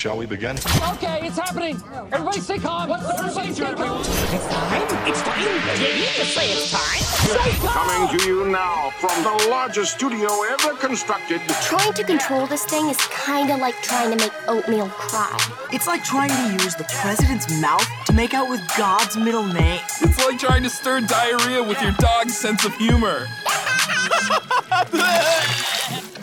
Shall 0.00 0.16
we 0.16 0.24
begin? 0.24 0.56
Okay, 0.92 1.20
it's 1.26 1.36
happening. 1.36 1.76
Everybody 2.10 2.40
stay 2.40 2.56
calm. 2.58 2.88
What's 2.88 3.06
the 3.06 3.18
Everybody 3.18 3.52
stay 3.52 3.74
calm. 3.74 4.00
It's 4.00 4.46
time. 4.48 5.06
It's 5.06 5.20
time. 5.20 5.76
Did 5.76 5.98
you 5.98 6.06
just 6.16 6.32
say 6.32 6.50
it's 6.52 6.70
time? 6.70 7.02
Stay 7.02 7.58
calm. 7.58 7.86
Coming 7.86 8.18
to 8.18 8.26
you 8.26 8.46
now 8.48 8.92
from 8.98 9.22
the 9.22 9.48
largest 9.50 9.92
studio 9.96 10.30
ever 10.52 10.72
constructed. 10.78 11.42
Trying 11.64 11.92
to 11.92 12.02
control 12.02 12.46
this 12.46 12.64
thing 12.64 12.88
is 12.88 12.96
kind 12.96 13.50
of 13.50 13.60
like 13.60 13.74
trying 13.82 14.16
to 14.16 14.24
make 14.24 14.32
oatmeal 14.48 14.88
cry. 14.88 15.36
It's 15.70 15.86
like 15.86 16.02
trying 16.02 16.30
to 16.30 16.64
use 16.64 16.74
the 16.74 16.84
president's 17.02 17.60
mouth 17.60 17.86
to 18.06 18.14
make 18.14 18.32
out 18.32 18.48
with 18.48 18.62
God's 18.78 19.18
middle 19.18 19.44
name. 19.44 19.82
It's 20.00 20.18
like 20.24 20.38
trying 20.38 20.62
to 20.62 20.70
stir 20.70 21.02
diarrhea 21.02 21.62
with 21.62 21.78
your 21.82 21.92
dog's 21.98 22.34
sense 22.34 22.64
of 22.64 22.74
humor. 22.76 23.26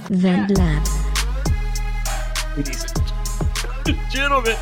Vent 0.09 0.57
Lab. 0.57 0.87
Ladies 2.57 2.83
and 2.85 3.06
gentlemen. 4.09 4.55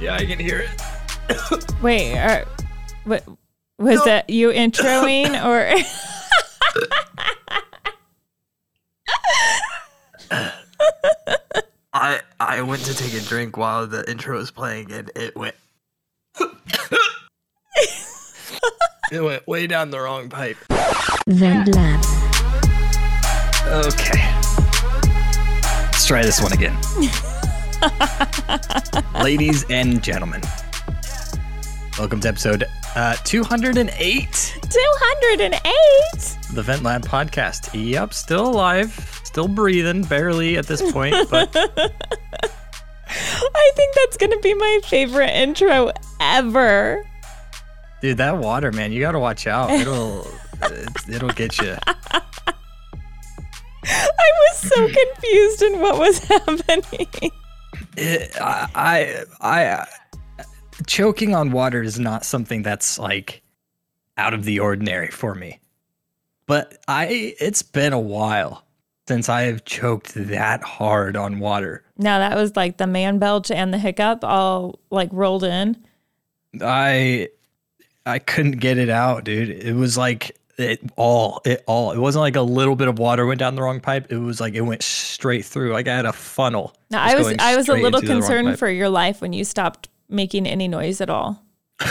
yeah, 0.00 0.14
I 0.14 0.24
can 0.26 0.38
hear 0.38 0.66
it. 0.66 1.72
Wait, 1.82 2.16
are, 2.16 2.44
what, 3.04 3.24
was 3.78 4.04
that 4.04 4.28
you 4.28 4.50
introing 4.50 5.30
or? 5.44 5.74
I 11.92 12.20
I 12.38 12.62
went 12.62 12.84
to 12.84 12.94
take 12.94 13.14
a 13.14 13.20
drink 13.20 13.56
while 13.56 13.86
the 13.86 14.08
intro 14.08 14.38
was 14.38 14.52
playing 14.52 14.92
and 14.92 15.10
it 15.16 15.36
went 15.36 15.56
It 19.12 19.20
went 19.20 19.44
way 19.48 19.66
down 19.66 19.90
the 19.90 19.98
wrong 19.98 20.28
pipe. 20.28 20.56
Vent 21.26 21.74
Lab. 21.74 22.04
Okay. 23.86 24.22
Let's 25.86 26.06
try 26.06 26.22
this 26.22 26.40
one 26.40 26.52
again. 26.52 26.78
Ladies 29.22 29.64
and 29.70 30.02
gentlemen. 30.02 30.42
Welcome 31.98 32.20
to 32.20 32.28
episode 32.28 32.64
uh, 32.94 33.16
208 33.24 34.58
208? 34.62 36.38
the 36.52 36.62
Vent 36.62 36.82
Lab 36.82 37.02
podcast. 37.02 37.70
Yep, 37.72 38.12
still 38.14 38.46
alive, 38.48 39.20
still 39.24 39.48
breathing, 39.48 40.02
barely 40.04 40.56
at 40.58 40.66
this 40.66 40.82
point, 40.92 41.14
but 41.30 41.50
I 41.56 41.90
think 43.76 43.94
that's 43.94 44.16
going 44.16 44.30
to 44.32 44.40
be 44.42 44.54
my 44.54 44.80
favorite 44.84 45.30
intro 45.30 45.92
ever. 46.20 47.04
dude, 48.02 48.18
that 48.18 48.36
water, 48.38 48.72
man, 48.72 48.92
you 48.92 49.00
got 49.00 49.12
to 49.12 49.18
watch 49.18 49.46
out. 49.46 49.70
It'll 49.80 50.26
it- 50.62 51.08
it'll 51.08 51.30
get 51.30 51.58
you. 51.58 51.76
I 51.86 52.20
was 53.84 54.58
so 54.58 54.86
confused 55.14 55.62
in 55.62 55.80
what 55.80 55.98
was 55.98 56.18
happening. 56.18 57.08
It, 57.96 58.30
I, 58.40 59.24
I 59.40 59.44
I 59.48 59.86
choking 60.86 61.34
on 61.34 61.52
water 61.52 61.82
is 61.82 61.98
not 61.98 62.24
something 62.24 62.62
that's 62.62 62.98
like 62.98 63.42
out 64.16 64.34
of 64.34 64.44
the 64.44 64.60
ordinary 64.60 65.10
for 65.10 65.34
me. 65.34 65.60
But 66.46 66.78
I 66.88 67.34
it's 67.38 67.62
been 67.62 67.92
a 67.92 68.00
while 68.00 68.64
since 69.06 69.28
I 69.28 69.42
have 69.42 69.64
choked 69.64 70.14
that 70.14 70.62
hard 70.62 71.16
on 71.16 71.38
water. 71.38 71.84
Now 71.96 72.18
that 72.18 72.36
was 72.36 72.56
like 72.56 72.76
the 72.76 72.86
man 72.86 73.18
belch 73.18 73.50
and 73.50 73.72
the 73.72 73.78
hiccup 73.78 74.24
all 74.24 74.78
like 74.90 75.10
rolled 75.12 75.44
in. 75.44 75.76
I 76.60 77.28
I 78.06 78.18
couldn't 78.18 78.58
get 78.58 78.78
it 78.78 78.88
out, 78.88 79.24
dude. 79.24 79.50
It 79.50 79.74
was 79.74 79.96
like 79.96 80.36
it 80.60 80.80
all 80.96 81.40
it 81.44 81.64
all. 81.66 81.92
It 81.92 81.98
wasn't 81.98 82.20
like 82.22 82.36
a 82.36 82.42
little 82.42 82.76
bit 82.76 82.88
of 82.88 82.98
water 82.98 83.26
went 83.26 83.40
down 83.40 83.54
the 83.54 83.62
wrong 83.62 83.80
pipe. 83.80 84.10
It 84.10 84.18
was 84.18 84.40
like 84.40 84.54
it 84.54 84.62
went 84.62 84.82
straight 84.82 85.44
through. 85.44 85.72
Like 85.72 85.88
I 85.88 85.96
had 85.96 86.06
a 86.06 86.12
funnel. 86.12 86.74
Now 86.90 87.02
I 87.02 87.14
was 87.14 87.34
I 87.38 87.56
was 87.56 87.68
a 87.68 87.74
little 87.74 88.00
into 88.00 88.06
the 88.06 88.12
wrong 88.14 88.22
concerned 88.22 88.58
for 88.58 88.68
your 88.68 88.88
life 88.88 89.20
when 89.20 89.32
you 89.32 89.44
stopped 89.44 89.88
making 90.08 90.46
any 90.46 90.68
noise 90.68 91.00
at 91.00 91.10
all. 91.10 91.42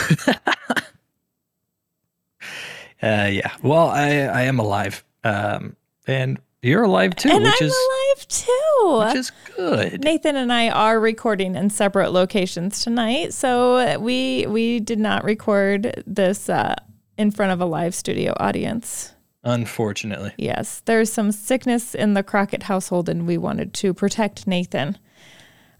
Uh, 3.02 3.28
yeah. 3.32 3.50
Well, 3.62 3.88
I 3.88 4.08
I 4.08 4.42
am 4.42 4.58
alive. 4.58 5.02
Um, 5.24 5.76
and 6.06 6.38
you're 6.62 6.82
alive 6.82 7.16
too, 7.16 7.30
and 7.30 7.44
which 7.44 7.62
I'm 7.62 7.68
is 7.68 7.74
alive 7.74 8.28
too. 8.28 9.04
which 9.06 9.16
is 9.16 9.32
good. 9.56 10.04
Nathan 10.04 10.36
and 10.36 10.52
I 10.52 10.68
are 10.68 11.00
recording 11.00 11.54
in 11.54 11.70
separate 11.70 12.10
locations 12.12 12.82
tonight, 12.82 13.32
so 13.32 13.98
we 13.98 14.46
we 14.46 14.80
did 14.80 14.98
not 14.98 15.24
record 15.24 16.02
this 16.06 16.50
uh, 16.50 16.74
in 17.20 17.30
front 17.30 17.52
of 17.52 17.60
a 17.60 17.66
live 17.66 17.94
studio 17.94 18.32
audience. 18.38 19.12
Unfortunately, 19.44 20.32
Yes, 20.38 20.82
there's 20.86 21.12
some 21.12 21.32
sickness 21.32 21.94
in 21.94 22.14
the 22.14 22.22
Crockett 22.22 22.64
household, 22.64 23.08
and 23.08 23.26
we 23.26 23.36
wanted 23.36 23.74
to 23.74 23.92
protect 23.94 24.46
Nathan. 24.46 24.96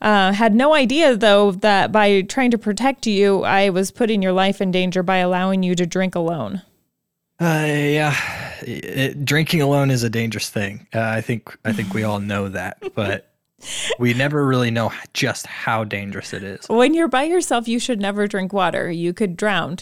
Uh, 0.03 0.33
had 0.33 0.55
no 0.55 0.75
idea 0.75 1.15
though 1.17 1.51
that 1.53 1.93
by 1.93 2.23
trying 2.23 2.51
to 2.51 2.59
protect 2.59 3.07
you, 3.07 3.43
I 3.43 3.71
was 3.71 3.91
putting 3.91 4.23
your 4.23 4.33
life 4.33 4.61
in 4.61 4.71
danger 4.71 5.03
by 5.03 5.19
allowing 5.19 5.63
you 5.63 5.75
to 5.75 5.87
drink 5.87 6.15
alone. 6.15 6.63
uh, 7.41 7.67
yeah. 7.69 8.17
It, 8.63 9.25
drinking 9.25 9.63
alone 9.63 9.91
is 9.91 10.03
a 10.03 10.11
dangerous 10.11 10.51
thing. 10.51 10.87
Uh, 10.95 11.01
I 11.01 11.23
think 11.23 11.57
I 11.65 11.73
think 11.73 11.95
we 11.95 12.03
all 12.03 12.21
know 12.21 12.51
that, 12.51 12.79
but 12.95 13.33
we 13.99 14.13
never 14.15 14.47
really 14.47 14.71
know 14.71 14.93
just 15.15 15.47
how 15.47 15.85
dangerous 15.85 16.35
it 16.35 16.43
is. 16.43 16.69
When 16.69 16.93
you're 16.95 17.09
by 17.09 17.25
yourself, 17.25 17.69
you 17.69 17.79
should 17.79 18.01
never 18.01 18.27
drink 18.27 18.53
water. 18.53 18.91
You 18.91 19.13
could 19.15 19.37
drown. 19.37 19.79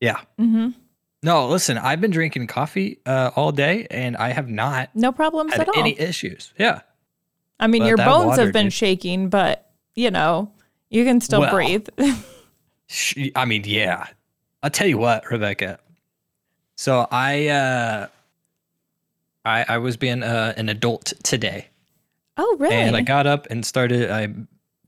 Yeah. 0.00 0.20
Mm-hmm. 0.38 0.70
No, 1.22 1.48
listen. 1.48 1.78
I've 1.78 2.00
been 2.00 2.10
drinking 2.10 2.46
coffee 2.46 2.98
uh, 3.06 3.30
all 3.34 3.50
day, 3.52 3.86
and 3.90 4.16
I 4.16 4.30
have 4.30 4.48
not 4.48 4.90
No 4.94 5.10
problems 5.12 5.52
had 5.52 5.62
at 5.62 5.68
all. 5.70 5.78
any 5.78 5.98
issues. 5.98 6.52
Yeah. 6.58 6.80
I 7.58 7.66
mean, 7.66 7.82
But 7.82 7.86
your 7.88 7.96
bones 7.96 8.26
water, 8.26 8.42
have 8.44 8.52
been 8.52 8.66
dude. 8.66 8.72
shaking, 8.74 9.28
but 9.30 9.70
you 9.94 10.10
know, 10.10 10.52
you 10.90 11.04
can 11.04 11.20
still 11.20 11.40
Well, 11.40 11.52
breathe. 11.54 11.88
Sh- 12.86 13.30
I 13.34 13.44
mean, 13.46 13.62
yeah. 13.64 14.06
I'll 14.62 14.70
tell 14.70 14.86
you 14.86 14.98
what, 14.98 15.30
Rebecca. 15.30 15.78
So 16.76 17.08
I 17.10 17.48
uh 17.48 18.06
I 19.44 19.64
I 19.68 19.78
was 19.78 19.96
being 19.96 20.22
uh, 20.22 20.52
an 20.56 20.68
adult 20.68 21.14
today. 21.22 21.68
oh, 22.36 22.56
really? 22.60 22.74
And 22.74 22.94
I 22.96 23.00
got 23.00 23.26
up 23.26 23.46
and 23.50 23.64
started 23.64 24.10
I 24.10 24.22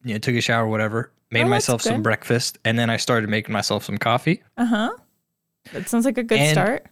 you 0.04 0.14
know 0.14 0.18
took 0.18 0.34
a 0.34 0.40
shower 0.42 0.68
whatever, 0.68 1.10
made 1.30 1.44
Oh, 1.44 1.48
myself 1.48 1.82
some 1.82 2.02
breakfast 2.02 2.58
and 2.64 2.78
then 2.78 2.90
I 2.90 2.96
started 2.96 3.28
making 3.28 3.52
myself 3.52 3.84
some 3.84 3.98
coffee. 3.98 4.42
uh 4.56 4.64
huh. 4.66 4.90
That 5.72 5.88
sounds 5.88 6.04
like 6.04 6.16
a 6.18 6.22
good 6.22 6.38
And- 6.38 6.52
start. 6.52 6.86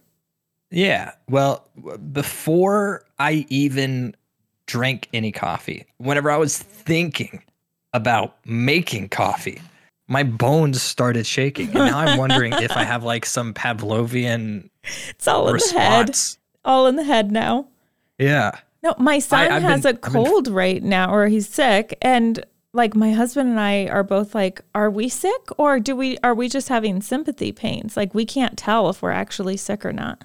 Yeah. 0.69 1.11
Well, 1.29 1.65
before 2.11 3.05
I 3.19 3.45
even 3.49 4.15
drank 4.65 5.07
any 5.13 5.31
coffee, 5.31 5.85
whenever 5.97 6.29
I 6.29 6.37
was 6.37 6.57
thinking 6.57 7.41
about 7.93 8.35
making 8.45 9.09
coffee, 9.09 9.61
my 10.09 10.23
bones 10.23 10.81
started 10.81 11.25
shaking. 11.25 11.67
And 11.67 11.75
now 11.75 11.97
I'm 11.99 12.17
wondering 12.17 12.53
if 12.53 12.71
I 12.71 12.83
have 12.83 13.03
like 13.03 13.25
some 13.25 13.53
Pavlovian 13.53 14.69
It's 15.09 15.27
all 15.27 15.47
in 15.49 15.57
the 15.57 15.79
head. 15.79 16.15
All 16.65 16.87
in 16.87 16.97
the 16.97 17.03
head 17.03 17.31
now. 17.31 17.67
Yeah. 18.19 18.51
No, 18.83 18.93
my 18.99 19.19
son 19.19 19.49
I've 19.51 19.61
has 19.63 19.81
been- 19.83 19.95
a 19.95 19.99
I've 20.05 20.13
been- 20.13 20.25
cold 20.25 20.47
right 20.49 20.83
now, 20.83 21.13
or 21.13 21.27
he's 21.27 21.47
sick, 21.47 21.97
and 22.01 22.45
like 22.73 22.95
my 22.95 23.11
husband 23.11 23.49
and 23.49 23.59
I 23.59 23.87
are 23.87 24.03
both 24.03 24.35
like, 24.35 24.61
are 24.75 24.89
we 24.89 25.09
sick, 25.09 25.47
or 25.57 25.79
do 25.79 25.95
we 25.95 26.17
are 26.19 26.35
we 26.35 26.49
just 26.49 26.69
having 26.69 27.01
sympathy 27.01 27.51
pains? 27.51 27.97
Like 27.97 28.13
we 28.13 28.25
can't 28.25 28.57
tell 28.57 28.89
if 28.89 29.01
we're 29.01 29.11
actually 29.11 29.57
sick 29.57 29.85
or 29.85 29.93
not. 29.93 30.23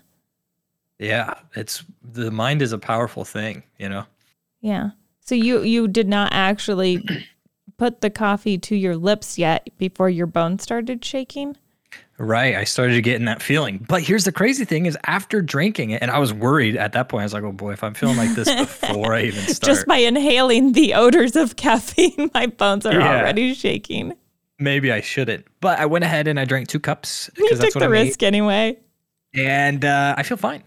Yeah. 0.98 1.34
It's 1.54 1.84
the 2.02 2.30
mind 2.30 2.62
is 2.62 2.72
a 2.72 2.78
powerful 2.78 3.24
thing, 3.24 3.62
you 3.78 3.88
know? 3.88 4.04
Yeah. 4.60 4.90
So 5.20 5.34
you 5.34 5.62
you 5.62 5.88
did 5.88 6.08
not 6.08 6.32
actually 6.32 7.04
put 7.76 8.00
the 8.00 8.10
coffee 8.10 8.58
to 8.58 8.76
your 8.76 8.96
lips 8.96 9.38
yet 9.38 9.68
before 9.78 10.10
your 10.10 10.26
bones 10.26 10.62
started 10.62 11.04
shaking. 11.04 11.56
Right. 12.24 12.54
I 12.54 12.62
started 12.62 13.02
getting 13.02 13.24
that 13.24 13.42
feeling. 13.42 13.84
But 13.88 14.02
here's 14.02 14.22
the 14.24 14.30
crazy 14.30 14.64
thing 14.64 14.86
is 14.86 14.96
after 15.06 15.42
drinking 15.42 15.90
it, 15.90 16.02
and 16.02 16.10
I 16.10 16.18
was 16.20 16.32
worried 16.32 16.76
at 16.76 16.92
that 16.92 17.08
point, 17.08 17.22
I 17.22 17.24
was 17.24 17.32
like, 17.34 17.42
oh 17.42 17.50
boy, 17.50 17.72
if 17.72 17.82
I'm 17.82 17.94
feeling 17.94 18.16
like 18.16 18.30
this 18.36 18.48
before 18.54 19.12
I 19.12 19.22
even 19.24 19.40
start, 19.42 19.68
Just 19.74 19.86
by 19.86 19.96
inhaling 19.96 20.70
the 20.72 20.94
odors 20.94 21.34
of 21.34 21.56
caffeine, 21.56 22.30
my 22.34 22.46
bones 22.46 22.86
are 22.86 22.92
Yeah. 22.94 23.18
already 23.20 23.54
shaking. 23.54 24.14
maybe 24.60 24.92
I 24.92 25.00
shouldn't. 25.00 25.46
But 25.60 25.80
I 25.80 25.86
went 25.86 26.04
ahead 26.04 26.28
and 26.28 26.38
I 26.38 26.44
drank 26.44 26.68
two 26.68 26.78
cups 26.78 27.28
You 27.36 27.42
because 27.44 27.58
that's 27.58 27.74
took 27.74 27.80
what 27.82 27.90
the 27.90 27.96
I 27.96 28.02
risk 28.02 28.22
anyway. 28.22 28.78
And 29.34 29.84
uh, 29.84 30.14
I 30.16 30.22
feel 30.22 30.36
fine. 30.36 30.62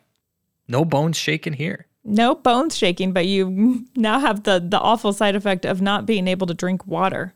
No 0.67 0.83
bones 0.83 1.15
shaking 1.15 1.53
here. 1.53 1.87
No 2.03 2.35
bones 2.35 2.77
shaking, 2.77 3.13
but 3.13 3.25
you 3.27 3.85
now 3.95 4.19
have 4.19 4.43
the 4.43 4.59
the 4.59 4.79
awful 4.79 5.13
side 5.13 5.35
effect 5.35 5.65
of 5.65 5.81
not 5.81 6.05
being 6.05 6.27
able 6.27 6.45
to 6.47 6.53
drink 6.53 6.85
water. 6.85 7.33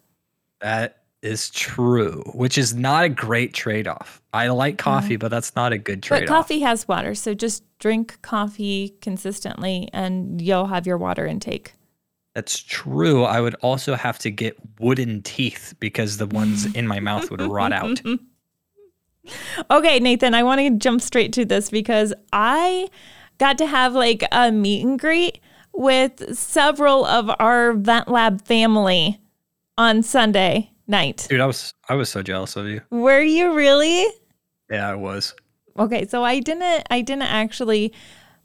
That 0.62 0.99
is 1.22 1.50
true, 1.50 2.24
which 2.34 2.58
is 2.58 2.74
not 2.74 3.04
a 3.04 3.10
great 3.10 3.54
trade 3.54 3.88
off. 3.88 4.22
I 4.34 4.48
like 4.48 4.76
mm-hmm. 4.76 4.84
coffee, 4.84 5.16
but 5.18 5.30
that's 5.30 5.56
not 5.56 5.74
a 5.74 5.78
good 5.78 6.02
trade 6.02 6.24
off. 6.24 6.28
But 6.28 6.34
coffee 6.34 6.60
has 6.60 6.88
water, 6.88 7.16
so 7.16 7.34
just 7.34 7.64
drink 7.80 8.22
coffee 8.22 8.96
consistently 9.02 9.90
and 9.94 10.42
you'll 10.42 10.68
have 10.68 10.88
your 10.88 10.98
water 10.98 11.26
intake. 11.26 11.74
That's 12.36 12.60
true. 12.60 13.24
I 13.24 13.42
would 13.42 13.56
also 13.56 13.96
have 13.96 14.20
to 14.20 14.32
get 14.32 14.56
wooden 14.80 15.22
teeth 15.24 15.74
because 15.80 16.18
the 16.18 16.28
ones 16.28 16.66
in 16.74 16.88
my 16.88 17.00
mouth 17.00 17.30
would 17.32 17.42
rot 17.42 17.74
out. 17.74 18.02
Okay, 19.70 20.00
Nathan, 20.00 20.34
I 20.34 20.42
want 20.42 20.60
to 20.60 20.72
jump 20.78 21.02
straight 21.02 21.34
to 21.34 21.46
this 21.46 21.70
because 21.70 22.14
I 22.34 22.90
got 23.38 23.58
to 23.60 23.68
have 23.68 23.94
like 23.94 24.24
a 24.32 24.52
meet 24.52 24.84
and 24.84 24.98
greet 24.98 25.40
with 25.74 26.36
several 26.36 27.06
of 27.06 27.30
our 27.40 27.74
Vent 27.74 28.08
Lab 28.08 28.42
family 28.42 29.20
on 29.78 30.02
Sunday 30.02 30.72
night. 30.90 31.28
Dude, 31.30 31.40
I 31.40 31.46
was 31.46 31.74
I 31.88 31.96
was 31.96 32.10
so 32.10 32.22
jealous 32.22 32.56
of 32.56 32.68
you. 32.68 32.82
Were 32.90 33.22
you 33.22 33.54
really? 33.54 34.06
Yeah, 34.70 34.90
I 34.90 34.96
was. 34.96 35.34
Okay, 35.78 36.06
so 36.08 36.24
I 36.24 36.40
didn't 36.40 36.84
I 36.90 37.02
didn't 37.02 37.24
actually 37.24 37.94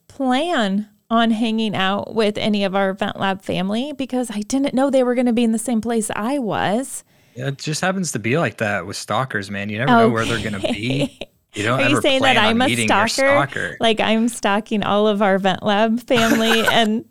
plan 0.08 0.88
on 1.10 1.30
hanging 1.30 1.74
out 1.74 2.14
with 2.14 2.38
any 2.38 2.64
of 2.64 2.74
our 2.74 2.92
Vent 2.92 3.18
Lab 3.18 3.42
family 3.42 3.92
because 3.92 4.30
I 4.30 4.40
didn't 4.40 4.74
know 4.74 4.90
they 4.90 5.02
were 5.02 5.14
going 5.14 5.26
to 5.26 5.32
be 5.32 5.44
in 5.44 5.52
the 5.52 5.58
same 5.58 5.80
place 5.80 6.10
I 6.14 6.38
was. 6.38 7.04
Yeah, 7.34 7.48
it 7.48 7.58
just 7.58 7.80
happens 7.80 8.12
to 8.12 8.18
be 8.18 8.38
like 8.38 8.58
that 8.58 8.86
with 8.86 8.96
stalkers, 8.96 9.50
man. 9.50 9.68
You 9.68 9.78
never 9.78 9.90
know 9.90 10.08
where 10.08 10.24
they're 10.24 10.42
gonna 10.42 10.60
be. 10.60 11.18
You 11.54 11.62
don't 11.62 11.80
Are 11.80 11.88
you 11.88 12.00
saying 12.00 12.22
that 12.22 12.36
I'm 12.36 12.60
a 12.60 12.84
stalker? 12.84 13.08
stalker. 13.08 13.76
Like 13.80 14.00
I'm 14.00 14.28
stalking 14.28 14.82
all 14.82 15.06
of 15.06 15.22
our 15.22 15.38
Vent 15.38 15.62
Lab 15.62 16.00
family 16.06 16.66
and 16.72 17.04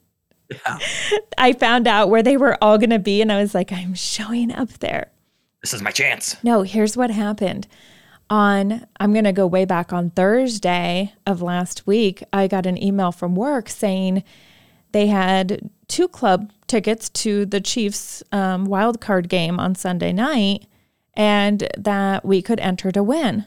I 1.38 1.53
found 1.53 1.88
out 1.88 2.09
where 2.09 2.21
they 2.21 2.38
were 2.38 2.62
all 2.62 2.77
going 2.77 2.89
to 2.89 3.00
be 3.00 3.21
and 3.21 3.31
I 3.31 3.41
was 3.41 3.56
like 3.56 3.71
I'm 3.71 3.94
showing 3.94 4.51
up 4.51 4.69
there. 4.79 5.12
This 5.63 5.74
is 5.74 5.81
my 5.81 5.92
chance. 5.92 6.36
No, 6.44 6.62
here's 6.62 6.95
what 6.95 7.10
happened. 7.10 7.68
On, 8.30 8.86
I'm 9.00 9.13
going 9.13 9.25
to 9.25 9.31
go 9.31 9.48
way 9.48 9.65
back 9.65 9.92
on 9.92 10.10
Thursday 10.12 11.13
of 11.25 11.42
last 11.42 11.88
week, 11.88 12.24
I 12.31 12.48
got 12.48 12.65
an 12.65 12.81
email 12.81 13.12
from 13.12 13.36
work 13.36 13.69
saying 13.69 14.24
they 14.92 15.07
had 15.07 15.69
two 15.88 16.07
club 16.07 16.51
tickets 16.68 17.10
to 17.10 17.45
the 17.45 17.62
Chiefs 17.62 18.24
um, 18.31 18.65
wild 18.65 19.00
card 19.00 19.30
game 19.30 19.60
on 19.60 19.75
Sunday 19.75 20.12
night 20.12 20.68
and 21.13 21.69
that 21.77 22.25
we 22.25 22.42
could 22.42 22.60
enter 22.60 22.92
to 22.92 23.04
win. 23.04 23.45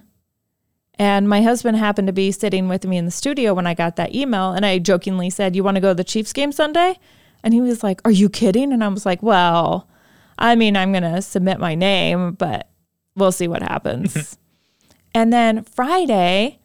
And 0.99 1.29
my 1.29 1.43
husband 1.43 1.77
happened 1.77 2.07
to 2.07 2.13
be 2.13 2.33
sitting 2.33 2.69
with 2.69 2.87
me 2.87 2.97
in 2.97 3.05
the 3.05 3.11
studio 3.11 3.53
when 3.53 3.67
I 3.67 3.75
got 3.75 3.97
that 3.97 4.15
email. 4.15 4.53
And 4.53 4.65
I 4.65 4.79
jokingly 4.79 5.29
said, 5.29 5.55
You 5.55 5.63
want 5.63 5.75
to 5.75 5.81
go 5.81 5.89
to 5.91 5.95
the 5.95 6.05
Chiefs 6.05 6.33
game 6.33 6.53
Sunday? 6.53 6.99
And 7.43 7.53
he 7.53 7.61
was 7.61 7.83
like, 7.83 8.01
Are 8.05 8.11
you 8.11 8.31
kidding? 8.31 8.73
And 8.73 8.83
I 8.83 8.89
was 8.89 9.05
like, 9.05 9.23
Well, 9.23 9.89
I 10.39 10.55
mean, 10.55 10.77
I'm 10.77 10.93
going 10.93 11.03
to 11.03 11.23
submit 11.23 11.59
my 11.59 11.75
name, 11.75 12.33
but 12.33 12.69
we'll 13.15 13.33
see 13.33 13.49
what 13.49 13.63
happens. 13.63 14.39
and 15.15 15.33
then 15.33 15.63
Friday, 15.63 16.59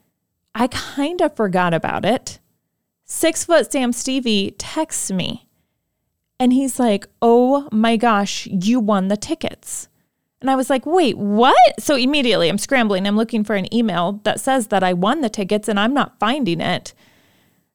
I 0.53 0.67
kind 0.67 1.21
of 1.21 1.35
forgot 1.35 1.73
about 1.73 2.05
it. 2.05 2.39
Six 3.05 3.45
foot 3.45 3.71
Sam 3.71 3.91
Stevie 3.91 4.51
texts 4.57 5.11
me 5.11 5.47
and 6.39 6.53
he's 6.53 6.79
like, 6.79 7.07
Oh 7.21 7.67
my 7.71 7.97
gosh, 7.97 8.47
you 8.47 8.79
won 8.79 9.07
the 9.07 9.17
tickets. 9.17 9.89
And 10.41 10.49
I 10.49 10.55
was 10.55 10.69
like, 10.71 10.87
wait, 10.87 11.17
what? 11.17 11.55
So 11.79 11.95
immediately 11.95 12.49
I'm 12.49 12.57
scrambling. 12.57 13.05
I'm 13.05 13.15
looking 13.15 13.43
for 13.43 13.55
an 13.55 13.71
email 13.73 14.19
that 14.23 14.39
says 14.39 14.67
that 14.67 14.83
I 14.83 14.91
won 14.91 15.21
the 15.21 15.29
tickets 15.29 15.67
and 15.67 15.79
I'm 15.79 15.93
not 15.93 16.19
finding 16.19 16.59
it. 16.59 16.93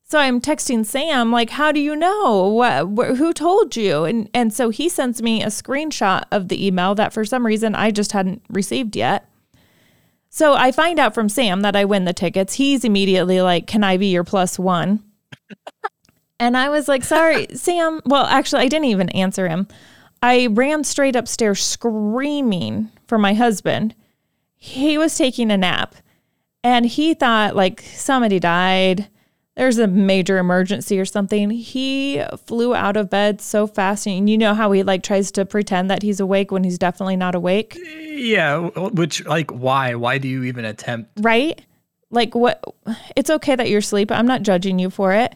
So 0.09 0.21
I'm 0.21 0.41
texting 0.41 0.87
Sam, 0.87 1.33
like, 1.33 1.51
how 1.51 1.73
do 1.73 1.81
you 1.81 1.97
know? 1.97 2.47
What, 2.47 2.85
wh- 2.97 3.17
who 3.17 3.33
told 3.33 3.75
you? 3.75 4.05
And, 4.05 4.31
and 4.33 4.53
so 4.53 4.71
he 4.71 4.89
sends 4.89 5.21
me 5.21 5.43
a 5.43 5.49
screenshot 5.49 6.23
of 6.31 6.47
the 6.47 6.65
email 6.65 6.95
that 6.95 7.13
for 7.13 7.25
some 7.25 7.45
reason 7.45 7.75
I 7.75 7.91
just 7.91 8.13
hadn't 8.13 8.41
received 8.49 8.95
yet. 8.95 9.29
So 10.31 10.55
I 10.55 10.71
find 10.71 11.01
out 11.01 11.13
from 11.13 11.29
Sam 11.29 11.63
that 11.63 11.75
I 11.75 11.85
win 11.85 12.05
the 12.05 12.13
tickets. 12.13 12.55
He's 12.55 12.85
immediately 12.85 13.41
like, 13.41 13.67
can 13.67 13.83
I 13.83 13.97
be 13.97 14.07
your 14.07 14.23
plus 14.23 14.61
one? 14.61 15.03
and 16.39 16.57
I 16.57 16.69
was 16.69 16.87
like, 16.87 17.03
sorry, 17.03 17.49
Sam. 17.55 18.01
Well, 18.07 18.27
actually, 18.27 18.63
I 18.63 18.69
didn't 18.69 18.85
even 18.85 19.09
answer 19.09 19.49
him. 19.49 19.67
I 20.23 20.47
ran 20.53 20.85
straight 20.85 21.17
upstairs 21.17 21.65
screaming 21.65 22.91
for 23.09 23.19
my 23.19 23.35
husband. 23.35 23.93
He 24.55 24.99
was 24.99 25.19
taking 25.19 25.51
a 25.51 25.57
nap 25.57 25.97
and 26.63 26.87
he 26.87 27.13
thought 27.13 27.57
like 27.57 27.81
somebody 27.81 28.39
died. 28.39 29.09
There's 29.57 29.79
a 29.79 29.87
major 29.87 30.37
emergency 30.39 31.01
or 31.01 31.07
something. 31.07 31.49
He 31.51 32.23
flew 32.47 32.75
out 32.75 32.97
of 32.97 33.09
bed 33.09 33.41
so 33.41 33.67
fast 33.67 34.07
and 34.07 34.29
you 34.29 34.37
know 34.37 34.53
how 34.55 34.71
he 34.73 34.83
like 34.83 35.03
tries 35.03 35.31
to 35.33 35.47
pretend 35.47 35.91
that 35.91 36.03
he's 36.03 36.21
awake 36.21 36.51
when 36.51 36.63
he's 36.63 36.79
definitely 36.79 37.17
not 37.17 37.35
awake, 37.35 37.79
Yeah, 38.05 38.59
which 38.69 39.25
like 39.25 39.51
why? 39.51 39.95
Why 39.95 40.19
do 40.19 40.29
you 40.29 40.45
even 40.45 40.65
attempt? 40.67 41.11
right? 41.21 41.59
Like 42.11 42.35
what 42.35 42.63
it's 43.17 43.31
okay 43.31 43.57
that 43.57 43.69
you're 43.71 43.79
asleep. 43.79 44.13
I'm 44.13 44.27
not 44.27 44.43
judging 44.43 44.79
you 44.79 44.91
for 44.91 45.13
it. 45.15 45.35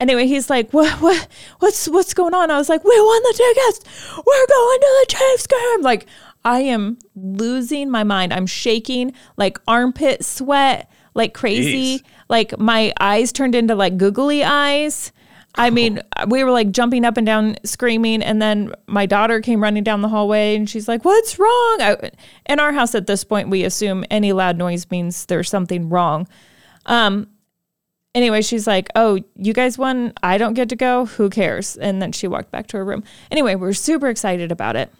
Anyway, 0.00 0.28
he's 0.28 0.48
like, 0.48 0.70
"What? 0.70 0.92
What? 1.02 1.26
What's 1.58 1.88
what's 1.88 2.14
going 2.14 2.32
on?" 2.34 2.52
I 2.52 2.56
was 2.58 2.68
like, 2.68 2.84
"We 2.84 2.90
won 3.00 3.22
the 3.24 3.34
tickets. 3.36 4.16
We're 4.16 4.46
going 4.46 4.80
to 4.80 4.86
the 5.00 5.06
Chiefs 5.08 5.46
game." 5.48 5.82
Like, 5.82 6.06
I 6.44 6.60
am 6.60 6.98
losing 7.16 7.90
my 7.90 8.04
mind. 8.04 8.32
I'm 8.32 8.46
shaking 8.46 9.12
like 9.36 9.58
armpit 9.66 10.24
sweat, 10.24 10.88
like 11.14 11.34
crazy. 11.34 11.98
Jeez. 11.98 12.02
Like 12.28 12.58
my 12.58 12.92
eyes 13.00 13.32
turned 13.32 13.54
into 13.54 13.74
like 13.74 13.96
googly 13.96 14.44
eyes. 14.44 15.12
I 15.54 15.70
mean, 15.70 16.00
we 16.28 16.44
were 16.44 16.52
like 16.52 16.70
jumping 16.70 17.04
up 17.04 17.16
and 17.16 17.26
down, 17.26 17.56
screaming, 17.64 18.22
and 18.22 18.40
then 18.40 18.72
my 18.86 19.06
daughter 19.06 19.40
came 19.40 19.62
running 19.62 19.82
down 19.82 20.02
the 20.02 20.08
hallway, 20.08 20.54
and 20.54 20.70
she's 20.70 20.86
like, 20.86 21.04
"What's 21.04 21.38
wrong?" 21.38 21.78
I, 21.80 22.10
in 22.46 22.60
our 22.60 22.72
house 22.72 22.94
at 22.94 23.06
this 23.06 23.24
point, 23.24 23.48
we 23.48 23.64
assume 23.64 24.04
any 24.10 24.32
loud 24.32 24.56
noise 24.56 24.86
means 24.90 25.26
there's 25.26 25.50
something 25.50 25.88
wrong. 25.88 26.28
Um, 26.86 27.28
anyway, 28.14 28.42
she's 28.42 28.68
like, 28.68 28.88
"Oh, 28.94 29.18
you 29.34 29.52
guys 29.52 29.78
won. 29.78 30.12
I 30.22 30.38
don't 30.38 30.54
get 30.54 30.68
to 30.68 30.76
go. 30.76 31.06
Who 31.06 31.28
cares?" 31.28 31.76
And 31.76 32.00
then 32.00 32.12
she 32.12 32.28
walked 32.28 32.52
back 32.52 32.68
to 32.68 32.76
her 32.76 32.84
room. 32.84 33.02
Anyway, 33.30 33.56
we're 33.56 33.72
super 33.72 34.08
excited 34.08 34.52
about 34.52 34.76
it. 34.76 34.92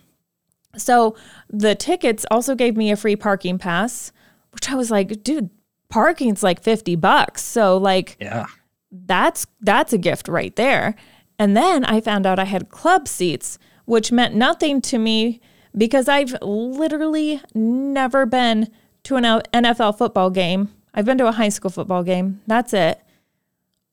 So 0.77 1.15
the 1.49 1.75
tickets 1.75 2.27
also 2.31 2.55
gave 2.57 2.77
me 2.77 2.91
a 2.91 2.97
free 2.97 3.17
parking 3.17 3.59
pass, 3.59 4.13
which 4.51 4.69
I 4.71 4.75
was 4.75 4.91
like, 4.91 5.23
"Dude, 5.23 5.51
parking's 5.91 6.43
like 6.43 6.63
50 6.63 6.97
bucks." 6.97 7.43
So 7.43 7.77
like 7.77 8.17
Yeah. 8.21 8.47
that's 8.91 9.47
that's 9.61 9.93
a 9.93 9.99
gift 9.99 10.29
right 10.29 10.55
there. 10.57 10.95
And 11.39 11.57
then 11.57 11.85
I 11.85 12.01
found 12.01 12.27
out 12.27 12.39
I 12.39 12.45
had 12.45 12.69
club 12.69 13.07
seats, 13.09 13.59
which 13.85 14.11
meant 14.11 14.35
nothing 14.35 14.81
to 14.83 14.99
me 14.99 15.41
because 15.77 16.09
I've 16.09 16.35
literally 16.43 17.41
never 17.55 18.27
been 18.27 18.69
to 19.05 19.17
an 19.17 19.25
NFL 19.25 19.97
football 19.97 20.31
game. 20.31 20.71
I've 20.95 21.05
been 21.05 21.19
to 21.19 21.29
a 21.29 21.33
high 21.33 21.51
school 21.51 21.71
football 21.71 22.03
game. 22.03 22.41
That's 22.47 22.73
it. 22.75 23.01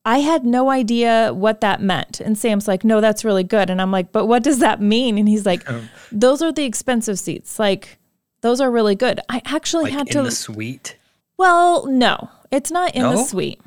I 0.07 0.19
had 0.19 0.45
no 0.45 0.69
idea 0.69 1.31
what 1.33 1.61
that 1.61 1.81
meant. 1.81 2.19
And 2.19 2.37
Sam's 2.37 2.67
like, 2.67 2.83
"No, 2.83 3.01
that's 3.01 3.23
really 3.25 3.43
good." 3.43 3.69
And 3.69 3.81
I'm 3.81 3.91
like, 3.91 4.11
"But 4.11 4.25
what 4.27 4.43
does 4.43 4.59
that 4.59 4.81
mean?" 4.81 5.17
And 5.17 5.27
he's 5.27 5.45
like, 5.45 5.67
"Those 6.11 6.41
are 6.41 6.51
the 6.51 6.63
expensive 6.65 7.19
seats. 7.19 7.59
Like 7.59 7.97
those 8.41 8.61
are 8.61 8.69
really 8.71 8.95
good." 8.95 9.19
I 9.29 9.41
actually 9.45 9.85
Like 9.85 9.93
had 9.93 10.07
in 10.07 10.13
to 10.13 10.21
the 10.23 10.31
suite. 10.31 10.97
Well, 11.37 11.85
no, 11.87 12.29
it's 12.51 12.71
not 12.71 12.95
in 12.95 13.03
the 13.03 13.23
suite. 13.23 13.59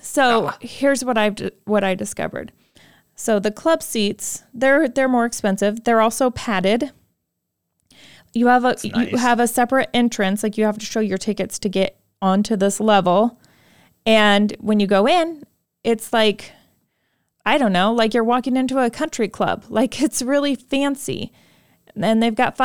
So 0.00 0.48
ah. 0.48 0.58
here's 0.60 1.04
what 1.04 1.18
I've 1.18 1.36
what 1.64 1.82
I 1.82 1.94
discovered. 1.94 2.52
So 3.14 3.38
the 3.38 3.50
club 3.50 3.82
seats, 3.82 4.44
they're 4.52 4.88
they're 4.88 5.08
more 5.08 5.24
expensive. 5.24 5.84
They're 5.84 6.00
also 6.00 6.30
padded. 6.30 6.92
You 8.34 8.48
have 8.48 8.64
a 8.64 8.76
you 8.82 8.90
nice. 8.90 9.18
have 9.18 9.40
a 9.40 9.48
separate 9.48 9.88
entrance, 9.94 10.42
like 10.42 10.58
you 10.58 10.64
have 10.64 10.78
to 10.78 10.86
show 10.86 11.00
your 11.00 11.18
tickets 11.18 11.58
to 11.60 11.68
get 11.68 11.98
onto 12.20 12.54
this 12.56 12.80
level. 12.80 13.40
And 14.04 14.54
when 14.60 14.78
you 14.78 14.86
go 14.86 15.08
in, 15.08 15.44
it's 15.82 16.12
like 16.12 16.52
I 17.46 17.58
don't 17.58 17.72
know, 17.72 17.92
like 17.92 18.12
you're 18.12 18.24
walking 18.24 18.56
into 18.56 18.78
a 18.78 18.90
country 18.90 19.28
club. 19.28 19.64
Like 19.70 20.02
it's 20.02 20.20
really 20.20 20.54
fancy. 20.54 21.32
And 21.94 22.22
they've 22.22 22.34
got 22.34 22.56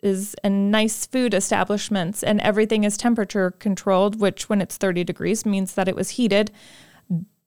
fireplaces 0.00 0.34
and 0.42 0.70
nice 0.70 1.06
food 1.06 1.34
establishments, 1.34 2.22
and 2.22 2.40
everything 2.40 2.84
is 2.84 2.96
temperature 2.96 3.52
controlled, 3.52 4.20
which 4.20 4.48
when 4.48 4.60
it's 4.60 4.76
30 4.76 5.04
degrees 5.04 5.46
means 5.46 5.74
that 5.74 5.88
it 5.88 5.96
was 5.96 6.10
heated. 6.10 6.50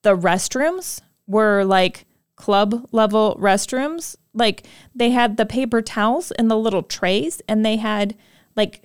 The 0.02 0.16
restrooms 0.16 1.00
were 1.26 1.64
like 1.64 2.06
club 2.36 2.86
level 2.92 3.36
restrooms. 3.40 4.16
Like 4.32 4.66
they 4.94 5.10
had 5.10 5.36
the 5.36 5.46
paper 5.46 5.82
towels 5.82 6.32
in 6.32 6.48
the 6.48 6.58
little 6.58 6.82
trays, 6.82 7.40
and 7.48 7.64
they 7.64 7.76
had 7.76 8.16
like 8.56 8.82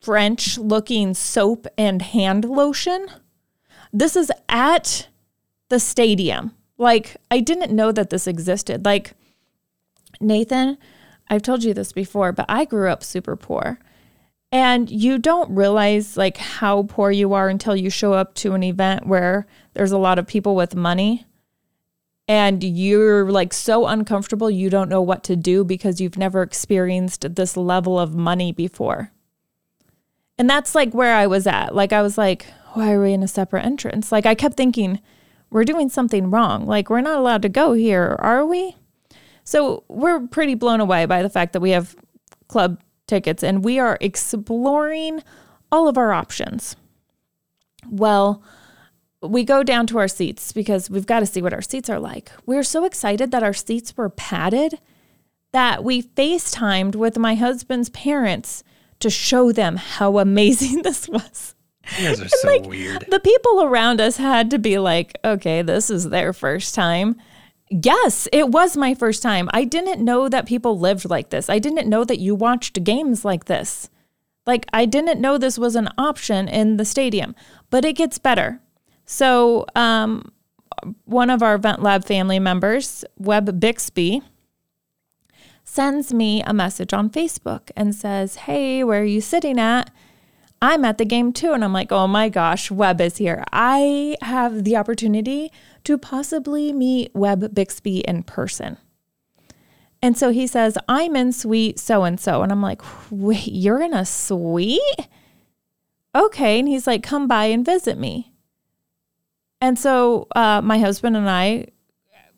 French 0.00 0.58
looking 0.58 1.14
soap 1.14 1.66
and 1.78 2.02
hand 2.02 2.44
lotion. 2.44 3.06
This 3.92 4.16
is 4.16 4.30
at 4.48 5.08
the 5.68 5.80
stadium. 5.80 6.52
Like, 6.76 7.16
I 7.30 7.38
didn't 7.38 7.74
know 7.74 7.92
that 7.92 8.10
this 8.10 8.26
existed. 8.26 8.84
Like, 8.84 9.12
Nathan, 10.20 10.76
I've 11.28 11.42
told 11.42 11.64
you 11.64 11.74
this 11.74 11.92
before, 11.92 12.32
but 12.32 12.46
I 12.48 12.64
grew 12.64 12.90
up 12.90 13.02
super 13.02 13.36
poor. 13.36 13.78
And 14.52 14.88
you 14.88 15.18
don't 15.18 15.54
realize 15.54 16.16
like 16.16 16.36
how 16.36 16.84
poor 16.84 17.10
you 17.10 17.32
are 17.32 17.48
until 17.48 17.74
you 17.74 17.90
show 17.90 18.12
up 18.12 18.34
to 18.36 18.52
an 18.52 18.62
event 18.62 19.06
where 19.06 19.46
there's 19.72 19.92
a 19.92 19.98
lot 19.98 20.18
of 20.18 20.26
people 20.26 20.54
with 20.54 20.76
money 20.76 21.26
and 22.26 22.62
you're 22.62 23.30
like 23.30 23.52
so 23.52 23.86
uncomfortable 23.86 24.50
you 24.50 24.70
don't 24.70 24.88
know 24.88 25.02
what 25.02 25.24
to 25.24 25.36
do 25.36 25.64
because 25.64 26.00
you've 26.00 26.16
never 26.16 26.42
experienced 26.42 27.34
this 27.34 27.56
level 27.56 27.98
of 27.98 28.14
money 28.14 28.52
before. 28.52 29.10
And 30.38 30.48
that's 30.48 30.74
like 30.74 30.94
where 30.94 31.14
I 31.14 31.26
was 31.26 31.46
at. 31.46 31.74
Like 31.74 31.92
I 31.92 32.02
was 32.02 32.16
like, 32.16 32.46
why 32.72 32.92
are 32.92 33.02
we 33.02 33.12
in 33.12 33.22
a 33.22 33.28
separate 33.28 33.64
entrance? 33.64 34.10
Like 34.10 34.26
I 34.26 34.34
kept 34.34 34.56
thinking, 34.56 35.00
we're 35.50 35.64
doing 35.64 35.88
something 35.88 36.30
wrong. 36.30 36.66
Like 36.66 36.90
we're 36.90 37.00
not 37.00 37.18
allowed 37.18 37.42
to 37.42 37.48
go 37.48 37.74
here, 37.74 38.16
are 38.18 38.44
we? 38.46 38.76
So 39.44 39.84
we're 39.88 40.26
pretty 40.26 40.54
blown 40.54 40.80
away 40.80 41.06
by 41.06 41.22
the 41.22 41.30
fact 41.30 41.52
that 41.52 41.60
we 41.60 41.70
have 41.70 41.94
club 42.48 42.80
tickets 43.06 43.42
and 43.42 43.64
we 43.64 43.78
are 43.78 43.98
exploring 44.00 45.22
all 45.70 45.88
of 45.88 45.98
our 45.98 46.12
options. 46.12 46.76
Well, 47.88 48.42
we 49.20 49.44
go 49.44 49.62
down 49.62 49.86
to 49.88 49.98
our 49.98 50.08
seats 50.08 50.52
because 50.52 50.90
we've 50.90 51.06
got 51.06 51.20
to 51.20 51.26
see 51.26 51.42
what 51.42 51.52
our 51.52 51.62
seats 51.62 51.88
are 51.88 52.00
like. 52.00 52.32
We 52.46 52.56
were 52.56 52.62
so 52.62 52.84
excited 52.84 53.30
that 53.30 53.42
our 53.42 53.52
seats 53.54 53.96
were 53.96 54.08
padded 54.08 54.78
that 55.52 55.84
we 55.84 56.02
FaceTimed 56.02 56.96
with 56.96 57.16
my 57.16 57.36
husband's 57.36 57.88
parents 57.90 58.64
to 59.00 59.08
show 59.08 59.52
them 59.52 59.76
how 59.76 60.18
amazing 60.24 60.82
this 60.82 61.08
was. 61.08 61.54
You 61.98 62.08
guys 62.08 62.20
are 62.20 62.28
so 62.28 62.48
like, 62.48 62.64
weird. 62.64 63.06
The 63.08 63.20
people 63.20 63.62
around 63.62 64.00
us 64.00 64.16
had 64.16 64.50
to 64.50 64.58
be 64.58 64.78
like, 64.78 65.18
okay, 65.24 65.62
this 65.62 65.90
is 65.90 66.08
their 66.08 66.32
first 66.32 66.74
time. 66.74 67.16
Yes, 67.70 68.28
it 68.32 68.50
was 68.50 68.76
my 68.76 68.94
first 68.94 69.22
time. 69.22 69.48
I 69.52 69.64
didn't 69.64 70.04
know 70.04 70.28
that 70.28 70.46
people 70.46 70.78
lived 70.78 71.08
like 71.08 71.30
this. 71.30 71.48
I 71.48 71.58
didn't 71.58 71.88
know 71.88 72.04
that 72.04 72.18
you 72.18 72.34
watched 72.34 72.84
games 72.84 73.24
like 73.24 73.46
this. 73.46 73.88
Like, 74.46 74.66
I 74.72 74.84
didn't 74.84 75.20
know 75.20 75.38
this 75.38 75.58
was 75.58 75.74
an 75.74 75.88
option 75.96 76.48
in 76.48 76.76
the 76.76 76.84
stadium, 76.84 77.34
but 77.70 77.84
it 77.84 77.94
gets 77.94 78.18
better. 78.18 78.60
So, 79.06 79.64
um, 79.74 80.30
one 81.04 81.30
of 81.30 81.42
our 81.42 81.56
Vent 81.56 81.82
Lab 81.82 82.04
family 82.04 82.38
members, 82.38 83.04
Webb 83.16 83.58
Bixby, 83.58 84.22
sends 85.64 86.12
me 86.12 86.42
a 86.42 86.52
message 86.52 86.92
on 86.92 87.10
Facebook 87.10 87.70
and 87.74 87.94
says, 87.94 88.36
Hey, 88.36 88.84
where 88.84 89.00
are 89.00 89.04
you 89.04 89.20
sitting 89.20 89.58
at? 89.58 89.90
I'm 90.60 90.84
at 90.84 90.98
the 90.98 91.04
game 91.04 91.32
too. 91.32 91.52
And 91.52 91.64
I'm 91.64 91.72
like, 91.72 91.90
Oh 91.90 92.06
my 92.06 92.28
gosh, 92.28 92.70
Webb 92.70 93.00
is 93.00 93.16
here. 93.16 93.44
I 93.52 94.16
have 94.22 94.64
the 94.64 94.76
opportunity 94.76 95.50
to 95.84 95.98
possibly 95.98 96.72
meet 96.72 97.14
Webb 97.14 97.54
Bixby 97.54 97.98
in 97.98 98.22
person. 98.22 98.78
And 100.02 100.18
so 100.18 100.30
he 100.30 100.46
says, 100.46 100.76
I'm 100.88 101.16
in 101.16 101.32
suite 101.32 101.78
so 101.78 102.04
and 102.04 102.20
so. 102.20 102.42
And 102.42 102.52
I'm 102.52 102.60
like, 102.60 102.82
Wait, 103.10 103.46
you're 103.46 103.80
in 103.80 103.94
a 103.94 104.04
suite? 104.04 104.80
Okay. 106.14 106.58
And 106.58 106.68
he's 106.68 106.86
like, 106.86 107.02
Come 107.02 107.26
by 107.26 107.46
and 107.46 107.64
visit 107.64 107.96
me. 107.96 108.34
And 109.60 109.78
so 109.78 110.26
uh, 110.36 110.60
my 110.62 110.78
husband 110.78 111.16
and 111.16 111.30
I, 111.30 111.68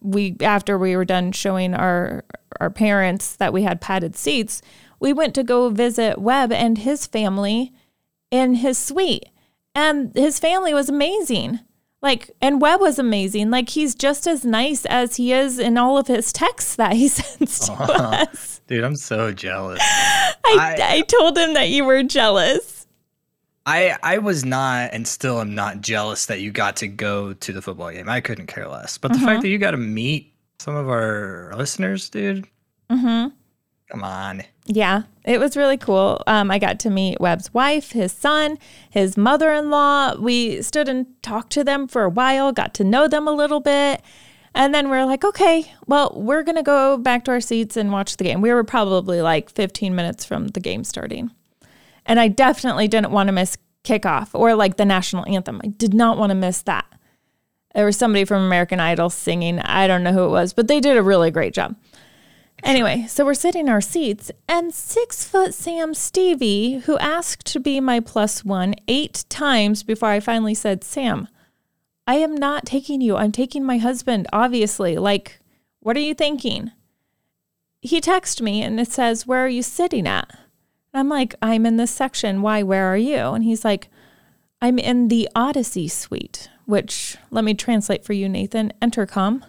we 0.00 0.36
after 0.40 0.78
we 0.78 0.94
were 0.94 1.04
done 1.04 1.32
showing 1.32 1.74
our 1.74 2.24
our 2.60 2.70
parents 2.70 3.34
that 3.34 3.52
we 3.52 3.64
had 3.64 3.80
padded 3.80 4.14
seats, 4.14 4.62
we 5.00 5.12
went 5.12 5.34
to 5.34 5.42
go 5.42 5.68
visit 5.68 6.18
Webb 6.18 6.52
and 6.52 6.78
his 6.78 7.06
family 7.06 7.72
in 8.30 8.54
his 8.54 8.78
suite. 8.78 9.28
And 9.74 10.14
his 10.14 10.38
family 10.38 10.72
was 10.72 10.88
amazing. 10.88 11.60
Like, 12.02 12.30
and 12.40 12.60
Webb 12.60 12.80
was 12.80 12.98
amazing. 12.98 13.50
Like, 13.50 13.70
he's 13.70 13.94
just 13.94 14.26
as 14.26 14.44
nice 14.44 14.84
as 14.86 15.16
he 15.16 15.32
is 15.32 15.58
in 15.58 15.78
all 15.78 15.98
of 15.98 16.06
his 16.06 16.32
texts 16.32 16.76
that 16.76 16.92
he 16.92 17.08
sends 17.08 17.60
to 17.66 17.72
us. 17.72 18.60
Dude, 18.66 18.84
I'm 18.84 18.96
so 18.96 19.32
jealous. 19.32 19.80
I, 19.82 20.76
I, 20.80 21.00
told 21.02 21.36
him 21.36 21.54
that 21.54 21.70
you 21.70 21.84
were 21.84 22.02
jealous. 22.02 22.86
I 23.64 23.96
I 24.02 24.18
was 24.18 24.44
not 24.44 24.90
and 24.92 25.06
still 25.08 25.40
am 25.40 25.54
not 25.54 25.80
jealous 25.80 26.26
that 26.26 26.40
you 26.40 26.52
got 26.52 26.76
to 26.76 26.86
go 26.86 27.32
to 27.32 27.52
the 27.52 27.60
football 27.60 27.90
game. 27.90 28.08
I 28.08 28.20
couldn't 28.20 28.46
care 28.46 28.68
less. 28.68 28.96
But 28.96 29.12
the 29.12 29.18
fact 29.18 29.42
that 29.42 29.48
you 29.48 29.58
got 29.58 29.72
to 29.72 29.76
meet 29.76 30.32
some 30.60 30.76
of 30.76 30.88
our 30.88 31.52
listeners, 31.56 32.08
dude. 32.08 32.46
Mm-hmm. 32.90 33.34
Come 33.90 34.02
on. 34.02 34.42
Yeah, 34.66 35.02
it 35.24 35.38
was 35.38 35.56
really 35.56 35.76
cool. 35.76 36.22
Um, 36.26 36.50
I 36.50 36.58
got 36.58 36.80
to 36.80 36.90
meet 36.90 37.20
Webb's 37.20 37.54
wife, 37.54 37.92
his 37.92 38.12
son, 38.12 38.58
his 38.90 39.16
mother 39.16 39.52
in 39.52 39.70
law. 39.70 40.16
We 40.16 40.60
stood 40.62 40.88
and 40.88 41.06
talked 41.22 41.52
to 41.52 41.62
them 41.62 41.86
for 41.86 42.02
a 42.02 42.10
while, 42.10 42.50
got 42.50 42.74
to 42.74 42.84
know 42.84 43.06
them 43.06 43.28
a 43.28 43.32
little 43.32 43.60
bit. 43.60 44.02
And 44.54 44.74
then 44.74 44.90
we 44.90 44.96
are 44.96 45.06
like, 45.06 45.22
okay, 45.22 45.72
well, 45.86 46.12
we're 46.16 46.42
going 46.42 46.56
to 46.56 46.62
go 46.62 46.96
back 46.96 47.24
to 47.24 47.30
our 47.30 47.40
seats 47.40 47.76
and 47.76 47.92
watch 47.92 48.16
the 48.16 48.24
game. 48.24 48.40
We 48.40 48.52
were 48.52 48.64
probably 48.64 49.20
like 49.20 49.50
15 49.50 49.94
minutes 49.94 50.24
from 50.24 50.48
the 50.48 50.60
game 50.60 50.82
starting. 50.82 51.30
And 52.06 52.18
I 52.18 52.28
definitely 52.28 52.88
didn't 52.88 53.12
want 53.12 53.28
to 53.28 53.32
miss 53.32 53.58
kickoff 53.84 54.30
or 54.32 54.54
like 54.54 54.78
the 54.78 54.84
national 54.84 55.26
anthem. 55.26 55.60
I 55.62 55.68
did 55.68 55.94
not 55.94 56.18
want 56.18 56.30
to 56.30 56.34
miss 56.34 56.62
that. 56.62 56.86
There 57.74 57.84
was 57.84 57.98
somebody 57.98 58.24
from 58.24 58.42
American 58.42 58.80
Idol 58.80 59.10
singing. 59.10 59.60
I 59.60 59.86
don't 59.86 60.02
know 60.02 60.12
who 60.12 60.24
it 60.24 60.30
was, 60.30 60.54
but 60.54 60.66
they 60.66 60.80
did 60.80 60.96
a 60.96 61.02
really 61.02 61.30
great 61.30 61.52
job. 61.52 61.76
Anyway, 62.62 63.06
so 63.08 63.24
we're 63.24 63.34
sitting 63.34 63.62
in 63.62 63.68
our 63.68 63.80
seats, 63.80 64.30
and 64.48 64.72
six 64.74 65.24
foot 65.24 65.54
Sam 65.54 65.94
Stevie, 65.94 66.78
who 66.86 66.98
asked 66.98 67.46
to 67.46 67.60
be 67.60 67.80
my 67.80 68.00
plus 68.00 68.44
one 68.44 68.74
eight 68.88 69.24
times 69.28 69.82
before 69.82 70.08
I 70.08 70.20
finally 70.20 70.54
said, 70.54 70.82
Sam, 70.82 71.28
I 72.06 72.14
am 72.16 72.34
not 72.34 72.64
taking 72.64 73.00
you. 73.00 73.16
I'm 73.16 73.32
taking 73.32 73.64
my 73.64 73.78
husband, 73.78 74.26
obviously. 74.32 74.96
Like, 74.96 75.40
what 75.80 75.96
are 75.96 76.00
you 76.00 76.14
thinking? 76.14 76.72
He 77.82 78.00
texted 78.00 78.40
me 78.40 78.62
and 78.62 78.80
it 78.80 78.88
says, 78.88 79.26
Where 79.26 79.44
are 79.44 79.48
you 79.48 79.62
sitting 79.62 80.06
at? 80.06 80.28
And 80.92 81.00
I'm 81.00 81.08
like, 81.08 81.34
I'm 81.42 81.66
in 81.66 81.76
this 81.76 81.90
section. 81.90 82.42
Why? 82.42 82.62
Where 82.62 82.86
are 82.86 82.96
you? 82.96 83.16
And 83.16 83.44
he's 83.44 83.64
like, 83.64 83.88
I'm 84.62 84.78
in 84.78 85.08
the 85.08 85.28
Audacy 85.36 85.90
suite, 85.90 86.48
which 86.64 87.16
let 87.30 87.44
me 87.44 87.54
translate 87.54 88.04
for 88.04 88.14
you, 88.14 88.28
Nathan. 88.28 88.72
Entercom 88.80 89.42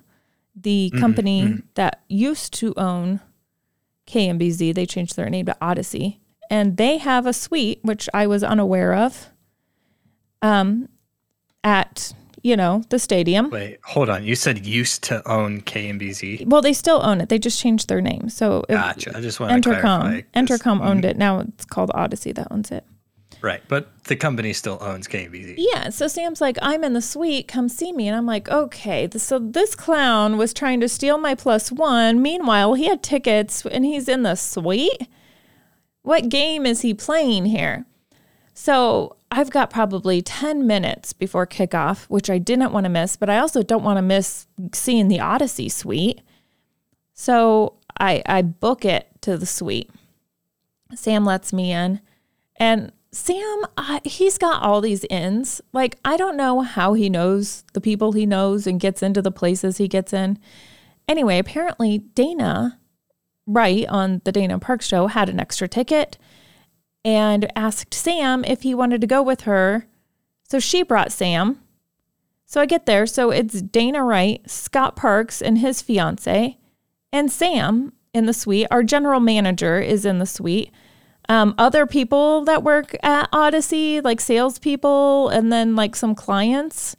the 0.59 0.89
mm-hmm, 0.91 0.99
company 0.99 1.41
mm-hmm. 1.43 1.59
that 1.75 2.03
used 2.07 2.53
to 2.55 2.73
own 2.77 3.21
KMBZ, 4.07 4.73
they 4.73 4.85
changed 4.85 5.15
their 5.15 5.29
name 5.29 5.45
to 5.45 5.57
Audacy, 5.61 6.19
and 6.49 6.77
they 6.77 6.97
have 6.97 7.25
a 7.25 7.33
suite 7.33 7.79
which 7.83 8.09
I 8.13 8.27
was 8.27 8.43
unaware 8.43 8.93
of. 8.93 9.29
Um, 10.41 10.87
at 11.63 12.13
you 12.43 12.55
know 12.55 12.83
the 12.89 12.99
stadium. 12.99 13.49
Wait, 13.49 13.79
hold 13.83 14.09
on. 14.09 14.23
You 14.23 14.35
said 14.35 14.65
used 14.65 15.03
to 15.05 15.27
own 15.29 15.61
KMBZ. 15.61 16.47
Well, 16.47 16.61
they 16.61 16.73
still 16.73 17.01
own 17.03 17.19
it. 17.19 17.29
They 17.29 17.39
just 17.39 17.59
changed 17.59 17.89
their 17.89 18.01
name. 18.01 18.29
So 18.29 18.63
it- 18.69 18.73
Gotcha. 18.73 19.17
I 19.17 19.21
just 19.21 19.39
want 19.39 19.63
to 19.63 19.69
Entercom. 19.69 20.23
Entercom 20.35 20.85
owned 20.85 21.01
mm-hmm. 21.01 21.09
it. 21.09 21.17
Now 21.17 21.39
it's 21.39 21.65
called 21.65 21.89
Audacy 21.91 22.33
that 22.35 22.47
owns 22.51 22.71
it. 22.71 22.85
Right, 23.41 23.61
but 23.67 24.03
the 24.05 24.15
company 24.15 24.53
still 24.53 24.77
owns 24.81 25.07
KMBZ. 25.07 25.55
Yeah, 25.57 25.89
so 25.89 26.07
Sam's 26.07 26.41
like, 26.41 26.57
I'm 26.61 26.83
in 26.83 26.93
the 26.93 27.01
suite, 27.01 27.47
come 27.47 27.69
see 27.69 27.93
me. 27.93 28.07
And 28.07 28.17
I'm 28.17 28.25
like, 28.25 28.49
okay. 28.49 29.07
So 29.15 29.39
this 29.39 29.75
clown 29.75 30.37
was 30.37 30.53
trying 30.53 30.79
to 30.81 30.89
steal 30.89 31.17
my 31.17 31.35
plus 31.35 31.71
one. 31.71 32.21
Meanwhile, 32.21 32.73
he 32.73 32.87
had 32.87 33.03
tickets 33.03 33.65
and 33.65 33.85
he's 33.85 34.07
in 34.07 34.23
the 34.23 34.35
suite. 34.35 35.07
What 36.01 36.29
game 36.29 36.65
is 36.65 36.81
he 36.81 36.93
playing 36.93 37.45
here? 37.45 37.85
So 38.53 39.17
I've 39.29 39.51
got 39.51 39.69
probably 39.69 40.21
10 40.21 40.65
minutes 40.65 41.13
before 41.13 41.45
kickoff, 41.45 42.05
which 42.05 42.29
I 42.29 42.37
didn't 42.39 42.71
want 42.71 42.85
to 42.85 42.89
miss, 42.89 43.15
but 43.15 43.29
I 43.29 43.37
also 43.37 43.61
don't 43.61 43.83
want 43.83 43.97
to 43.97 44.01
miss 44.01 44.47
seeing 44.73 45.09
the 45.09 45.19
Audacy 45.19 45.71
suite. 45.71 46.21
So 47.13 47.75
I, 47.99 48.23
I 48.25 48.41
book 48.41 48.83
it 48.85 49.09
to 49.21 49.37
the 49.37 49.45
suite. 49.45 49.91
Sam 50.95 51.25
lets 51.25 51.51
me 51.51 51.71
in. 51.71 51.99
And 52.55 52.91
Sam, 53.17 53.65
I, 53.75 53.99
he's 54.05 54.37
got 54.37 54.61
all 54.61 54.79
these 54.79 55.03
ins. 55.05 55.59
Like, 55.73 55.97
I 56.05 56.17
don't 56.17 56.37
know 56.37 56.61
how 56.61 56.93
he 56.93 57.09
knows 57.09 57.63
the 57.73 57.81
people 57.81 58.11
he 58.11 58.27
knows 58.27 58.67
and 58.67 58.79
gets 58.79 59.01
into 59.01 59.23
the 59.23 59.31
places 59.31 59.77
he 59.77 59.87
gets 59.87 60.13
in. 60.13 60.37
Anyway, 61.07 61.39
apparently, 61.39 61.97
Dana 61.97 62.79
Wright 63.47 63.87
on 63.87 64.21
the 64.23 64.31
Dana 64.31 64.59
Park 64.59 64.83
show 64.83 65.07
had 65.07 65.29
an 65.29 65.39
extra 65.39 65.67
ticket 65.67 66.19
and 67.03 67.51
asked 67.55 67.91
Sam 67.91 68.45
if 68.45 68.61
he 68.61 68.75
wanted 68.75 69.01
to 69.01 69.07
go 69.07 69.23
with 69.23 69.41
her. 69.41 69.87
So 70.43 70.59
she 70.59 70.83
brought 70.83 71.11
Sam. 71.11 71.59
So 72.45 72.61
I 72.61 72.67
get 72.67 72.85
there. 72.85 73.07
So 73.07 73.31
it's 73.31 73.63
Dana 73.63 74.03
Wright, 74.03 74.47
Scott 74.47 74.95
Parks, 74.95 75.41
and 75.41 75.57
his 75.57 75.81
fiance, 75.81 76.55
and 77.11 77.31
Sam 77.31 77.93
in 78.13 78.27
the 78.27 78.33
suite. 78.33 78.67
Our 78.69 78.83
general 78.83 79.19
manager 79.19 79.81
is 79.81 80.05
in 80.05 80.19
the 80.19 80.27
suite 80.27 80.71
um, 81.29 81.53
other 81.57 81.85
people 81.85 82.43
that 82.45 82.63
work 82.63 82.95
at 83.03 83.29
Audacy, 83.31 84.03
like 84.03 84.21
salespeople, 84.21 85.29
and 85.29 85.51
then 85.51 85.75
like 85.75 85.95
some 85.95 86.15
clients. 86.15 86.95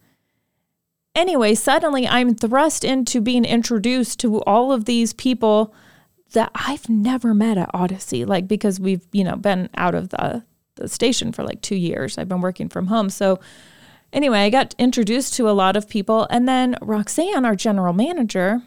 Anyway, 1.15 1.55
suddenly 1.55 2.07
I'm 2.07 2.35
thrust 2.35 2.85
into 2.85 3.21
being 3.21 3.45
introduced 3.45 4.21
to 4.21 4.41
all 4.43 4.71
of 4.71 4.85
these 4.85 5.13
people 5.13 5.75
that 6.33 6.51
I've 6.55 6.89
never 6.89 7.33
met 7.33 7.57
at 7.57 7.73
Audacy, 7.73 8.27
like 8.27 8.47
because 8.47 8.79
we've, 8.79 9.07
you 9.13 9.25
know, 9.25 9.37
been 9.37 9.71
out 9.75 9.95
of 9.95 10.11
the, 10.11 10.45
the 10.75 10.89
station 10.89 11.33
for 11.33 11.43
like 11.43 11.63
two 11.63 11.75
years. 11.77 12.19
I've 12.19 12.29
been 12.29 12.43
working 12.43 12.69
from 12.69 12.89
home. 12.89 13.09
So 13.09 13.41
anyway, 14.13 14.41
I 14.41 14.51
got 14.51 14.75
introduced 14.79 15.35
to 15.35 15.49
a 15.49 15.53
lot 15.53 15.75
of 15.75 15.89
people. 15.89 16.27
And 16.31 16.47
then 16.47 16.77
Roxanne, 16.83 17.47
our 17.47 17.57
general 17.57 17.95
manager, 17.95 18.63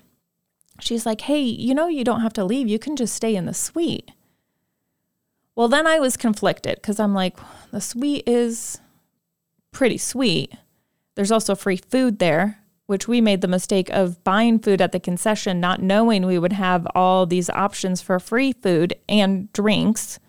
she's 0.79 1.05
like, 1.05 1.21
hey, 1.21 1.41
you 1.41 1.75
know, 1.75 1.87
you 1.87 2.03
don't 2.03 2.21
have 2.21 2.33
to 2.33 2.43
leave. 2.43 2.67
You 2.67 2.79
can 2.79 2.95
just 2.95 3.13
stay 3.13 3.35
in 3.35 3.45
the 3.45 3.53
suite. 3.53 4.11
Well, 5.55 5.67
then 5.67 5.85
I 5.85 5.99
was 5.99 6.17
conflicted 6.17 6.75
because 6.75 6.99
I'm 6.99 7.13
like, 7.13 7.37
the 7.71 7.81
suite 7.81 8.23
is 8.27 8.79
pretty 9.71 9.97
sweet. 9.97 10.53
There's 11.15 11.31
also 11.31 11.55
free 11.55 11.77
food 11.77 12.19
there, 12.19 12.59
which 12.85 13.07
we 13.07 13.21
made 13.21 13.41
the 13.41 13.47
mistake 13.47 13.89
of 13.89 14.23
buying 14.23 14.59
food 14.59 14.81
at 14.81 14.91
the 14.91 14.99
concession, 14.99 15.59
not 15.59 15.81
knowing 15.81 16.25
we 16.25 16.39
would 16.39 16.53
have 16.53 16.87
all 16.95 17.25
these 17.25 17.49
options 17.49 18.01
for 18.01 18.19
free 18.19 18.53
food 18.53 18.95
and 19.09 19.51
drinks. 19.53 20.19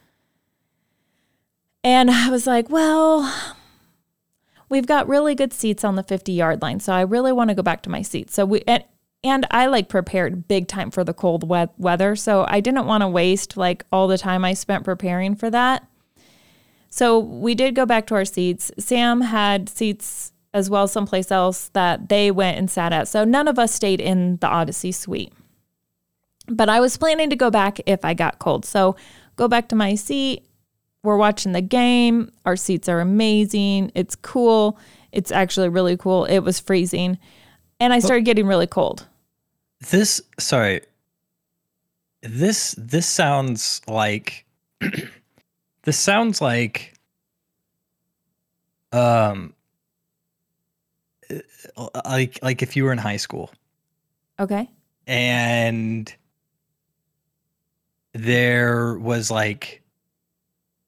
And 1.84 2.10
I 2.10 2.30
was 2.30 2.46
like, 2.46 2.68
well, 2.68 3.32
we've 4.68 4.86
got 4.86 5.08
really 5.08 5.34
good 5.34 5.52
seats 5.52 5.84
on 5.84 5.96
the 5.96 6.02
50 6.02 6.32
yard 6.32 6.62
line. 6.62 6.80
So 6.80 6.92
I 6.92 7.02
really 7.02 7.32
want 7.32 7.50
to 7.50 7.54
go 7.54 7.62
back 7.62 7.82
to 7.82 7.90
my 7.90 8.02
seat. 8.02 8.30
So 8.30 8.44
we, 8.44 8.62
and, 8.66 8.84
and 9.24 9.46
I 9.50 9.66
like 9.66 9.88
prepared 9.88 10.48
big 10.48 10.66
time 10.66 10.90
for 10.90 11.04
the 11.04 11.14
cold 11.14 11.48
we- 11.48 11.66
weather. 11.78 12.16
So 12.16 12.44
I 12.48 12.60
didn't 12.60 12.86
want 12.86 13.02
to 13.02 13.08
waste 13.08 13.56
like 13.56 13.84
all 13.92 14.08
the 14.08 14.18
time 14.18 14.44
I 14.44 14.54
spent 14.54 14.84
preparing 14.84 15.34
for 15.36 15.50
that. 15.50 15.86
So 16.90 17.18
we 17.18 17.54
did 17.54 17.74
go 17.74 17.86
back 17.86 18.06
to 18.08 18.14
our 18.14 18.24
seats. 18.24 18.70
Sam 18.78 19.22
had 19.22 19.68
seats 19.68 20.32
as 20.52 20.68
well 20.68 20.86
someplace 20.86 21.30
else 21.30 21.68
that 21.68 22.08
they 22.08 22.30
went 22.30 22.58
and 22.58 22.70
sat 22.70 22.92
at. 22.92 23.08
So 23.08 23.24
none 23.24 23.48
of 23.48 23.58
us 23.58 23.72
stayed 23.72 24.00
in 24.00 24.36
the 24.36 24.48
Audacy 24.48 24.94
suite. 24.94 25.32
But 26.48 26.68
I 26.68 26.80
was 26.80 26.96
planning 26.96 27.30
to 27.30 27.36
go 27.36 27.50
back 27.50 27.80
if 27.86 28.04
I 28.04 28.14
got 28.14 28.38
cold. 28.38 28.64
So 28.64 28.96
go 29.36 29.48
back 29.48 29.68
to 29.68 29.76
my 29.76 29.94
seat. 29.94 30.44
We're 31.02 31.16
watching 31.16 31.52
the 31.52 31.62
game. 31.62 32.30
Our 32.44 32.56
seats 32.56 32.88
are 32.88 33.00
amazing. 33.00 33.92
It's 33.94 34.16
cool. 34.16 34.78
It's 35.12 35.32
actually 35.32 35.68
really 35.68 35.96
cool. 35.96 36.24
It 36.26 36.40
was 36.40 36.60
freezing. 36.60 37.18
And 37.80 37.92
I 37.92 38.00
started 38.00 38.24
getting 38.24 38.46
really 38.46 38.66
cold. 38.66 39.06
This 39.90 40.20
sorry. 40.38 40.82
This 42.22 42.74
this 42.78 43.06
sounds 43.06 43.80
like 43.88 44.46
this 45.82 45.98
sounds 45.98 46.40
like 46.40 46.94
um 48.92 49.54
uh, 51.76 51.88
like 52.04 52.38
like 52.42 52.62
if 52.62 52.76
you 52.76 52.84
were 52.84 52.92
in 52.92 52.98
high 52.98 53.16
school 53.16 53.50
Okay. 54.38 54.68
and 55.06 56.14
there 58.12 58.94
was 58.98 59.30
like 59.30 59.82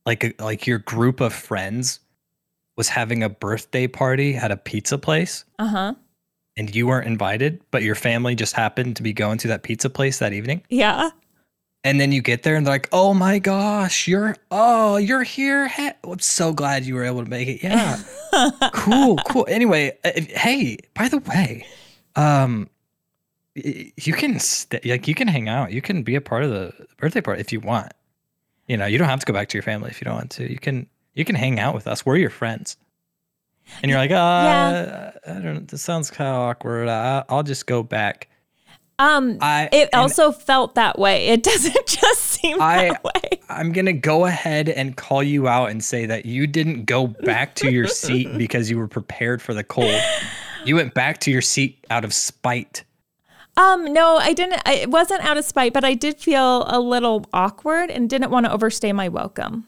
like 0.06 0.24
a, 0.24 0.34
like 0.38 0.66
your 0.66 0.78
group 0.78 1.20
of 1.20 1.32
friends 1.32 2.00
was 2.76 2.88
having 2.88 3.22
a 3.22 3.28
birthday 3.28 3.86
party 3.86 4.36
at 4.36 4.50
a 4.50 4.56
pizza 4.56 4.98
place 4.98 5.44
Uh 5.58 5.66
huh. 5.66 5.94
And 6.56 6.74
you 6.74 6.86
weren't 6.86 7.06
invited 7.06 7.60
but 7.70 7.82
your 7.82 7.94
family 7.94 8.34
just 8.34 8.54
happened 8.54 8.96
to 8.96 9.02
be 9.02 9.12
going 9.12 9.38
to 9.38 9.48
that 9.48 9.62
pizza 9.62 9.90
place 9.90 10.18
that 10.18 10.32
evening? 10.32 10.62
Yeah. 10.68 11.10
and 11.84 12.00
then 12.00 12.12
you 12.12 12.22
get 12.22 12.42
there 12.44 12.56
and 12.56 12.64
they're 12.66 12.74
like 12.74 12.88
oh 12.92 13.12
my 13.14 13.38
gosh 13.38 14.06
you're 14.08 14.36
oh 14.50 14.96
you're 14.96 15.22
here. 15.24 15.68
He- 15.68 15.90
i'm 16.04 16.18
so 16.20 16.52
glad 16.52 16.84
you 16.84 16.94
were 16.94 17.04
able 17.04 17.22
to 17.24 17.30
make 17.30 17.48
it. 17.48 17.62
Yeah. 17.62 17.98
Cool 18.72 19.16
cool. 19.28 19.46
Anyway 19.48 19.96
uh, 20.04 20.10
hey 20.30 20.78
by 20.94 21.08
the 21.08 21.18
way 21.18 21.66
um 22.16 22.68
you 23.54 24.12
can 24.12 24.40
st- 24.40 24.84
like 24.84 25.06
you 25.06 25.14
can 25.14 25.28
hang 25.28 25.48
out. 25.48 25.70
You 25.72 25.80
can 25.80 26.02
be 26.02 26.16
a 26.16 26.20
part 26.20 26.42
of 26.44 26.50
the 26.50 26.72
birthday 26.96 27.20
party 27.20 27.40
if 27.40 27.52
you 27.52 27.60
want. 27.60 27.92
You 28.66 28.76
know 28.76 28.86
you 28.86 28.98
don't 28.98 29.08
have 29.08 29.20
to 29.20 29.26
go 29.26 29.32
back 29.32 29.48
to 29.50 29.56
your 29.56 29.62
family 29.62 29.90
if 29.90 30.00
you 30.00 30.04
don't 30.06 30.14
want 30.14 30.30
to. 30.32 30.50
You 30.50 30.58
can 30.58 30.86
you 31.14 31.24
can 31.24 31.36
hang 31.36 31.60
out 31.60 31.74
with 31.74 31.86
us. 31.86 32.04
We're 32.04 32.16
your 32.16 32.30
friends 32.30 32.76
and 33.82 33.90
you're 33.90 33.98
like 33.98 34.10
uh 34.10 34.14
Yeah. 34.14 35.10
i 35.26 35.32
don't 35.32 35.44
know 35.44 35.60
this 35.60 35.82
sounds 35.82 36.10
kind 36.10 36.28
of 36.28 36.36
awkward 36.36 36.88
I, 36.88 37.24
i'll 37.28 37.42
just 37.42 37.66
go 37.66 37.82
back 37.82 38.28
Um, 38.98 39.38
I- 39.40 39.68
it 39.72 39.88
also 39.92 40.30
felt 40.30 40.76
that 40.76 41.00
way. 41.00 41.26
It 41.26 41.42
doesn't 41.50 41.86
just 41.86 42.20
seem 42.20 42.60
I- 42.62 42.90
that 42.90 43.02
way. 43.02 43.40
I'm 43.48 43.72
going 43.72 43.86
to 43.86 43.92
go 43.92 44.24
ahead 44.26 44.68
and 44.68 44.96
call 44.96 45.20
you 45.20 45.48
out 45.48 45.70
and 45.70 45.82
say 45.82 46.06
that 46.06 46.26
you 46.26 46.46
didn't 46.46 46.84
go 46.84 47.08
back 47.08 47.56
to 47.56 47.72
your 47.72 47.88
seat 47.88 48.28
because 48.38 48.70
you 48.70 48.78
were 48.78 48.86
prepared 48.86 49.42
for 49.42 49.52
the 49.52 49.64
cold. 49.64 50.00
You 50.64 50.76
went 50.76 50.94
back 50.94 51.18
to 51.22 51.32
your 51.32 51.42
seat 51.42 51.84
out 51.90 52.04
of 52.04 52.14
spite. 52.14 52.84
Um, 53.56 53.92
no, 53.92 54.16
I 54.16 54.32
didn't. 54.32 54.62
I, 54.64 54.74
it 54.74 54.90
wasn't 54.90 55.24
out 55.24 55.36
of 55.38 55.44
spite, 55.44 55.72
but 55.72 55.84
I 55.84 55.94
did 55.94 56.18
feel 56.20 56.64
a 56.68 56.78
little 56.80 57.26
awkward 57.32 57.90
and 57.90 58.08
didn't 58.08 58.30
want 58.30 58.46
to 58.46 58.52
overstay 58.52 58.92
my 58.92 59.08
welcome. 59.08 59.66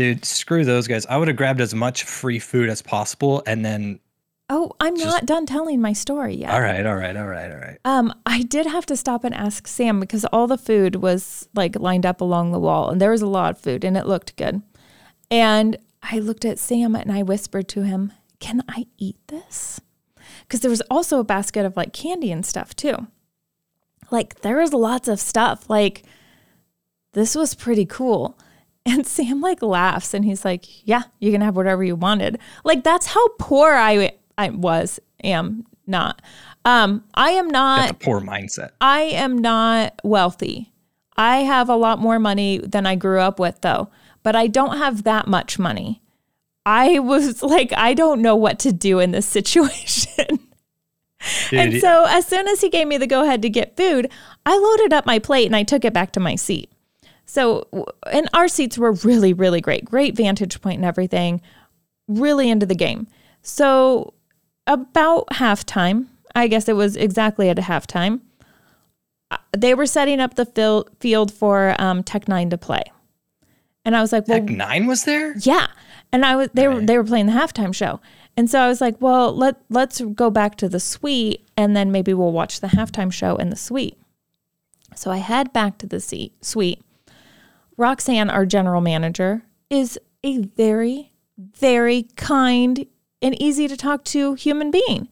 Dude, 0.00 0.24
screw 0.24 0.64
those 0.64 0.88
guys. 0.88 1.04
I 1.04 1.18
would 1.18 1.28
have 1.28 1.36
grabbed 1.36 1.60
as 1.60 1.74
much 1.74 2.04
free 2.04 2.38
food 2.38 2.70
as 2.70 2.80
possible 2.80 3.42
and 3.46 3.62
then 3.62 4.00
Oh, 4.48 4.72
I'm 4.80 4.94
not 4.94 5.26
done 5.26 5.44
telling 5.44 5.78
my 5.82 5.92
story 5.92 6.36
yet. 6.36 6.48
all 6.50 6.62
right, 6.62 6.86
all 6.86 6.96
right, 6.96 7.14
all 7.14 7.26
right, 7.26 7.50
all 7.52 7.58
right. 7.58 7.78
Um, 7.84 8.14
I 8.24 8.40
did 8.44 8.64
have 8.64 8.86
to 8.86 8.96
stop 8.96 9.24
and 9.24 9.34
ask 9.34 9.66
Sam 9.68 10.00
because 10.00 10.24
all 10.32 10.46
the 10.46 10.56
food 10.56 10.96
was 10.96 11.50
like 11.54 11.78
lined 11.78 12.06
up 12.06 12.22
along 12.22 12.52
the 12.52 12.58
wall 12.58 12.88
and 12.88 12.98
there 12.98 13.10
was 13.10 13.20
a 13.20 13.26
lot 13.26 13.50
of 13.50 13.58
food 13.60 13.84
and 13.84 13.94
it 13.94 14.06
looked 14.06 14.36
good. 14.36 14.62
And 15.30 15.76
I 16.02 16.18
looked 16.18 16.46
at 16.46 16.58
Sam 16.58 16.96
and 16.96 17.12
I 17.12 17.22
whispered 17.22 17.68
to 17.68 17.82
him, 17.82 18.14
Can 18.38 18.64
I 18.70 18.86
eat 18.96 19.18
this? 19.28 19.82
Because 20.40 20.60
there 20.60 20.70
was 20.70 20.80
also 20.90 21.18
a 21.18 21.24
basket 21.24 21.66
of 21.66 21.76
like 21.76 21.92
candy 21.92 22.32
and 22.32 22.46
stuff 22.46 22.74
too. 22.74 23.06
Like 24.10 24.40
there 24.40 24.56
was 24.56 24.72
lots 24.72 25.08
of 25.08 25.20
stuff. 25.20 25.68
Like 25.68 26.04
this 27.12 27.34
was 27.34 27.54
pretty 27.54 27.84
cool. 27.84 28.38
And 28.86 29.06
Sam 29.06 29.42
like 29.42 29.62
laughs 29.62 30.14
and 30.14 30.24
he's 30.24 30.44
like, 30.44 30.86
Yeah, 30.86 31.02
you 31.18 31.30
can 31.32 31.42
have 31.42 31.54
whatever 31.54 31.84
you 31.84 31.96
wanted. 31.96 32.38
Like 32.64 32.82
that's 32.82 33.06
how 33.06 33.28
poor 33.38 33.72
I 33.74 34.12
I 34.38 34.48
was, 34.50 34.98
am 35.22 35.66
not. 35.86 36.22
Um, 36.64 37.04
I 37.14 37.30
am 37.32 37.48
not 37.48 37.90
a 37.90 37.94
poor 37.94 38.20
mindset. 38.20 38.70
I 38.80 39.00
am 39.02 39.38
not 39.38 40.00
wealthy. 40.02 40.72
I 41.16 41.38
have 41.38 41.68
a 41.68 41.76
lot 41.76 41.98
more 41.98 42.18
money 42.18 42.58
than 42.58 42.86
I 42.86 42.94
grew 42.94 43.20
up 43.20 43.38
with, 43.38 43.60
though, 43.60 43.90
but 44.22 44.34
I 44.34 44.46
don't 44.46 44.78
have 44.78 45.02
that 45.02 45.26
much 45.26 45.58
money. 45.58 46.00
I 46.64 46.98
was 46.98 47.42
like, 47.42 47.72
I 47.74 47.94
don't 47.94 48.22
know 48.22 48.36
what 48.36 48.58
to 48.60 48.72
do 48.72 48.98
in 48.98 49.10
this 49.10 49.26
situation. 49.38 50.38
and 51.52 51.78
so, 51.80 52.06
as 52.08 52.26
soon 52.26 52.48
as 52.48 52.62
he 52.62 52.70
gave 52.70 52.86
me 52.86 52.96
the 52.96 53.06
go 53.06 53.22
ahead 53.22 53.42
to 53.42 53.50
get 53.50 53.76
food, 53.76 54.10
I 54.46 54.56
loaded 54.56 54.94
up 54.94 55.04
my 55.04 55.18
plate 55.18 55.46
and 55.46 55.56
I 55.56 55.62
took 55.62 55.84
it 55.84 55.92
back 55.92 56.12
to 56.12 56.20
my 56.20 56.36
seat. 56.36 56.70
So, 57.30 57.86
and 58.10 58.28
our 58.34 58.48
seats 58.48 58.76
were 58.76 58.90
really, 58.90 59.32
really 59.32 59.60
great. 59.60 59.84
Great 59.84 60.16
vantage 60.16 60.60
point 60.60 60.78
and 60.78 60.84
everything. 60.84 61.40
Really 62.08 62.50
into 62.50 62.66
the 62.66 62.74
game. 62.74 63.06
So, 63.42 64.14
about 64.66 65.28
halftime, 65.28 66.06
I 66.34 66.48
guess 66.48 66.68
it 66.68 66.74
was 66.74 66.96
exactly 66.96 67.48
at 67.48 67.56
halftime, 67.56 68.20
uh, 69.30 69.36
they 69.56 69.74
were 69.74 69.86
setting 69.86 70.18
up 70.18 70.34
the 70.34 70.84
field 70.98 71.32
for 71.32 71.76
um, 71.78 72.02
Tech 72.02 72.24
N9ne 72.24 72.50
to 72.50 72.58
play, 72.58 72.82
and 73.84 73.96
I 73.96 74.00
was 74.00 74.12
like, 74.12 74.26
"Well, 74.26 74.40
Tech 74.40 74.48
N9ne 74.48 74.88
was 74.88 75.04
there? 75.04 75.36
yeah." 75.38 75.68
And 76.12 76.26
I 76.26 76.34
was 76.34 76.48
they 76.52 76.66
were 76.66 76.80
they 76.80 76.98
were 76.98 77.04
playing 77.04 77.26
the 77.26 77.32
halftime 77.32 77.72
show, 77.72 78.00
and 78.36 78.50
so 78.50 78.58
I 78.58 78.66
was 78.66 78.80
like, 78.80 79.00
"Well, 79.00 79.32
let 79.32 79.54
let's 79.70 80.00
go 80.00 80.30
back 80.30 80.56
to 80.56 80.68
the 80.68 80.80
suite, 80.80 81.48
and 81.56 81.76
then 81.76 81.92
maybe 81.92 82.12
we'll 82.12 82.32
watch 82.32 82.58
the 82.58 82.66
halftime 82.66 83.12
show 83.12 83.36
in 83.36 83.50
the 83.50 83.56
suite." 83.56 83.96
So 84.96 85.12
I 85.12 85.18
head 85.18 85.52
back 85.52 85.78
to 85.78 85.86
the 85.86 86.00
seat, 86.00 86.44
suite. 86.44 86.82
Roxanne, 87.80 88.28
our 88.28 88.44
general 88.44 88.82
manager, 88.82 89.42
is 89.70 89.98
a 90.22 90.38
very, 90.38 91.12
very 91.38 92.04
kind 92.14 92.86
and 93.22 93.40
easy 93.40 93.66
to 93.68 93.76
talk 93.76 94.04
to 94.04 94.34
human 94.34 94.70
being. 94.70 95.08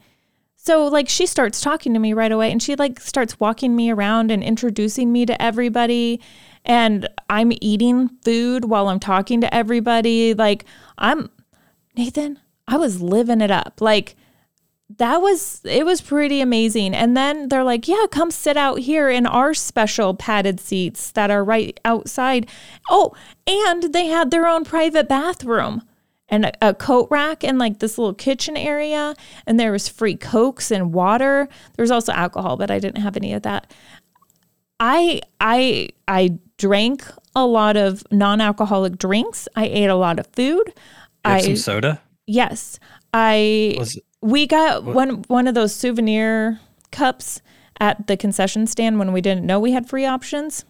So 0.55 0.87
like 0.87 1.09
she 1.09 1.25
starts 1.25 1.63
talking 1.63 1.95
to 1.95 1.99
me 1.99 2.13
right 2.13 2.31
away 2.31 2.53
and 2.53 2.63
she 2.63 2.77
like 2.77 3.01
starts 3.01 3.41
walking 3.41 3.75
me 3.75 3.91
around 3.91 4.31
and 4.31 4.43
introducing 4.43 5.11
me 5.11 5.25
to 5.25 5.41
everybody 5.41 6.21
and 6.63 7.09
I'm 7.31 7.53
eating 7.63 8.11
food 8.23 8.67
while 8.67 8.89
I'm 8.89 9.01
talking 9.01 9.41
to 9.41 9.55
everybody 9.55 10.35
like 10.35 10.67
I'm 10.99 11.31
Nathan, 11.97 12.39
I 12.67 12.77
was 12.77 13.01
living 13.01 13.41
it 13.41 13.51
up. 13.51 13.81
Like 13.81 14.15
that 14.97 15.21
was 15.21 15.61
it 15.65 15.85
was 15.85 16.01
pretty 16.01 16.41
amazing. 16.41 16.95
And 16.95 17.17
then 17.17 17.49
they're 17.49 17.65
like, 17.65 17.87
"Yeah, 17.87 18.07
come 18.11 18.31
sit 18.31 18.57
out 18.57 18.81
here 18.81 19.11
in 19.11 19.27
our 19.27 19.53
special 19.55 20.15
padded 20.15 20.61
seats 20.61 21.11
that 21.13 21.31
are 21.31 21.45
right 21.45 21.79
outside." 21.85 22.49
Oh, 22.89 23.15
and 23.47 23.93
they 23.93 24.07
had 24.07 24.31
their 24.31 24.47
own 24.47 24.65
private 24.65 25.09
bathroom 25.09 25.83
and 26.29 26.47
a, 26.47 26.69
a 26.69 26.75
coat 26.75 27.09
rack 27.11 27.45
and 27.45 27.59
like 27.59 27.79
this 27.79 27.99
little 27.99 28.15
kitchen 28.15 28.57
area 28.57 29.15
and 29.47 29.59
there 29.59 29.73
was 29.73 29.89
free 29.89 30.17
cokes 30.17 30.71
and 30.71 30.93
water. 30.93 31.49
There 31.77 31.83
was 31.83 31.91
also 31.91 32.13
alcohol, 32.13 32.57
but 32.57 32.71
I 32.71 32.79
didn't 32.79 33.03
have 33.03 33.17
any 33.17 33.35
of 33.35 33.43
that. 33.43 33.73
I 34.81 35.21
I 35.41 35.91
I 36.07 36.39
drank 36.57 37.05
a 37.35 37.45
lot 37.45 37.77
of 37.77 38.05
non-alcoholic 38.11 38.99
drinks. 38.99 39.49
I 39.55 39.67
ate 39.67 39.89
a 39.89 39.95
lot 39.95 40.19
of 40.19 40.27
food. 40.29 40.73
I 41.25 41.41
some 41.41 41.57
soda? 41.57 42.01
Yes, 42.27 42.79
I. 43.13 43.75
Was- 43.79 43.99
we 44.21 44.47
got 44.47 44.85
one 44.85 45.23
one 45.29 45.47
of 45.47 45.55
those 45.55 45.75
souvenir 45.75 46.61
cups 46.91 47.41
at 47.81 48.07
the 48.07 48.17
concession 48.17 48.67
stand 48.67 48.99
when 48.99 49.13
we 49.13 49.21
didn't 49.21 49.47
know 49.47 49.61
we 49.61 49.73
had 49.73 49.89
free 49.89 50.05
options. 50.05 50.65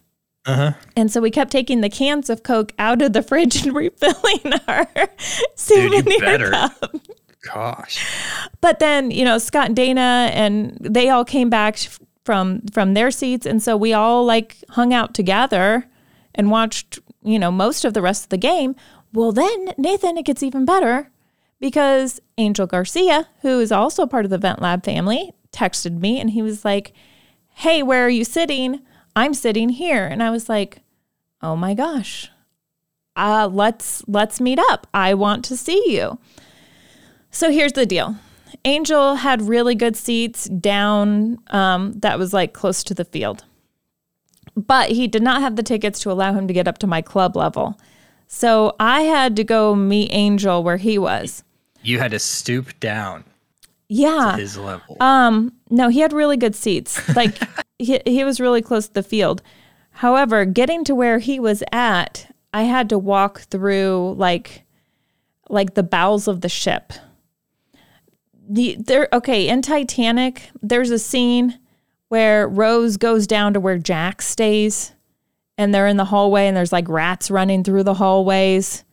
Uh-huh. 0.47 0.73
And 0.97 1.11
so 1.11 1.21
we 1.21 1.31
kept 1.31 1.51
taking 1.51 1.81
the 1.81 1.91
cans 1.91 2.31
of 2.31 2.43
Coke 2.43 2.73
out 2.79 3.03
of 3.03 3.13
the 3.13 3.23
fridge 3.23 3.67
and 3.67 3.75
refilling 3.77 4.53
our 4.67 4.87
Dude, 4.95 5.11
souvenir 5.55 6.21
better. 6.21 6.51
cup. 6.51 6.95
Gosh. 7.43 8.05
But 8.61 8.79
then, 8.79 9.11
you 9.11 9.25
know, 9.25 9.39
Scott 9.39 9.67
and 9.67 9.77
Dana 9.77 10.31
and 10.33 10.77
they 10.81 11.09
all 11.09 11.25
came 11.25 11.51
back 11.51 11.79
from 12.25 12.63
from 12.73 12.95
their 12.95 13.11
seats 13.11 13.47
and 13.47 13.63
so 13.63 13.77
we 13.77 13.93
all 13.93 14.25
like 14.25 14.57
hung 14.71 14.93
out 14.93 15.15
together 15.15 15.87
and 16.35 16.51
watched, 16.51 16.99
you 17.23 17.39
know, 17.39 17.51
most 17.51 17.85
of 17.85 17.95
the 17.95 18.03
rest 18.03 18.25
of 18.25 18.29
the 18.29 18.37
game. 18.39 18.75
Well, 19.13 19.33
then 19.33 19.73
Nathan, 19.79 20.19
it 20.19 20.27
gets 20.27 20.43
even 20.43 20.65
better 20.65 21.11
because 21.61 22.21
Angel 22.37 22.67
Garcia, 22.67 23.29
who 23.43 23.61
is 23.61 23.73
also 23.73 24.07
part 24.07 24.25
of 24.25 24.31
the 24.31 24.39
Vent 24.39 24.63
Lab 24.63 24.85
family, 24.85 25.33
texted 25.53 25.99
me 25.99 26.21
and 26.21 26.31
he 26.31 26.43
was 26.43 26.65
like, 26.65 26.93
"Hey, 27.55 27.83
where 27.83 28.05
are 28.05 28.11
you 28.11 28.25
sitting? 28.25 28.81
I'm 29.17 29.35
sitting 29.35 29.71
here." 29.71 30.07
And 30.07 30.23
I 30.23 30.31
was 30.31 30.49
like, 30.49 30.81
"Oh 31.43 31.57
my 31.57 31.75
gosh. 31.75 32.31
Uh, 33.17 33.49
let's 33.51 34.03
let's 34.07 34.41
meet 34.41 34.59
up. 34.59 34.87
I 34.95 35.15
want 35.15 35.45
to 35.47 35.57
see 35.57 35.83
you." 35.87 36.19
So 37.31 37.51
here's 37.51 37.73
the 37.73 37.87
deal. 37.87 38.17
Angel 38.65 39.17
had 39.17 39.43
really 39.43 39.75
good 39.75 39.97
seats 39.97 40.45
down 40.49 41.39
um, 41.49 41.93
that 41.99 42.19
was 42.19 42.33
like 42.33 42.53
close 42.53 42.83
to 42.85 42.95
the 42.95 43.05
field. 43.05 43.45
But 44.57 44.91
he 44.91 45.07
did 45.07 45.23
not 45.23 45.41
have 45.41 45.57
the 45.57 45.63
tickets 45.63 46.01
to 46.01 46.11
allow 46.11 46.33
him 46.33 46.49
to 46.49 46.55
get 46.55 46.67
up 46.67 46.79
to 46.79 46.87
my 46.87 47.03
club 47.03 47.37
level. 47.37 47.79
So 48.27 48.75
I 48.81 49.03
had 49.03 49.37
to 49.37 49.45
go 49.45 49.75
meet 49.75 50.11
Angel 50.13 50.63
where 50.63 50.77
he 50.77 50.99
was. 50.99 51.45
You 51.83 51.99
had 51.99 52.11
to 52.11 52.19
stoop 52.19 52.79
down 52.81 53.25
Yeah. 53.89 54.37
his 54.37 54.57
level. 54.59 54.97
Um, 55.01 55.53
no, 55.71 55.89
he 55.89 56.01
had 56.01 56.13
really 56.13 56.37
good 56.37 56.55
seats. 56.55 57.01
Like 57.17 57.37
he 57.79 58.01
he 58.05 58.25
was 58.25 58.41
really 58.41 58.63
close 58.63 58.89
to 58.89 58.95
the 58.95 59.03
field. 59.03 59.43
However, 59.91 60.45
getting 60.45 60.85
to 60.85 60.95
where 60.95 61.19
he 61.19 61.41
was 61.41 61.63
at, 61.73 62.33
I 62.55 62.63
had 62.63 62.89
to 62.91 62.99
walk 62.99 63.41
through 63.43 64.15
like 64.17 64.65
like 65.49 65.75
the 65.75 65.83
bowels 65.83 66.29
of 66.29 66.41
the 66.41 66.49
ship. 66.49 66.93
The 68.49 68.77
there 68.79 69.09
okay, 69.13 69.49
in 69.49 69.63
Titanic, 69.63 70.51
there's 70.63 70.91
a 70.91 70.99
scene 70.99 71.59
where 72.09 72.49
Rose 72.49 72.97
goes 72.97 73.27
down 73.27 73.53
to 73.55 73.61
where 73.61 73.77
Jack 73.79 74.23
stays 74.23 74.93
and 75.59 75.75
they're 75.75 75.87
in 75.87 75.99
the 75.99 76.07
hallway 76.07 76.47
and 76.47 76.57
there's 76.57 76.73
like 76.73 76.89
rats 76.89 77.31
running 77.31 77.63
through 77.65 77.83
the 77.83 77.95
hallways 77.95 78.85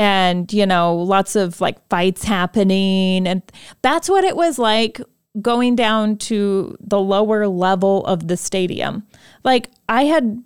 and 0.00 0.50
you 0.50 0.64
know 0.64 0.96
lots 0.96 1.36
of 1.36 1.60
like 1.60 1.76
fights 1.90 2.24
happening 2.24 3.26
and 3.26 3.42
that's 3.82 4.08
what 4.08 4.24
it 4.24 4.34
was 4.34 4.58
like 4.58 4.98
going 5.42 5.76
down 5.76 6.16
to 6.16 6.74
the 6.80 6.98
lower 6.98 7.46
level 7.46 8.04
of 8.06 8.26
the 8.26 8.36
stadium. 8.36 9.06
Like 9.44 9.70
i 9.90 10.04
had 10.04 10.42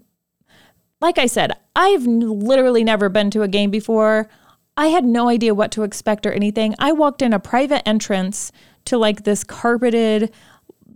like 1.01 1.19
i 1.19 1.27
said 1.27 1.53
i've 1.77 2.05
literally 2.05 2.83
never 2.83 3.09
been 3.09 3.31
to 3.31 3.43
a 3.43 3.49
game 3.49 3.71
before. 3.71 4.29
I 4.77 4.89
had 4.89 5.05
no 5.05 5.29
idea 5.29 5.55
what 5.55 5.71
to 5.73 5.85
expect 5.85 6.27
or 6.27 6.33
anything. 6.33 6.75
I 6.81 6.91
walked 6.91 7.23
in 7.23 7.33
a 7.33 7.39
private 7.39 7.89
entrance 7.89 8.51
to 8.87 8.99
like 8.99 9.23
this 9.23 9.45
carpeted 9.45 10.33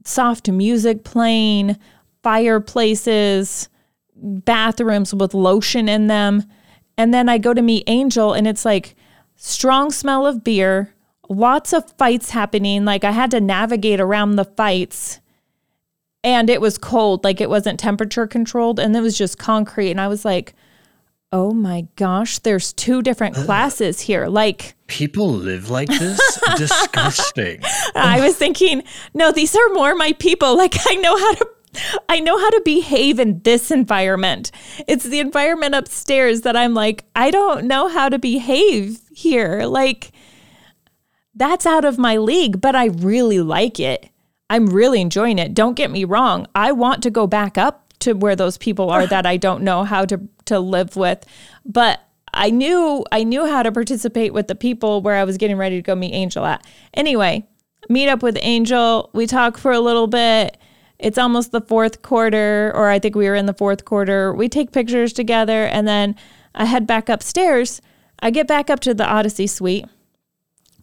soft 0.04 0.50
music 0.50 1.04
playing 1.04 1.76
fireplaces 2.24 3.68
bathrooms 4.16 5.14
with 5.14 5.32
lotion 5.32 5.88
in 5.88 6.08
them. 6.08 6.42
And 6.98 7.14
then 7.14 7.28
I 7.28 7.38
go 7.38 7.54
to 7.54 7.62
meet 7.62 7.84
Angel 7.86 8.34
and 8.34 8.46
it's 8.46 8.64
like 8.64 8.96
strong 9.36 9.92
smell 9.92 10.26
of 10.26 10.42
beer, 10.42 10.92
lots 11.28 11.72
of 11.72 11.90
fights 11.92 12.30
happening. 12.30 12.84
Like 12.84 13.04
I 13.04 13.12
had 13.12 13.30
to 13.30 13.40
navigate 13.40 14.00
around 14.00 14.36
the 14.36 14.44
fights. 14.44 15.20
And 16.24 16.50
it 16.50 16.60
was 16.60 16.76
cold, 16.76 17.22
like 17.22 17.40
it 17.40 17.48
wasn't 17.48 17.78
temperature 17.78 18.26
controlled 18.26 18.80
and 18.80 18.94
it 18.96 19.00
was 19.00 19.16
just 19.16 19.38
concrete. 19.38 19.92
And 19.92 20.00
I 20.00 20.08
was 20.08 20.24
like, 20.24 20.54
oh 21.30 21.52
my 21.52 21.86
gosh, 21.94 22.40
there's 22.40 22.72
two 22.72 23.02
different 23.02 23.36
classes 23.36 24.00
here. 24.00 24.26
Like, 24.26 24.74
People 24.88 25.30
live 25.30 25.70
like 25.70 25.88
this? 25.88 26.40
Disgusting. 26.56 27.60
I 27.94 28.20
was 28.20 28.36
thinking, 28.36 28.82
no, 29.14 29.30
these 29.30 29.54
are 29.54 29.68
more 29.72 29.94
my 29.94 30.12
people. 30.14 30.56
Like 30.56 30.74
I 30.88 30.96
know 30.96 31.16
how 31.16 31.34
to 31.34 31.48
I 32.08 32.20
know 32.20 32.38
how 32.38 32.50
to 32.50 32.62
behave 32.64 33.18
in 33.18 33.40
this 33.42 33.70
environment. 33.70 34.50
It's 34.86 35.04
the 35.04 35.20
environment 35.20 35.74
upstairs 35.74 36.42
that 36.42 36.56
I'm 36.56 36.74
like, 36.74 37.04
I 37.14 37.30
don't 37.30 37.66
know 37.66 37.88
how 37.88 38.08
to 38.08 38.18
behave 38.18 39.00
here. 39.12 39.64
Like 39.64 40.12
that's 41.34 41.66
out 41.66 41.84
of 41.84 41.98
my 41.98 42.16
league, 42.16 42.60
but 42.60 42.74
I 42.74 42.86
really 42.86 43.40
like 43.40 43.78
it. 43.78 44.10
I'm 44.50 44.66
really 44.66 45.00
enjoying 45.00 45.38
it. 45.38 45.54
Don't 45.54 45.74
get 45.74 45.90
me 45.90 46.04
wrong. 46.04 46.46
I 46.54 46.72
want 46.72 47.02
to 47.02 47.10
go 47.10 47.26
back 47.26 47.58
up 47.58 47.92
to 48.00 48.14
where 48.14 48.36
those 48.36 48.58
people 48.58 48.90
are 48.90 49.06
that 49.08 49.26
I 49.26 49.36
don't 49.36 49.62
know 49.62 49.84
how 49.84 50.04
to 50.06 50.20
to 50.46 50.58
live 50.58 50.96
with. 50.96 51.24
But 51.64 52.00
I 52.34 52.50
knew 52.50 53.04
I 53.12 53.24
knew 53.24 53.46
how 53.46 53.62
to 53.62 53.72
participate 53.72 54.32
with 54.32 54.48
the 54.48 54.54
people 54.54 55.02
where 55.02 55.16
I 55.16 55.24
was 55.24 55.36
getting 55.36 55.56
ready 55.56 55.76
to 55.76 55.82
go 55.82 55.94
meet 55.94 56.12
Angel 56.12 56.44
at. 56.44 56.66
Anyway, 56.94 57.46
meet 57.88 58.08
up 58.08 58.22
with 58.22 58.38
Angel. 58.40 59.10
We 59.12 59.26
talk 59.26 59.58
for 59.58 59.72
a 59.72 59.80
little 59.80 60.06
bit. 60.06 60.56
It's 60.98 61.18
almost 61.18 61.52
the 61.52 61.60
fourth 61.60 62.02
quarter, 62.02 62.72
or 62.74 62.88
I 62.88 62.98
think 62.98 63.14
we 63.14 63.28
were 63.28 63.36
in 63.36 63.46
the 63.46 63.54
fourth 63.54 63.84
quarter. 63.84 64.34
We 64.34 64.48
take 64.48 64.72
pictures 64.72 65.12
together, 65.12 65.64
and 65.64 65.86
then 65.86 66.16
I 66.54 66.64
head 66.64 66.86
back 66.86 67.08
upstairs. 67.08 67.80
I 68.20 68.30
get 68.30 68.48
back 68.48 68.68
up 68.68 68.80
to 68.80 68.94
the 68.94 69.04
Audacy 69.04 69.48
suite. 69.48 69.86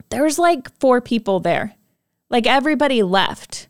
There's 0.09 0.39
like 0.39 0.71
four 0.79 1.01
people 1.01 1.39
there. 1.41 1.75
Like 2.29 2.47
everybody 2.47 3.03
left 3.03 3.67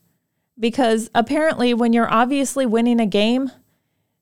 because 0.59 1.09
apparently, 1.15 1.73
when 1.73 1.93
you're 1.93 2.11
obviously 2.11 2.65
winning 2.65 2.99
a 2.99 3.05
game, 3.07 3.51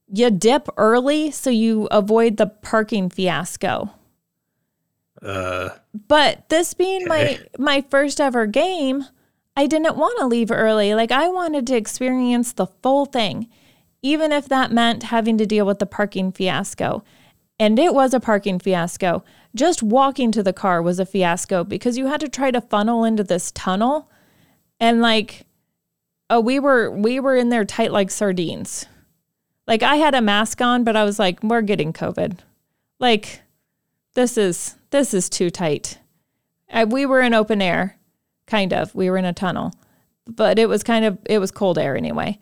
you 0.07 0.31
dip 0.31 0.67
early 0.77 1.31
so 1.31 1.49
you 1.49 1.87
avoid 1.91 2.37
the 2.37 2.47
parking 2.47 3.09
fiasco. 3.09 3.91
Uh, 5.21 5.69
But 6.07 6.49
this 6.49 6.73
being 6.73 7.07
my 7.07 7.39
my 7.57 7.81
first 7.89 8.19
ever 8.21 8.45
game, 8.45 9.05
I 9.55 9.67
didn't 9.67 9.97
want 9.97 10.17
to 10.19 10.25
leave 10.25 10.51
early. 10.51 10.93
Like 10.93 11.11
I 11.11 11.27
wanted 11.27 11.67
to 11.67 11.75
experience 11.75 12.53
the 12.53 12.67
full 12.67 13.05
thing, 13.05 13.49
even 14.01 14.31
if 14.31 14.47
that 14.49 14.71
meant 14.71 15.03
having 15.03 15.37
to 15.37 15.45
deal 15.45 15.65
with 15.65 15.79
the 15.79 15.85
parking 15.85 16.31
fiasco. 16.31 17.03
And 17.59 17.77
it 17.77 17.93
was 17.93 18.13
a 18.13 18.19
parking 18.19 18.59
fiasco. 18.59 19.23
Just 19.55 19.83
walking 19.83 20.31
to 20.31 20.41
the 20.41 20.53
car 20.53 20.81
was 20.81 20.99
a 20.99 21.05
fiasco 21.05 21.63
because 21.63 21.97
you 21.97 22.07
had 22.07 22.19
to 22.21 22.29
try 22.29 22.49
to 22.49 22.61
funnel 22.61 23.03
into 23.03 23.23
this 23.23 23.51
tunnel 23.51 24.09
and 24.79 25.01
like 25.01 25.45
oh 26.29 26.39
we 26.39 26.59
were 26.59 26.89
we 26.89 27.19
were 27.19 27.35
in 27.35 27.49
there 27.49 27.65
tight 27.65 27.91
like 27.91 28.11
sardines. 28.11 28.85
Like 29.67 29.83
I 29.83 29.95
had 29.95 30.15
a 30.15 30.21
mask 30.21 30.61
on, 30.61 30.83
but 30.83 30.95
I 30.95 31.03
was 31.03 31.19
like 31.19 31.41
we're 31.43 31.61
getting 31.61 31.93
covid. 31.93 32.39
Like 32.99 33.41
this 34.15 34.37
is 34.37 34.75
this 34.89 35.13
is 35.13 35.29
too 35.29 35.49
tight. 35.49 35.99
I, 36.71 36.85
we 36.85 37.05
were 37.05 37.21
in 37.21 37.33
open 37.33 37.61
air, 37.61 37.99
kind 38.47 38.73
of. 38.73 38.93
We 38.93 39.09
were 39.09 39.17
in 39.17 39.25
a 39.25 39.33
tunnel, 39.33 39.73
but 40.25 40.59
it 40.59 40.67
was 40.67 40.83
kind 40.83 41.05
of 41.05 41.17
it 41.25 41.39
was 41.39 41.51
cold 41.51 41.77
air 41.77 41.95
anyway. 41.95 42.39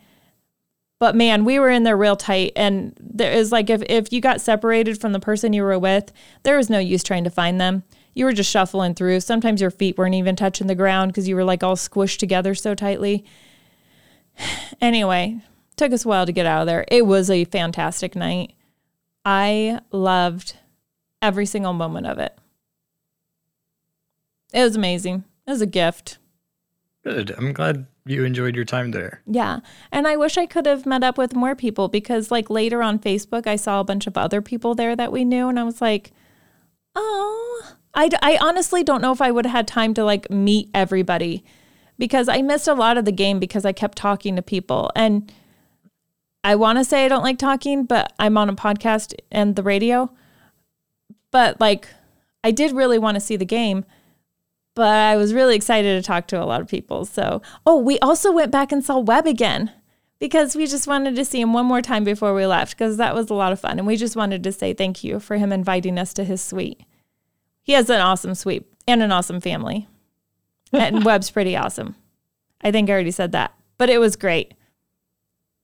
But 1.00 1.16
man, 1.16 1.46
we 1.46 1.58
were 1.58 1.70
in 1.70 1.84
there 1.84 1.98
real 1.98 2.16
tight, 2.16 2.54
and 2.56 2.94
there 3.00 3.32
is 3.32 3.52
like 3.52 3.70
if 3.70 3.82
if 3.90 4.14
you 4.14 4.22
got 4.22 4.42
separated 4.42 5.02
from 5.02 5.14
the 5.14 5.20
person 5.20 5.54
you 5.54 5.64
were 5.64 5.80
with, 5.80 6.12
there 6.44 6.58
was 6.58 6.70
no 6.70 6.80
use 6.80 7.04
trying 7.04 7.24
to 7.24 7.30
find 7.30 7.60
them. 7.60 7.84
You 8.14 8.26
were 8.26 8.34
just 8.34 8.52
shuffling 8.52 8.94
through. 8.94 9.22
Sometimes 9.22 9.62
your 9.62 9.72
feet 9.72 9.98
weren't 9.98 10.16
even 10.16 10.36
touching 10.36 10.68
the 10.68 10.76
ground 10.76 11.12
because 11.12 11.28
you 11.28 11.36
were 11.36 11.44
like 11.44 11.64
all 11.64 11.76
squished 11.76 12.18
together 12.18 12.56
so 12.56 12.76
tightly. 12.76 13.26
Anyway, 14.80 15.40
took 15.76 15.92
us 15.92 16.06
a 16.06 16.08
while 16.08 16.26
to 16.26 16.32
get 16.32 16.46
out 16.46 16.62
of 16.62 16.68
there. 16.68 16.86
It 16.90 17.06
was 17.06 17.30
a 17.30 17.46
fantastic 17.46 18.16
night. 18.16 18.54
I 19.24 19.80
loved 19.92 20.56
every 21.22 21.46
single 21.46 21.74
moment 21.74 22.08
of 22.08 22.18
it. 22.18 22.36
It 24.54 24.64
was 24.64 24.76
amazing. 24.76 25.24
It 25.47 25.51
was 25.51 25.62
a 25.62 25.65
gift. 25.65 26.17
good. 27.04 27.32
I'm 27.38 27.54
glad 27.54 27.88
you 28.06 28.23
enjoyed 28.23 28.56
your 28.56 28.65
time 28.65 28.91
there. 28.91 29.21
Yeah. 29.25 29.60
And 29.91 30.08
I 30.08 30.15
wish 30.15 30.38
I 30.38 30.45
could 30.45 30.65
have 30.65 30.86
met 30.86 31.04
up 31.04 31.17
with 31.17 31.36
more 31.36 31.56
people 31.56 31.88
because, 31.88 32.32
like, 32.32 32.49
later 32.49 32.82
on 32.82 32.99
Facebook, 32.99 33.47
I 33.47 33.56
saw 33.56 33.80
a 33.80 33.84
bunch 33.84 34.08
of 34.08 34.17
other 34.17 34.41
people 34.41 34.75
there 34.75 34.95
that 34.95 35.12
we 35.12 35.25
knew. 35.25 35.49
And 35.49 35.60
I 35.60 35.63
was 35.63 35.82
like, 35.82 36.12
oh, 36.95 37.73
I, 37.93 38.10
I 38.21 38.38
honestly 38.41 38.84
don't 38.84 39.01
know 39.01 39.12
if 39.12 39.21
I 39.21 39.32
would 39.32 39.45
have 39.45 39.54
had 39.56 39.67
time 39.67 39.93
to, 39.95 40.04
like, 40.04 40.30
meet 40.30 40.69
everybody 40.73 41.43
because 41.97 42.27
I 42.27 42.41
missed 42.41 42.67
a 42.67 42.73
lot 42.73 42.97
of 42.97 43.06
the 43.06 43.12
game 43.12 43.39
because 43.39 43.65
I 43.65 43.71
kept 43.71 43.97
talking 43.97 44.36
to 44.36 44.41
people. 44.41 44.91
And 44.95 45.32
I 46.43 46.56
want 46.56 46.80
to 46.80 46.84
say 46.86 47.06
I 47.06 47.08
don't 47.08 47.23
like 47.23 47.38
talking, 47.38 47.86
but 47.86 48.13
I'm 48.17 48.38
on 48.38 48.49
a 48.49 48.56
podcast 48.56 49.13
and 49.32 49.56
the 49.56 49.63
radio. 49.63 50.12
But, 51.32 51.60
like, 51.60 51.88
I 52.43 52.51
did 52.51 52.71
really 52.71 52.97
want 52.97 53.15
to 53.15 53.21
see 53.21 53.36
the 53.36 53.45
game 53.45 53.86
but 54.73 54.88
I 54.88 55.17
was 55.17 55.34
really 55.34 55.55
excited 55.55 56.01
to 56.01 56.05
talk 56.05 56.27
to 56.27 56.41
a 56.41 56.45
lot 56.45 56.62
of 56.62 56.67
people. 56.67 57.05
So, 57.05 57.41
oh, 57.65 57.77
we 57.77 57.99
also 57.99 58.31
went 58.31 58.51
back 58.51 58.71
and 58.71 58.84
saw 58.84 58.99
Webb 58.99 59.27
again 59.27 59.71
because 60.19 60.55
we 60.55 60.67
just 60.67 60.88
wanted 60.88 61.15
to 61.15 61.25
see 61.25 61.41
him 61.41 61.51
one 61.53 61.65
more 61.65 61.81
time 61.81 62.03
before 62.03 62.34
we 62.34 62.45
left 62.45 62.77
because 62.77 62.97
that 62.97 63.15
was 63.15 63.29
a 63.29 63.34
lot 63.34 63.51
of 63.51 63.60
fun. 63.60 63.79
And 63.79 63.88
we 63.88 63.97
just 63.97 64.15
wanted 64.15 64.43
to 64.43 64.51
say 64.51 64.73
thank 64.73 65.03
you 65.03 65.19
for 65.19 65.38
him 65.38 65.51
inviting 65.51 65.97
us 65.97 66.13
to 66.13 66.23
his 66.23 66.41
suite. 66.41 66.81
He 67.63 67.73
has 67.73 67.89
an 67.89 68.01
awesome 68.01 68.36
suite 68.36 68.65
and 68.88 69.03
an 69.03 69.12
awesome 69.12 69.41
family. 69.41 69.88
and 70.71 71.03
Webb's 71.05 71.31
pretty 71.31 71.55
awesome. 71.57 71.95
I 72.62 72.71
think 72.71 72.89
I 72.89 72.93
already 72.93 73.12
said 73.12 73.31
that, 73.34 73.53
but 73.77 73.89
it 73.89 73.99
was 73.99 74.15
great. 74.15 74.53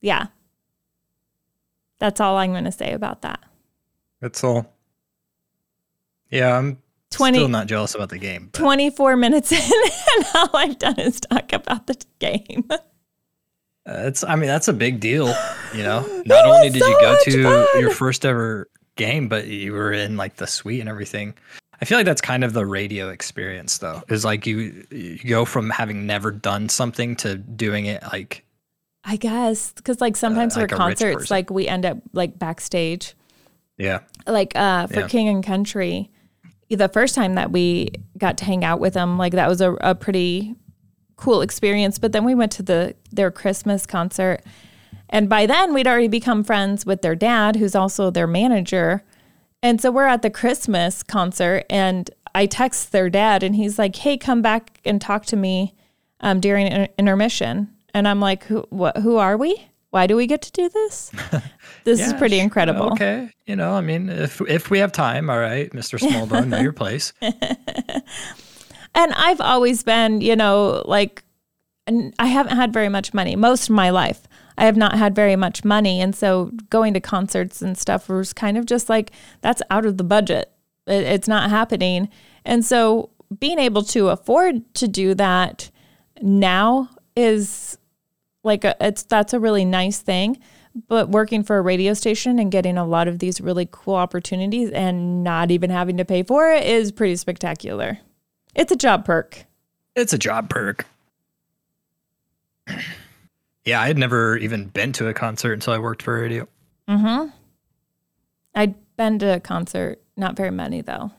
Yeah. 0.02 0.28
That's 2.00 2.20
all 2.20 2.38
I'm 2.38 2.52
going 2.52 2.66
to 2.66 2.72
say 2.72 2.94
about 2.94 3.22
that. 3.22 3.40
That's 4.22 4.44
all. 4.44 4.74
Yeah, 6.30 6.58
I'm 6.58 6.80
20 7.18 7.38
still 7.38 7.50
not 7.50 7.68
jealous 7.68 7.94
about 7.96 8.10
the 8.10 8.18
game. 8.18 8.50
but 8.52 8.60
24 8.60 9.16
minutes 9.18 9.52
in, 9.52 9.60
and 9.60 10.26
all 10.36 10.50
I've 10.54 10.80
done 10.80 11.00
is 11.00 11.20
talk 11.20 11.52
about 11.54 11.88
the 11.88 11.96
game. 12.20 12.66
uh, 12.72 12.78
It's. 13.86 14.24
I 14.24 14.36
mean, 14.36 14.48
that's 14.48 14.68
a 14.68 14.74
big 14.74 15.00
deal. 15.00 15.28
You 15.74 15.84
know, 15.84 16.02
not 16.26 16.46
only 16.46 16.70
did 16.70 16.82
you 16.82 16.98
go 17.02 17.18
to 17.24 17.44
fun. 17.44 17.82
your 17.82 17.92
first 17.92 18.26
ever 18.26 18.70
game, 18.96 19.28
but 19.28 19.48
you 19.48 19.74
were 19.74 19.92
in 19.94 20.18
like 20.18 20.36
the 20.38 20.48
suite 20.48 20.80
and 20.80 20.90
everything. 20.90 21.34
I 21.80 21.86
feel 21.86 22.00
like 22.00 22.06
that's 22.06 22.22
kind 22.22 22.44
of 22.44 22.54
the 22.54 22.66
radio 22.66 23.10
experience, 23.10 23.78
though. 23.78 24.02
Is 24.10 24.26
like 24.26 24.48
you 24.48 24.86
you 24.90 25.20
go 25.28 25.46
from 25.46 25.70
having 25.70 26.06
never 26.08 26.32
done 26.32 26.70
something 26.70 27.16
to 27.18 27.36
doing 27.36 27.86
it 27.86 28.02
like 28.12 28.44
I 29.04 29.16
guess 29.16 29.72
because 29.74 30.02
like 30.02 30.18
sometimes 30.18 30.58
like 30.58 30.70
for 30.70 30.76
concerts, 30.76 31.30
like 31.32 31.50
we 31.50 31.68
end 31.68 31.86
up 31.86 32.00
like 32.14 32.38
backstage. 32.40 33.14
yeah. 33.78 34.00
Like 34.26 34.54
uh, 34.56 34.88
for 34.88 35.02
Yeah. 35.02 35.08
King 35.08 35.30
and 35.30 35.44
Country, 35.44 36.10
the 36.70 36.90
first 36.90 37.16
time 37.16 37.36
that 37.36 37.52
we 37.52 37.90
got 38.18 38.38
to 38.40 38.46
hang 38.46 38.64
out 38.64 38.80
with 38.80 38.94
them, 38.94 39.18
like 39.18 39.34
that 39.34 39.48
was 39.48 39.62
a, 39.62 39.74
a 39.76 39.96
pretty 39.96 40.56
cool 41.16 41.42
experience. 41.42 41.98
But 41.98 42.12
then 42.12 42.26
we 42.26 42.36
went 42.36 42.52
to 42.54 42.64
the 42.64 42.96
their 43.12 43.32
Christmas 43.32 43.86
concert, 43.86 44.42
and 45.10 45.30
by 45.30 45.46
then 45.46 45.74
we'd 45.74 45.88
already 45.88 46.08
become 46.08 46.44
friends 46.44 46.86
with 46.86 47.02
their 47.02 47.16
dad, 47.16 47.56
who's 47.56 47.76
also 47.76 48.10
their 48.10 48.28
manager. 48.28 49.04
And 49.64 49.82
so 49.82 49.92
we're 49.92 50.06
at 50.06 50.22
the 50.22 50.30
Christmas 50.30 51.04
concert, 51.04 51.66
and 51.70 52.10
I 52.36 52.46
text 52.46 52.92
their 52.92 53.10
dad 53.10 53.44
and 53.44 53.56
he's 53.56 53.80
like, 53.80 53.96
"Hey, 53.96 54.18
come 54.18 54.42
back 54.42 54.80
and 54.86 55.02
talk 55.02 55.26
to 55.28 55.36
me 55.36 55.74
um, 56.20 56.40
during 56.40 56.68
inter- 56.68 56.94
intermission." 56.98 57.74
And 57.94 58.08
I'm 58.08 58.20
like, 58.20 58.44
"Who? 58.44 58.68
Who 59.02 59.18
are 59.18 59.38
we? 59.38 59.68
Why 59.98 60.08
do 60.08 60.16
we 60.16 60.28
get 60.28 60.42
to 60.44 60.52
do 60.52 60.70
this? 60.70 61.12
This 61.84 62.00
is 62.06 62.14
pretty 62.14 62.40
incredible." 62.40 62.92
Okay, 62.92 63.30
you 63.46 63.56
know, 63.56 63.72
I 63.74 63.82
mean, 63.82 64.10
if 64.10 64.42
if 64.42 64.70
we 64.70 64.80
have 64.80 64.92
time, 64.92 65.30
all 65.30 65.40
right, 65.40 65.72
Mr. 65.72 65.98
Smallbone, 65.98 66.50
know 66.50 66.60
your 66.60 66.74
place. 66.74 67.14
And 68.98 69.14
I've 69.14 69.40
always 69.42 69.84
been, 69.84 70.22
you 70.22 70.36
know, 70.36 70.82
like, 70.86 71.24
I 72.18 72.26
haven't 72.26 72.56
had 72.56 72.74
very 72.74 72.90
much 72.90 73.14
money 73.14 73.36
most 73.36 73.70
of 73.70 73.76
my 73.76 73.92
life. 73.92 74.28
I 74.58 74.66
have 74.66 74.76
not 74.76 74.98
had 74.98 75.14
very 75.16 75.36
much 75.36 75.64
money. 75.64 76.02
And 76.02 76.16
so 76.16 76.52
going 76.72 76.96
to 76.96 77.00
concerts 77.00 77.62
and 77.62 77.78
stuff 77.78 78.10
was 78.10 78.34
kind 78.34 78.58
of 78.58 78.66
just 78.66 78.90
like, 78.90 79.12
that's 79.42 79.62
out 79.70 79.86
of 79.86 79.98
the 79.98 80.04
budget. 80.04 80.52
It, 80.88 81.04
it's 81.04 81.28
not 81.28 81.52
happening. 81.52 82.10
And 82.44 82.66
so 82.66 83.12
being 83.40 83.60
able 83.60 83.84
to 83.84 84.10
afford 84.10 84.74
to 84.74 84.88
do 84.88 85.14
that 85.14 85.70
now 86.22 86.90
is 87.16 87.78
like, 88.48 88.64
a, 88.64 88.76
it's 88.82 89.04
that's 89.04 89.34
a 89.34 89.40
really 89.40 89.66
nice 89.66 90.00
thing. 90.00 90.40
But 90.88 91.10
working 91.10 91.44
for 91.44 91.58
a 91.58 91.62
radio 91.62 91.94
station 91.94 92.40
and 92.40 92.52
getting 92.52 92.78
a 92.78 92.86
lot 92.86 93.08
of 93.08 93.20
these 93.20 93.42
really 93.42 93.68
cool 93.72 93.96
opportunities 93.96 94.70
and 94.72 95.24
not 95.24 95.52
even 95.52 95.70
having 95.70 95.98
to 95.98 96.06
pay 96.06 96.24
for 96.24 96.52
it 96.52 96.66
is 96.66 96.92
pretty 96.92 97.16
spectacular. 97.16 98.00
It's 98.56 98.72
a 98.72 98.76
job 98.76 99.06
perk. 99.06 99.46
It's 99.96 100.14
a 100.14 100.18
job 100.18 100.50
perk. 100.50 100.86
Yeah, 103.68 103.82
I 103.82 103.88
had 103.88 103.98
never 103.98 104.38
even 104.38 104.68
been 104.68 104.94
to 104.94 105.10
a 105.10 105.14
concert 105.14 105.52
until 105.52 105.74
I 105.74 105.80
worked 105.80 106.02
for 106.02 106.18
radio. 106.18 106.48
Mm-hmm. 106.88 107.32
I'd 108.56 108.76
been 108.96 109.20
to 109.20 109.36
a 109.36 109.40
concert, 109.42 110.02
not 110.16 110.38
very 110.38 110.52
many 110.52 110.80
though. 110.80 111.12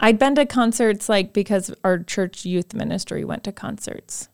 I'd 0.00 0.18
been 0.18 0.34
to 0.36 0.46
concerts 0.46 1.06
like 1.10 1.34
because 1.34 1.70
our 1.84 1.98
church 1.98 2.46
youth 2.46 2.72
ministry 2.72 3.24
went 3.24 3.44
to 3.44 3.52
concerts. 3.52 4.30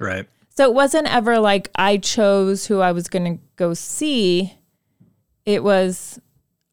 Right. 0.00 0.26
So 0.56 0.64
it 0.64 0.74
wasn't 0.74 1.12
ever 1.12 1.38
like 1.40 1.70
I 1.74 1.96
chose 1.96 2.66
who 2.66 2.80
I 2.80 2.92
was 2.92 3.08
going 3.08 3.38
to 3.38 3.42
go 3.56 3.74
see. 3.74 4.54
It 5.44 5.64
was 5.64 6.20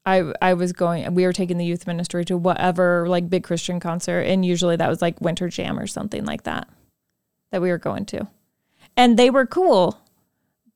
I 0.06 0.32
I 0.40 0.54
was 0.54 0.72
going 0.72 1.14
we 1.14 1.24
were 1.24 1.32
taking 1.32 1.58
the 1.58 1.64
youth 1.64 1.86
ministry 1.86 2.24
to 2.26 2.36
whatever 2.36 3.08
like 3.08 3.28
big 3.28 3.44
Christian 3.44 3.80
concert 3.80 4.22
and 4.22 4.44
usually 4.44 4.76
that 4.76 4.88
was 4.88 5.02
like 5.02 5.20
Winter 5.20 5.48
Jam 5.48 5.78
or 5.78 5.86
something 5.86 6.24
like 6.24 6.44
that 6.44 6.68
that 7.50 7.60
we 7.60 7.70
were 7.70 7.78
going 7.78 8.06
to. 8.06 8.26
And 8.96 9.18
they 9.18 9.30
were 9.30 9.46
cool. 9.46 9.98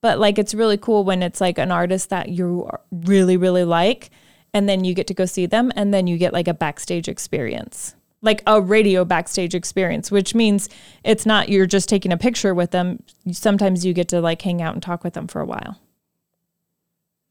But 0.01 0.19
like 0.19 0.37
it's 0.37 0.53
really 0.53 0.77
cool 0.77 1.03
when 1.03 1.23
it's 1.23 1.41
like 1.41 1.57
an 1.57 1.71
artist 1.71 2.09
that 2.09 2.29
you 2.29 2.69
really 2.91 3.37
really 3.37 3.63
like 3.63 4.09
and 4.53 4.67
then 4.67 4.83
you 4.83 4.93
get 4.93 5.07
to 5.07 5.13
go 5.13 5.25
see 5.25 5.45
them 5.45 5.71
and 5.75 5.93
then 5.93 6.07
you 6.07 6.17
get 6.17 6.33
like 6.33 6.47
a 6.47 6.53
backstage 6.53 7.07
experience. 7.07 7.95
Like 8.21 8.41
a 8.47 8.59
radio 8.59 9.05
backstage 9.05 9.53
experience, 9.53 10.09
which 10.11 10.33
means 10.33 10.69
it's 11.03 11.25
not 11.25 11.49
you're 11.49 11.67
just 11.67 11.87
taking 11.87 12.11
a 12.11 12.17
picture 12.17 12.53
with 12.53 12.71
them. 12.71 13.03
Sometimes 13.31 13.85
you 13.85 13.93
get 13.93 14.07
to 14.09 14.21
like 14.21 14.41
hang 14.41 14.61
out 14.61 14.73
and 14.73 14.81
talk 14.81 15.03
with 15.03 15.13
them 15.13 15.27
for 15.27 15.39
a 15.39 15.45
while. 15.45 15.79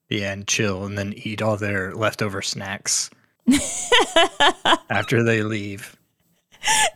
Yeah, 0.09 0.33
and 0.33 0.47
chill 0.47 0.85
and 0.85 0.97
then 0.97 1.13
eat 1.17 1.43
all 1.43 1.57
their 1.57 1.93
leftover 1.93 2.41
snacks 2.41 3.11
after 4.91 5.25
they 5.25 5.43
leave. 5.43 5.97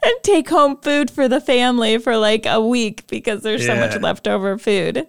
and 0.05 0.15
take 0.23 0.49
home 0.49 0.77
food 0.81 1.11
for 1.11 1.27
the 1.29 1.41
family 1.41 1.99
for 1.99 2.17
like 2.17 2.47
a 2.47 2.61
week 2.61 3.07
because 3.09 3.43
there's 3.43 3.67
so 3.67 3.75
much 3.75 4.01
leftover 4.01 4.59
food. 4.59 5.09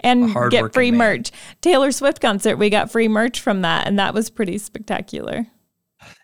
And 0.00 0.34
get 0.50 0.72
free 0.74 0.90
man. 0.90 0.98
merch. 0.98 1.30
Taylor 1.60 1.92
Swift 1.92 2.20
concert, 2.20 2.56
we 2.56 2.70
got 2.70 2.90
free 2.90 3.06
merch 3.06 3.40
from 3.40 3.62
that, 3.62 3.86
and 3.86 3.98
that 3.98 4.14
was 4.14 4.30
pretty 4.30 4.58
spectacular. 4.58 5.46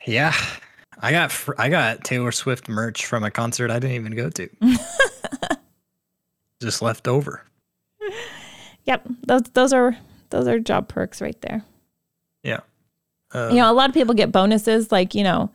Yeah. 0.06 0.34
I 1.00 1.12
got 1.12 1.30
fr- 1.32 1.54
I 1.58 1.68
got 1.68 2.04
Taylor 2.04 2.32
Swift 2.32 2.68
merch 2.68 3.06
from 3.06 3.24
a 3.24 3.30
concert 3.30 3.70
I 3.70 3.78
didn't 3.78 3.96
even 3.96 4.16
go 4.16 4.30
to. 4.30 4.48
Just 6.62 6.82
left 6.82 7.06
over. 7.06 7.44
Yep, 8.84 9.06
those 9.26 9.42
those 9.52 9.72
are 9.72 9.96
those 10.30 10.48
are 10.48 10.58
job 10.58 10.88
perks 10.88 11.20
right 11.20 11.40
there. 11.42 11.62
Yeah. 12.42 12.60
Um, 13.32 13.50
you 13.50 13.56
know, 13.56 13.70
a 13.70 13.74
lot 13.74 13.88
of 13.90 13.94
people 13.94 14.14
get 14.14 14.32
bonuses, 14.32 14.90
like 14.90 15.14
you 15.14 15.22
know, 15.22 15.50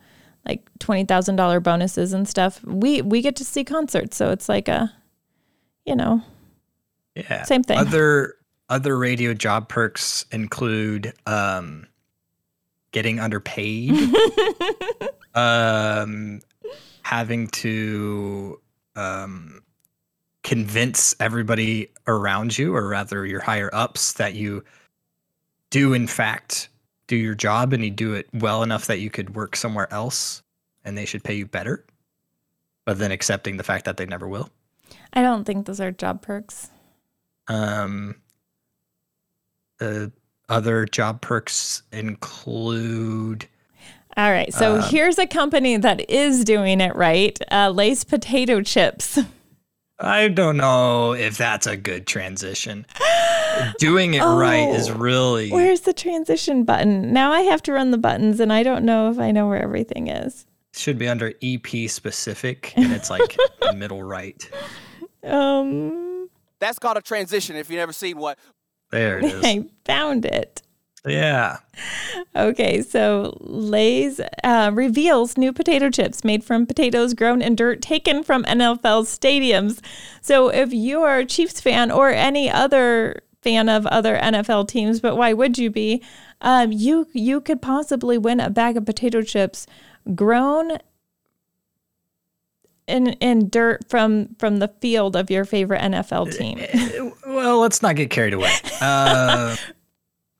like 0.46 0.62
twenty 0.78 1.04
thousand 1.04 1.36
dollar 1.36 1.60
bonuses 1.60 2.12
and 2.12 2.26
stuff. 2.28 2.62
We 2.64 3.02
we 3.02 3.20
get 3.20 3.36
to 3.36 3.44
see 3.44 3.64
concerts, 3.64 4.16
so 4.16 4.30
it's 4.30 4.48
like 4.48 4.68
a, 4.68 4.92
you 5.84 5.96
know, 5.96 6.22
Yeah. 7.14 7.42
Same 7.42 7.62
thing. 7.64 7.78
Other 7.78 8.36
other 8.70 8.96
radio 8.96 9.34
job 9.34 9.68
perks 9.68 10.24
include 10.30 11.12
um 11.26 11.86
getting 12.94 13.18
underpaid. 13.20 13.92
um 15.34 16.40
having 17.02 17.48
to 17.48 18.58
um 18.96 19.60
convince 20.44 21.14
everybody 21.18 21.90
around 22.06 22.56
you 22.56 22.74
or 22.74 22.86
rather 22.88 23.26
your 23.26 23.40
higher 23.40 23.68
ups 23.72 24.12
that 24.14 24.34
you 24.34 24.62
do 25.70 25.92
in 25.92 26.06
fact 26.06 26.68
do 27.08 27.16
your 27.16 27.34
job 27.34 27.72
and 27.72 27.84
you 27.84 27.90
do 27.90 28.14
it 28.14 28.28
well 28.32 28.62
enough 28.62 28.86
that 28.86 29.00
you 29.00 29.10
could 29.10 29.34
work 29.34 29.56
somewhere 29.56 29.92
else 29.92 30.42
and 30.84 30.96
they 30.96 31.04
should 31.04 31.24
pay 31.24 31.34
you 31.34 31.46
better 31.46 31.84
but 32.84 32.98
then 32.98 33.10
accepting 33.10 33.56
the 33.56 33.64
fact 33.64 33.84
that 33.86 33.96
they 33.96 34.06
never 34.06 34.28
will 34.28 34.48
I 35.12 35.22
don't 35.22 35.44
think 35.44 35.66
those 35.66 35.80
are 35.80 35.90
job 35.90 36.22
perks. 36.22 36.70
um, 37.48 38.14
the 39.78 40.12
other 40.48 40.84
job 40.86 41.20
perks 41.20 41.82
include 41.92 43.46
All 44.16 44.30
right, 44.30 44.52
so 44.52 44.76
Um, 44.76 44.82
here's 44.82 45.18
a 45.18 45.26
company 45.26 45.76
that 45.76 46.08
is 46.10 46.44
doing 46.44 46.80
it 46.80 46.94
right. 46.94 47.38
Uh, 47.50 47.70
Lay's 47.70 48.04
potato 48.04 48.60
chips. 48.62 49.18
I 49.98 50.28
don't 50.28 50.56
know 50.56 51.12
if 51.12 51.38
that's 51.38 51.66
a 51.66 51.76
good 51.76 52.06
transition. 52.06 52.84
Doing 53.78 54.14
it 54.14 54.22
right 54.22 54.68
is 54.74 54.90
Oh, 54.90 54.94
really 54.94 55.50
Where's 55.50 55.82
the 55.82 55.92
transition 55.92 56.64
button? 56.64 57.12
Now 57.12 57.30
I 57.30 57.42
have 57.42 57.62
to 57.62 57.72
run 57.72 57.92
the 57.92 57.98
buttons, 57.98 58.40
and 58.40 58.52
I 58.52 58.64
don't 58.64 58.84
know 58.84 59.08
if 59.10 59.18
I 59.20 59.30
know 59.30 59.46
where 59.46 59.62
everything 59.62 60.08
is. 60.08 60.46
should 60.74 60.98
be 60.98 61.06
under 61.06 61.32
EP 61.40 61.88
specific, 61.88 62.72
and 62.76 62.92
it's 62.92 63.08
like 63.08 63.36
the 63.60 63.72
middle 63.76 64.02
right. 64.02 64.50
Um, 65.22 66.28
That's 66.58 66.78
called 66.80 66.96
a 66.96 67.02
transition 67.02 67.54
if 67.56 67.70
you've 67.70 67.78
never 67.78 67.92
seen 67.92 68.18
what. 68.18 68.38
There 68.94 69.18
it 69.18 69.24
is. 69.32 69.44
I 69.44 69.64
found 69.84 70.24
it. 70.24 70.62
Yeah. 71.06 71.58
Okay, 72.34 72.80
so 72.80 73.36
Lay's 73.40 74.20
uh, 74.42 74.70
reveals 74.72 75.36
new 75.36 75.52
potato 75.52 75.90
chips 75.90 76.24
made 76.24 76.42
from 76.42 76.64
potatoes 76.64 77.12
grown 77.12 77.42
in 77.42 77.56
dirt 77.56 77.82
taken 77.82 78.22
from 78.22 78.44
NFL 78.44 79.04
stadiums. 79.04 79.84
So 80.22 80.48
if 80.48 80.72
you 80.72 81.02
are 81.02 81.18
a 81.18 81.26
Chiefs 81.26 81.60
fan 81.60 81.90
or 81.90 82.08
any 82.08 82.50
other 82.50 83.22
fan 83.42 83.68
of 83.68 83.84
other 83.86 84.16
NFL 84.16 84.68
teams, 84.68 85.00
but 85.00 85.16
why 85.16 85.34
would 85.34 85.58
you 85.58 85.68
be? 85.68 86.02
Um, 86.40 86.72
you 86.72 87.06
you 87.12 87.40
could 87.40 87.60
possibly 87.60 88.16
win 88.16 88.40
a 88.40 88.48
bag 88.48 88.76
of 88.78 88.86
potato 88.86 89.20
chips 89.20 89.66
grown 90.14 90.78
in 92.86 93.08
in 93.14 93.48
dirt 93.48 93.88
from 93.88 94.34
from 94.38 94.58
the 94.58 94.68
field 94.80 95.16
of 95.16 95.30
your 95.30 95.44
favorite 95.44 95.80
NFL 95.80 96.36
team. 96.36 97.12
Well, 97.26 97.60
let's 97.60 97.82
not 97.82 97.96
get 97.96 98.10
carried 98.10 98.34
away. 98.34 98.52
Uh, 98.80 99.56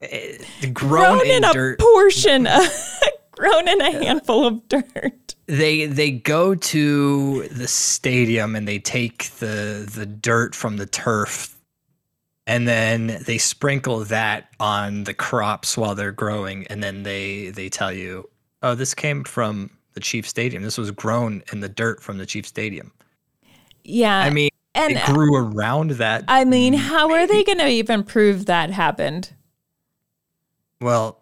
eh, 0.03 0.37
grown, 0.73 1.19
grown 1.19 1.27
in, 1.27 1.37
in, 1.37 1.45
a 1.45 1.53
dirt. 1.53 1.79
portion, 1.79 2.47
grown 3.33 3.69
in 3.69 3.81
a 3.81 3.91
handful 3.91 4.47
of 4.47 4.69
dirt. 4.69 5.35
they 5.47 5.87
they 5.87 6.11
go 6.11 6.55
to 6.55 7.49
the 7.49 7.67
stadium 7.67 8.55
and 8.55 8.69
they 8.69 8.79
take 8.79 9.31
the 9.39 9.89
the 9.95 10.05
dirt 10.05 10.55
from 10.55 10.77
the 10.77 10.87
turf 10.87 11.57
and 12.47 12.69
then 12.69 13.19
they 13.27 13.39
sprinkle 13.39 14.01
that 14.05 14.49
on 14.61 15.05
the 15.05 15.15
crops 15.15 15.77
while 15.77 15.95
they're 15.95 16.13
growing 16.13 16.67
and 16.67 16.83
then 16.83 17.03
they 17.03 17.49
they 17.51 17.69
tell 17.69 17.93
you 17.93 18.29
oh 18.63 18.75
this 18.75 18.95
came 18.95 19.25
from 19.25 19.71
the 19.95 20.01
chief 20.01 20.29
stadium 20.29 20.63
this 20.63 20.77
was 20.79 20.91
grown 20.91 21.43
in 21.53 21.61
the 21.61 21.69
dirt 21.69 22.03
from 22.03 22.19
the 22.19 22.27
chief 22.27 22.47
stadium 22.47 22.93
Yeah, 23.85 24.19
i 24.19 24.31
mean 24.31 24.51
and 24.75 24.93
it 24.97 25.05
grew 25.07 25.37
around 25.37 25.93
that 25.93 26.25
I 26.27 26.45
mean, 26.45 26.75
how 26.75 27.13
are 27.13 27.27
they 27.29 27.45
going 27.45 27.59
to 27.59 27.69
even 27.69 28.03
prove 28.03 28.47
that 28.47 28.71
happened? 28.71 29.33
well 30.81 31.21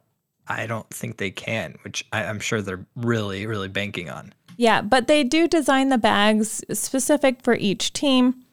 i 0.49 0.67
don't 0.67 0.89
think 0.91 1.19
they 1.19 1.31
can 1.31 1.77
which 1.83 2.05
I, 2.13 2.25
i'm 2.25 2.41
sure 2.41 2.61
they're 2.63 2.87
really 2.97 3.47
really 3.47 3.69
banking 3.69 4.11
on 4.11 4.35
Yeah, 4.57 4.83
but 4.83 5.07
they 5.07 5.25
do 5.25 5.49
design 5.49 5.89
the 5.89 5.99
bags 5.99 6.63
specific 6.73 7.43
for 7.43 7.55
each 7.55 7.93
team. 7.93 8.45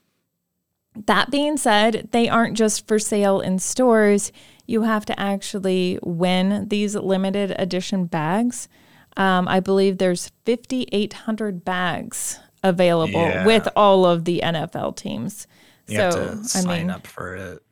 That 1.05 1.29
being 1.29 1.57
said, 1.57 2.07
they 2.11 2.29
aren't 2.29 2.57
just 2.57 2.87
for 2.87 2.99
sale 2.99 3.41
in 3.41 3.59
stores. 3.59 4.31
You 4.65 4.83
have 4.83 5.05
to 5.05 5.19
actually 5.19 5.99
win 6.01 6.67
these 6.69 6.95
limited 6.95 7.53
edition 7.59 8.05
bags. 8.05 8.67
Um, 9.17 9.47
I 9.47 9.59
believe 9.59 9.97
there's 9.97 10.31
5,800 10.45 11.65
bags 11.65 12.39
available 12.63 13.13
Yeah. 13.21 13.45
with 13.45 13.67
all 13.75 14.05
of 14.05 14.25
the 14.25 14.41
NFL 14.43 14.95
teams. 14.95 15.47
you 15.87 15.97
so, 15.97 16.37
I 16.39 16.43
sign 16.43 16.67
mean, 16.67 16.89
up 16.89 17.07
for 17.07 17.35
it 17.35 17.63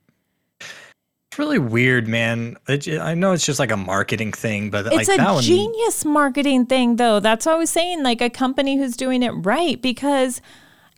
It's 0.60 1.38
really 1.38 1.60
weird, 1.60 2.08
man. 2.08 2.58
It, 2.67 2.88
I 3.00 3.13
know 3.13 3.32
it's 3.34 3.45
just 3.45 3.60
like 3.60 3.71
a 3.71 3.78
marketing 3.78 4.32
thing, 4.32 4.69
but 4.71 4.86
like 4.88 5.02
It's 5.02 5.10
a 5.10 5.17
that 5.17 5.34
one, 5.34 5.43
genius 5.43 6.04
marketing 6.04 6.65
thing, 6.65 6.95
though. 6.95 7.19
That's 7.19 7.45
what 7.45 7.56
I 7.56 7.58
was 7.58 7.69
saying. 7.69 8.02
Like 8.04 8.21
a 8.21 8.30
company 8.30 8.78
who's 8.78 8.97
doing 8.97 9.21
it 9.23 9.32
right, 9.32 9.80
because 9.82 10.41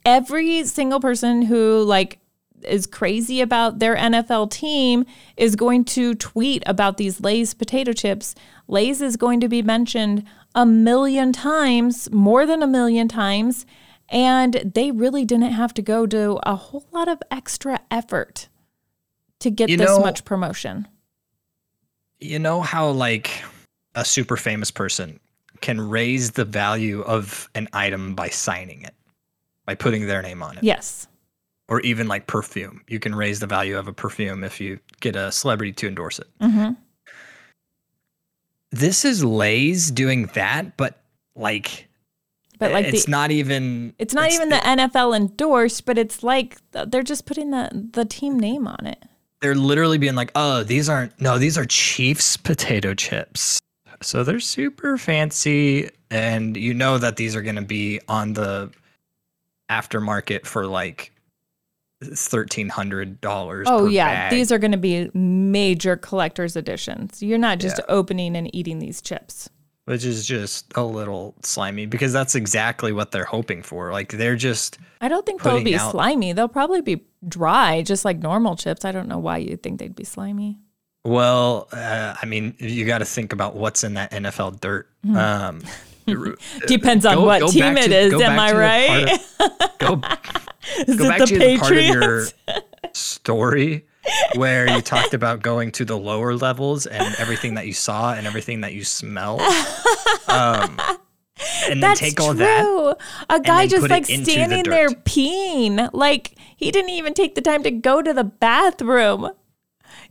every 0.06 0.64
single 0.66 1.00
person 1.02 1.42
who 1.42 1.84
like 1.84 2.20
is 2.64 2.86
crazy 2.88 3.42
about 3.42 3.80
their 3.80 3.96
NFL 3.96 4.52
team 4.52 5.06
is 5.38 5.56
going 5.56 5.86
to 5.86 6.14
tweet 6.16 6.64
about 6.66 6.98
these 6.98 7.22
Lay's 7.22 7.54
potato 7.54 7.94
chips. 7.94 8.36
Lay's 8.68 9.02
is 9.02 9.18
going 9.18 9.40
to 9.42 9.48
be 9.50 9.62
mentioned 9.62 10.24
a 10.56 10.66
million 10.66 11.32
times, 11.32 12.10
more 12.12 12.46
than 12.46 12.62
a 12.64 12.68
million 12.68 13.08
times, 13.08 13.66
and 14.10 14.54
they 14.74 14.92
really 14.92 15.26
didn't 15.26 15.52
have 15.52 15.74
to 15.76 15.82
go 15.82 16.06
to 16.08 16.40
a 16.44 16.56
whole 16.56 16.86
lot 16.92 17.08
of 17.08 17.22
extra 17.30 17.80
effort 17.92 18.50
to 19.40 19.50
get 19.50 19.70
You 19.70 19.78
this 19.78 19.88
know- 19.90 20.00
much 20.02 20.26
promotion. 20.26 20.88
you 22.20 22.40
know 22.40 22.62
how 22.62 22.90
like 22.90 23.44
a 23.96 24.04
super 24.04 24.36
famous 24.38 24.72
person 24.72 25.20
can 25.62 25.80
raise 25.82 26.32
the 26.32 26.46
value 26.46 27.02
of 27.02 27.50
an 27.56 27.68
item 27.74 28.16
by 28.16 28.30
signing 28.30 28.82
it, 28.84 28.94
by 29.66 29.76
putting 29.76 30.08
their 30.08 30.22
name 30.22 30.42
on 30.42 30.58
it. 30.58 30.64
Yes. 30.64 31.08
Or 31.70 31.80
even 31.82 32.08
like 32.08 32.28
perfume. 32.28 32.82
You 32.88 33.00
can 33.00 33.16
raise 33.16 33.40
the 33.40 33.48
value 33.48 33.78
of 33.78 33.88
a 33.88 33.94
perfume 33.94 34.44
if 34.44 34.60
you 34.60 34.80
get 35.00 35.16
a 35.16 35.32
celebrity 35.32 35.72
to 35.74 35.88
endorse 35.88 36.20
it. 36.20 36.28
hmm 36.42 36.72
This 38.72 39.06
is 39.06 39.24
Lay's 39.24 39.90
doing 39.92 40.28
that, 40.34 40.78
but 40.78 41.02
like 41.36 41.88
But 42.60 42.72
like 42.72 42.86
it's 42.88 43.06
the, 43.06 43.12
not 43.12 43.32
even 43.32 43.94
It's 43.98 44.14
not 44.14 44.32
even 44.32 44.50
the 44.50 44.58
NFL 44.58 45.16
endorsed, 45.16 45.86
but 45.86 45.98
it's 45.98 46.24
like 46.24 46.58
they're 46.72 47.04
just 47.04 47.26
putting 47.26 47.52
the 47.52 47.70
the 47.94 48.06
team 48.06 48.40
name 48.40 48.68
on 48.68 48.86
it. 48.86 49.04
they're 49.42 49.56
literally 49.56 49.98
being 49.98 50.16
like, 50.16 50.32
oh, 50.36 50.64
these 50.64 50.90
aren't, 50.90 51.20
no, 51.22 51.38
these 51.38 51.58
are 51.58 51.66
Chiefs 51.66 52.36
potato 52.36 52.94
chips. 52.94 53.60
So 54.02 54.24
they're 54.24 54.40
super 54.42 54.98
fancy. 54.98 55.90
And 56.12 56.58
you 56.58 56.74
know 56.74 56.98
that 56.98 57.16
these 57.16 57.36
are 57.36 57.42
going 57.42 57.56
to 57.56 57.62
be 57.62 58.02
on 58.08 58.34
the 58.34 58.70
aftermarket 59.70 60.46
for 60.46 60.66
like 60.68 61.12
$1,300. 62.04 63.64
Oh 63.68 63.80
per 63.86 63.90
yeah, 63.90 64.06
bag. 64.30 64.32
these 64.32 64.52
are 64.52 64.58
going 64.58 64.72
to 64.72 64.78
be 64.78 65.10
major 65.14 65.96
collector's 65.98 66.56
editions. 66.56 67.22
You're 67.22 67.38
not 67.38 67.60
just 67.60 67.78
Yeah. 67.80 67.86
opening 67.90 68.36
and 68.36 68.54
eating 68.56 68.80
these 68.80 69.02
chips. 69.02 69.50
which 69.86 70.06
is 70.06 70.24
just 70.28 70.72
a 70.76 70.84
little 70.84 71.34
slimy 71.42 71.88
because 71.88 72.14
that's 72.14 72.36
exactly 72.36 72.92
what 72.92 73.10
they're 73.10 73.26
hoping 73.26 73.64
for. 73.64 73.92
Like 73.92 74.12
they're 74.12 74.36
just, 74.36 74.78
I 75.02 75.08
don't 75.08 75.26
think 75.26 75.42
they'll 75.42 75.64
be 75.64 75.76
out- 75.76 75.90
slimy. 75.90 76.32
They'll 76.32 76.48
probably 76.48 76.82
be 76.82 77.02
dry, 77.28 77.82
just 77.82 78.06
like 78.06 78.20
normal 78.20 78.56
chips. 78.56 78.86
I 78.86 78.92
don't 78.92 79.08
know 79.08 79.18
why 79.18 79.38
you 79.38 79.58
think 79.58 79.80
they'd 79.80 79.96
be 79.96 80.04
slimy. 80.04 80.60
well, 81.06 81.70
uh, 81.74 82.14
I 82.22 82.26
mean, 82.28 82.54
you 82.60 82.86
got 82.86 83.00
to 83.00 83.06
think 83.06 83.34
about 83.34 83.56
what's 83.56 83.84
in 83.84 83.96
that 83.96 84.12
NFL 84.12 84.60
dirt. 84.62 84.88
Hmm. 85.04 85.16
Um, 85.18 85.62
Depends 86.68 87.04
on 87.08 87.16
go- 87.16 87.26
what 87.26 87.42
go 87.42 87.48
team 87.48 87.76
it 87.76 87.88
to- 87.88 87.98
is. 87.98 88.14
Am 88.22 88.40
I 88.40 88.52
right? 88.54 89.20
part 89.40 89.80
go 89.80 89.96
is 90.88 90.96
go 90.98 91.08
back 91.08 91.20
the 91.20 91.26
to 91.28 91.38
the 91.40 91.58
part 91.58 91.78
of 91.78 91.84
your 91.84 92.26
story 92.94 93.86
where 94.36 94.70
you 94.70 94.82
talked 94.82 95.14
about 95.14 95.42
going 95.42 95.72
to 95.74 95.86
the 95.86 95.98
lower 95.98 96.34
levels 96.36 96.86
and 96.86 97.16
everything 97.20 97.56
that 97.56 97.68
you 97.68 97.74
saw 97.74 98.14
and 98.14 98.26
everything 98.26 98.62
that 98.62 98.74
you 98.74 98.84
smelled. 98.84 99.42
Um, 100.28 100.80
and 101.66 101.74
then 101.74 101.80
That's 101.82 102.00
take 102.00 102.20
all 102.20 102.30
true. 102.30 102.38
that. 102.40 102.98
A 103.30 103.40
guy 103.40 103.68
just 103.68 103.90
like 103.90 104.10
into 104.10 104.26
the 104.26 104.32
standing 104.32 104.64
there 104.64 104.90
peeing. 104.90 105.90
Like 105.94 106.36
he 106.56 106.72
didn't 106.72 106.92
even 106.92 107.14
take 107.14 107.36
the 107.36 107.42
time 107.42 107.64
to 107.64 107.72
go 107.72 108.02
to 108.02 108.14
the 108.14 108.24
bathroom. 108.24 109.30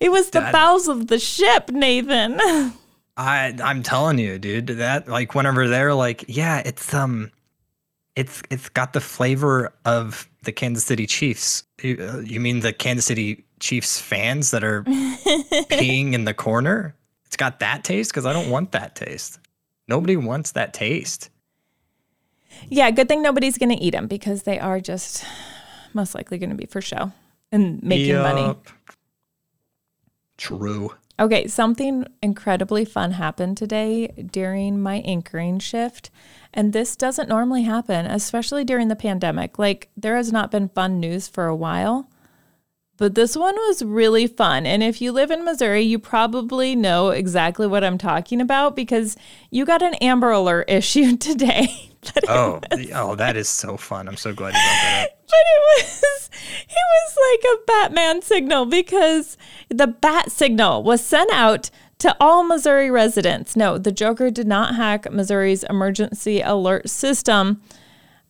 It 0.01 0.11
was 0.11 0.31
the 0.31 0.41
That- 0.41 0.53
bowels 0.53 0.89
of 0.89 1.09
the 1.09 1.19
ship, 1.19 1.71
Nathan. 1.71 2.41
I 3.17 3.53
I'm 3.65 3.83
telling 3.83 4.19
you, 4.21 4.39
dude, 4.39 4.69
that 4.69 5.09
like 5.09 5.35
whenever 5.35 5.67
they're 5.67 5.95
like, 5.95 6.25
yeah, 6.29 6.63
it's 6.65 6.95
um, 6.95 7.33
it's 8.19 8.43
it's 8.51 8.69
got 8.69 8.95
the 8.95 9.01
flavor 9.01 9.73
of 9.85 10.29
the 10.43 10.51
Kansas 10.51 10.85
City 10.85 11.07
Chiefs. 11.07 11.63
You, 11.81 11.97
uh, 12.01 12.19
you 12.19 12.41
mean 12.41 12.61
the 12.61 12.73
Kansas 12.73 13.05
City 13.05 13.45
Chiefs 13.61 14.01
fans 14.01 14.51
that 14.51 14.65
are 14.65 14.83
peeing 15.71 16.15
in 16.15 16.25
the 16.25 16.35
corner? 16.35 16.97
It's 17.27 17.37
got 17.37 17.61
that 17.61 17.85
taste 17.85 18.11
because 18.11 18.27
I 18.27 18.33
don't 18.33 18.51
want 18.51 18.73
that 18.73 18.97
taste. 18.97 19.39
Nobody 19.87 20.17
wants 20.17 20.53
that 20.53 20.75
taste. 20.75 21.31
yeah, 22.69 22.91
good 22.91 23.09
thing 23.09 23.23
nobody's 23.23 23.57
going 23.57 23.77
to 23.77 23.83
eat 23.83 23.91
them 23.91 24.09
because 24.09 24.43
they 24.43 24.59
are 24.59 24.81
just 24.81 25.25
most 25.95 26.17
likely 26.17 26.39
going 26.39 26.51
to 26.51 26.57
be 26.57 26.67
for 26.67 26.81
show 26.81 27.13
and 27.53 27.81
making 27.85 28.17
money. 28.17 28.57
True. 30.37 30.91
Okay, 31.21 31.47
something 31.47 32.07
incredibly 32.23 32.85
fun 32.85 33.13
happened 33.13 33.57
today 33.57 34.09
during 34.31 34.81
my 34.81 34.97
anchoring 34.99 35.59
shift. 35.59 36.11
And 36.59 36.73
this 36.73 36.97
doesn't 36.97 37.29
normally 37.29 37.63
happen, 37.63 38.05
especially 38.07 38.65
during 38.65 38.89
the 38.89 38.97
pandemic. 38.97 39.61
Like, 39.61 39.91
there 39.97 40.17
has 40.17 40.33
not 40.33 40.51
been 40.51 40.69
fun 40.71 40.99
news 40.99 41.29
for 41.29 41.47
a 41.47 41.55
while, 41.55 42.11
but 42.97 43.15
this 43.15 43.37
one 43.37 43.55
was 43.55 43.85
really 43.85 44.27
fun. 44.27 44.67
And 44.67 44.83
if 44.83 45.01
you 45.01 45.13
live 45.13 45.31
in 45.31 45.45
Missouri, 45.45 45.83
you 45.83 46.01
probably 46.01 46.75
know 46.75 47.11
exactly 47.11 47.69
what 47.69 47.85
I'm 47.85 47.97
talking 47.97 48.41
about 48.41 48.75
because 48.75 49.17
you 49.53 49.65
got 49.65 49.83
an 49.83 49.95
Amber 50.01 50.33
Alert 50.33 50.65
issued 50.69 51.21
today. 51.21 51.69
Oh, 52.29 52.61
oh, 52.95 53.17
that 53.17 53.37
is 53.37 53.49
so 53.49 53.77
fun. 53.77 54.09
I'm 54.09 54.17
so 54.17 54.33
glad 54.33 54.51
you 54.51 54.53
brought 54.53 54.63
that 54.63 55.09
up. 55.11 55.19
but 55.27 55.35
it 55.35 55.85
was 55.85 56.31
it 56.63 56.71
was 56.71 57.19
like 57.31 57.53
a 57.53 57.65
Batman 57.67 58.23
signal 58.23 58.67
because 58.67 59.37
the 59.69 59.89
bat 59.89 60.31
signal 60.31 60.85
was 60.85 61.05
sent 61.05 61.31
out 61.33 61.71
to 61.99 62.17
all 62.21 62.45
Missouri 62.45 62.91
residents. 62.91 63.57
No, 63.57 63.79
the 63.79 63.93
Joker 63.93 64.31
did 64.31 64.47
not 64.47 64.77
hack 64.77 65.11
Missouri's 65.11 65.65
emergency 65.65 66.41
alert 66.41 66.89
system. 66.89 67.61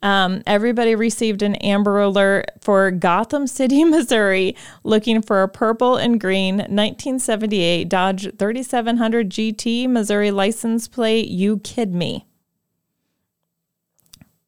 Um, 0.01 0.43
everybody 0.47 0.95
received 0.95 1.43
an 1.43 1.57
Amber 1.57 1.99
Alert 2.01 2.51
for 2.61 2.91
Gotham 2.91 3.47
City, 3.47 3.85
Missouri, 3.85 4.55
looking 4.85 5.23
for 5.23 5.43
a 5.43 5.49
purple 5.49 5.97
and 5.97 6.21
green 6.21 6.57
1978 6.59 7.89
Dodge 7.89 8.37
3700 8.39 9.31
GT 9.31 9.89
Missouri 9.89 10.31
license 10.31 10.87
plate. 10.87 11.29
You 11.29 11.59
kid 11.59 11.95
me. 11.95 12.27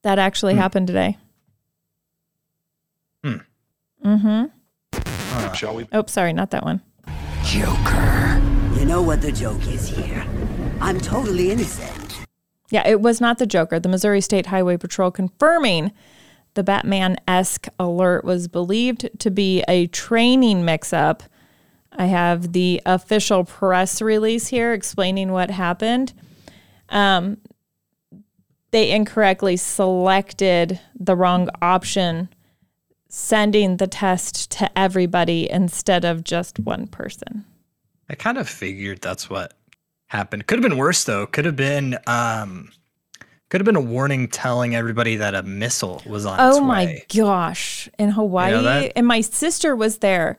That 0.03 0.19
actually 0.19 0.55
happened 0.55 0.87
today. 0.87 1.19
Hmm. 3.23 3.37
Uh 4.03 4.17
huh. 4.17 5.53
Shall 5.53 5.75
we? 5.75 5.89
Oh, 5.93 6.05
sorry, 6.07 6.33
not 6.33 6.53
that 6.53 6.65
one. 6.65 6.81
Joker. 7.45 8.50
Know 8.91 9.03
what 9.03 9.23
the 9.23 9.31
joke 9.31 9.65
is 9.69 9.87
here. 9.87 10.27
I'm 10.81 10.99
totally 10.99 11.53
innocent. 11.53 12.27
Yeah, 12.73 12.83
it 12.89 13.01
was 13.01 13.21
not 13.21 13.39
the 13.39 13.47
Joker. 13.47 13.79
The 13.79 13.89
Missouri 13.89 14.21
State 14.21 14.47
Highway 14.47 14.79
Patrol 14.79 15.13
confirming 15.13 15.93
the 16.55 16.65
Batman 16.65 17.17
esque 17.29 17.69
alert 17.79 18.25
was 18.25 18.49
believed 18.49 19.09
to 19.21 19.31
be 19.31 19.63
a 19.69 19.87
training 19.87 20.65
mix 20.65 20.93
up. 20.93 21.23
I 21.93 22.07
have 22.07 22.51
the 22.51 22.83
official 22.85 23.45
press 23.45 24.03
release 24.03 24.49
here 24.49 24.73
explaining 24.73 25.31
what 25.31 25.53
happened. 25.53 26.13
Um, 26.89 27.37
they 28.73 28.91
incorrectly 28.91 29.57
selected 29.57 30.81
the 30.99 31.15
wrong 31.15 31.49
option, 31.63 32.29
sending 33.09 33.77
the 33.77 33.87
test 33.87 34.51
to 34.51 34.77
everybody 34.77 35.49
instead 35.49 36.05
of 36.05 36.25
just 36.25 36.59
one 36.59 36.89
person. 36.89 37.45
I 38.11 38.15
kind 38.17 38.39
of 38.39 38.49
figured 38.49 39.01
that's 39.01 39.31
what 39.31 39.55
happened. 40.09 40.47
Could 40.47 40.59
have 40.59 40.69
been 40.69 40.79
worse 40.79 41.05
though. 41.05 41.27
Could 41.27 41.45
have 41.45 41.57
been 41.57 41.97
um 42.07 42.71
could 43.49 43.61
have 43.61 43.67
been 43.67 43.77
a 43.77 43.81
warning 43.81 44.29
telling 44.29 44.75
everybody 44.75 45.17
that 45.17 45.35
a 45.35 45.43
missile 45.43 46.03
was 46.07 46.27
on 46.27 46.35
its 46.35 46.57
Oh 46.57 46.61
my 46.61 46.85
way. 46.87 47.05
gosh. 47.15 47.89
In 47.99 48.11
Hawaii. 48.11 48.63
that? 48.63 48.93
And 48.97 49.07
my 49.07 49.21
sister 49.21 49.75
was 49.75 49.99
there. 49.99 50.39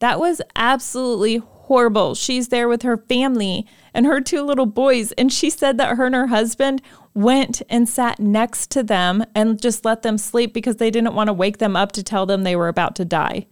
That 0.00 0.18
was 0.18 0.40
absolutely 0.56 1.36
horrible. 1.44 2.14
She's 2.14 2.48
there 2.48 2.68
with 2.68 2.82
her 2.82 2.96
family 2.96 3.66
and 3.94 4.06
her 4.06 4.20
two 4.20 4.42
little 4.42 4.66
boys. 4.66 5.12
And 5.12 5.32
she 5.32 5.50
said 5.50 5.78
that 5.78 5.96
her 5.96 6.06
and 6.06 6.14
her 6.14 6.26
husband 6.28 6.82
went 7.14 7.62
and 7.68 7.88
sat 7.88 8.18
next 8.18 8.70
to 8.70 8.82
them 8.82 9.24
and 9.34 9.60
just 9.60 9.84
let 9.84 10.02
them 10.02 10.18
sleep 10.18 10.52
because 10.52 10.76
they 10.76 10.90
didn't 10.90 11.14
want 11.14 11.28
to 11.28 11.32
wake 11.32 11.58
them 11.58 11.76
up 11.76 11.92
to 11.92 12.02
tell 12.02 12.26
them 12.26 12.42
they 12.42 12.56
were 12.56 12.68
about 12.68 12.96
to 12.96 13.04
die. 13.04 13.46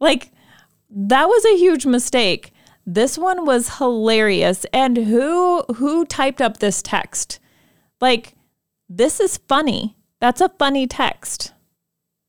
Like, 0.00 0.30
that 0.90 1.26
was 1.26 1.44
a 1.44 1.58
huge 1.58 1.84
mistake. 1.84 2.52
This 2.86 3.16
one 3.16 3.46
was 3.46 3.78
hilarious. 3.78 4.66
And 4.72 4.96
who 4.96 5.62
who 5.76 6.04
typed 6.04 6.40
up 6.40 6.58
this 6.58 6.82
text? 6.82 7.40
Like, 8.00 8.34
this 8.88 9.20
is 9.20 9.38
funny. 9.48 9.96
That's 10.20 10.40
a 10.40 10.50
funny 10.50 10.86
text. 10.86 11.52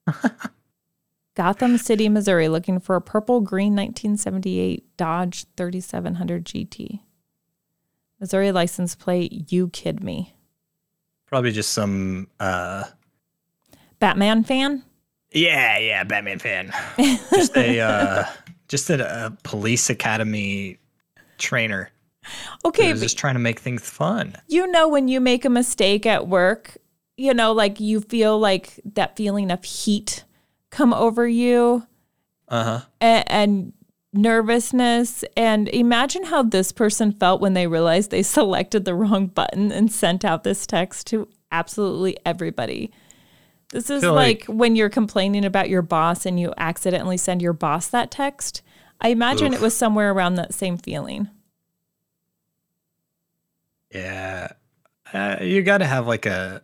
Gotham 1.34 1.76
City, 1.76 2.08
Missouri, 2.08 2.48
looking 2.48 2.80
for 2.80 2.96
a 2.96 3.00
purple 3.00 3.40
green 3.42 3.76
1978 3.76 4.96
Dodge 4.96 5.44
3700 5.56 6.46
GT. 6.46 7.00
Missouri 8.18 8.52
license 8.52 8.94
plate, 8.94 9.52
you 9.52 9.68
kid 9.68 10.02
me. 10.02 10.34
Probably 11.26 11.52
just 11.52 11.72
some 11.72 12.28
uh 12.40 12.84
Batman 13.98 14.44
fan? 14.44 14.82
yeah, 15.32 15.78
yeah, 15.78 16.04
Batman 16.04 16.38
fan. 16.38 16.72
just 16.98 17.56
a 17.56 17.80
uh 17.80 18.24
just 18.68 18.90
a, 18.90 19.26
a 19.26 19.30
police 19.42 19.90
academy 19.90 20.78
trainer. 21.38 21.90
Okay, 22.64 22.90
was 22.92 23.02
just 23.02 23.18
trying 23.18 23.34
to 23.34 23.40
make 23.40 23.60
things 23.60 23.88
fun. 23.88 24.34
you 24.48 24.66
know 24.66 24.88
when 24.88 25.06
you 25.06 25.20
make 25.20 25.44
a 25.44 25.50
mistake 25.50 26.06
at 26.06 26.26
work, 26.26 26.76
you 27.16 27.32
know, 27.32 27.52
like 27.52 27.78
you 27.78 28.00
feel 28.00 28.38
like 28.38 28.80
that 28.84 29.16
feeling 29.16 29.50
of 29.52 29.62
heat 29.64 30.24
come 30.70 30.92
over 30.92 31.26
you 31.28 31.86
Uh 32.48 32.64
huh. 32.64 32.80
and, 33.00 33.24
and 33.30 33.72
nervousness. 34.12 35.24
And 35.36 35.68
imagine 35.68 36.24
how 36.24 36.42
this 36.42 36.72
person 36.72 37.12
felt 37.12 37.40
when 37.40 37.54
they 37.54 37.66
realized 37.66 38.10
they 38.10 38.22
selected 38.38 38.84
the 38.84 38.94
wrong 38.94 39.28
button 39.28 39.70
and 39.72 39.90
sent 39.92 40.24
out 40.24 40.42
this 40.44 40.66
text 40.66 41.06
to 41.08 41.28
absolutely 41.52 42.16
everybody. 42.26 42.90
This 43.72 43.90
is 43.90 44.02
like, 44.02 44.48
like- 44.48 44.56
when 44.56 44.76
you're 44.76 44.88
complaining 44.90 45.44
about 45.44 45.68
your 45.68 45.82
boss 45.82 46.24
and 46.26 46.38
you 46.38 46.52
accidentally 46.56 47.16
send 47.16 47.42
your 47.42 47.52
boss 47.52 47.88
that 47.88 48.10
text. 48.10 48.62
I 49.00 49.08
imagine 49.08 49.52
it 49.52 49.60
was 49.60 49.76
somewhere 49.76 50.10
around 50.12 50.36
that 50.36 50.54
same 50.54 50.78
feeling. 50.78 51.28
Yeah. 53.92 54.48
Uh, 55.12 55.36
you 55.40 55.62
got 55.62 55.78
to 55.78 55.84
have 55.86 56.06
like 56.06 56.26
a 56.26 56.62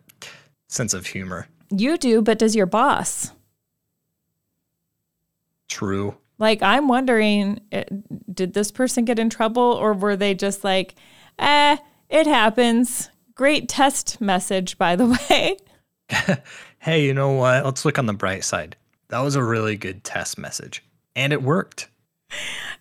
sense 0.67 0.93
of 0.93 1.05
humor. 1.05 1.47
You 1.69 1.97
do, 1.97 2.21
but 2.21 2.39
does 2.39 2.55
your 2.55 2.65
boss? 2.65 3.31
True. 5.69 6.15
Like, 6.39 6.61
I'm 6.61 6.87
wondering, 6.87 7.61
eh, 7.71 7.83
did 8.33 8.53
this 8.53 8.71
person 8.71 9.05
get 9.05 9.19
in 9.19 9.29
trouble 9.29 9.61
or 9.63 9.93
were 9.93 10.15
they 10.15 10.33
just 10.33 10.63
like, 10.63 10.95
eh, 11.39 11.77
it 12.09 12.27
happens? 12.27 13.09
Great 13.35 13.69
test 13.69 14.19
message, 14.19 14.77
by 14.77 14.95
the 14.95 15.17
way. 15.29 15.57
Hey, 16.83 17.05
you 17.05 17.13
know 17.13 17.31
what? 17.31 17.63
Let's 17.63 17.85
look 17.85 17.97
on 17.97 18.07
the 18.07 18.13
bright 18.13 18.43
side. 18.43 18.75
That 19.07 19.21
was 19.21 19.35
a 19.35 19.43
really 19.43 19.77
good 19.77 20.03
test 20.03 20.37
message, 20.37 20.83
and 21.15 21.31
it 21.31 21.41
worked. 21.41 21.87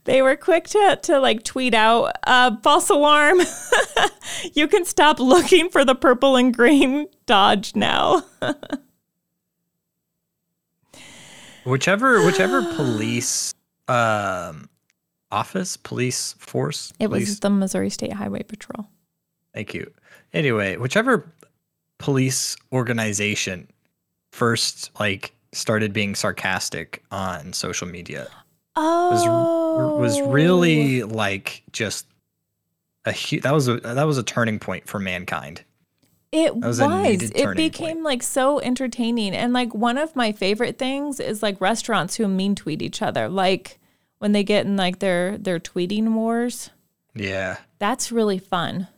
They 0.03 0.23
were 0.23 0.35
quick 0.35 0.65
to, 0.71 0.99
to 1.05 1.21
like 1.21 1.45
tweet 1.45 1.73
out, 1.73 2.17
uh, 2.27 2.57
false 2.65 2.91
alarm. 2.91 3.39
you 4.55 4.67
can 4.67 4.85
stop 4.85 5.21
looking 5.21 5.71
for 5.71 5.85
the 5.85 5.95
purple 5.95 6.35
and 6.35 6.53
green 6.53 7.07
Dodge 7.27 7.77
now. 7.77 8.25
Whichever, 11.65 12.27
whichever 12.27 12.61
police 12.75 13.55
um, 13.87 14.69
office, 15.31 15.77
police 15.77 16.33
force, 16.41 16.93
It 16.99 17.07
police 17.07 17.29
was 17.29 17.39
the 17.39 17.51
Missouri 17.51 17.91
State 17.91 18.15
Highway 18.15 18.43
Patrol. 18.43 18.89
Thank 19.55 19.75
you. 19.75 19.93
Anyway, 20.33 20.77
whichever 20.77 21.33
police 21.99 22.57
organization 22.73 23.69
first 24.33 24.91
like 24.99 25.33
started 25.53 25.93
being 25.93 26.15
sarcastic 26.15 27.05
on 27.13 27.53
social 27.53 27.87
media 27.87 28.27
was 28.77 29.23
Oh. 29.27 29.97
was 29.99 30.21
really 30.21 31.03
oh. 31.03 31.07
like 31.07 31.63
just 31.73 32.07
a 33.05 33.13
hu- 33.13 33.41
that 33.41 33.53
was 33.53 33.69
a 33.69 33.77
that 33.77 34.05
was 34.05 34.19
a 34.19 34.23
turning 34.23 34.59
point 34.59 34.89
for 34.89 34.99
mankind. 34.99 35.63
It 36.31 36.57
was. 36.57 36.81
was 36.81 37.31
It 37.35 37.57
became 37.57 38.03
like 38.03 38.23
so 38.23 38.59
entertaining. 38.61 39.35
And 39.35 39.53
like 39.53 39.75
one 39.75 39.99
of 39.99 40.17
my 40.17 40.33
favorite 40.33 40.79
things 40.79 41.21
is 41.21 41.43
like 41.43 41.61
restaurants 41.61 42.17
who 42.17 42.27
mean 42.27 42.55
tweet 42.55 42.81
each 42.81 43.03
other. 43.03 43.29
Like 43.29 43.79
when 44.19 44.33
they 44.33 44.43
get 44.43 44.65
in 44.65 44.77
like 44.77 45.01
their 45.01 45.37
their 45.37 45.61
tweeting 45.61 46.15
wars. 46.15 46.71
Yeah. 47.15 47.59
That's 47.79 48.11
really 48.11 48.39
fun. 48.39 48.89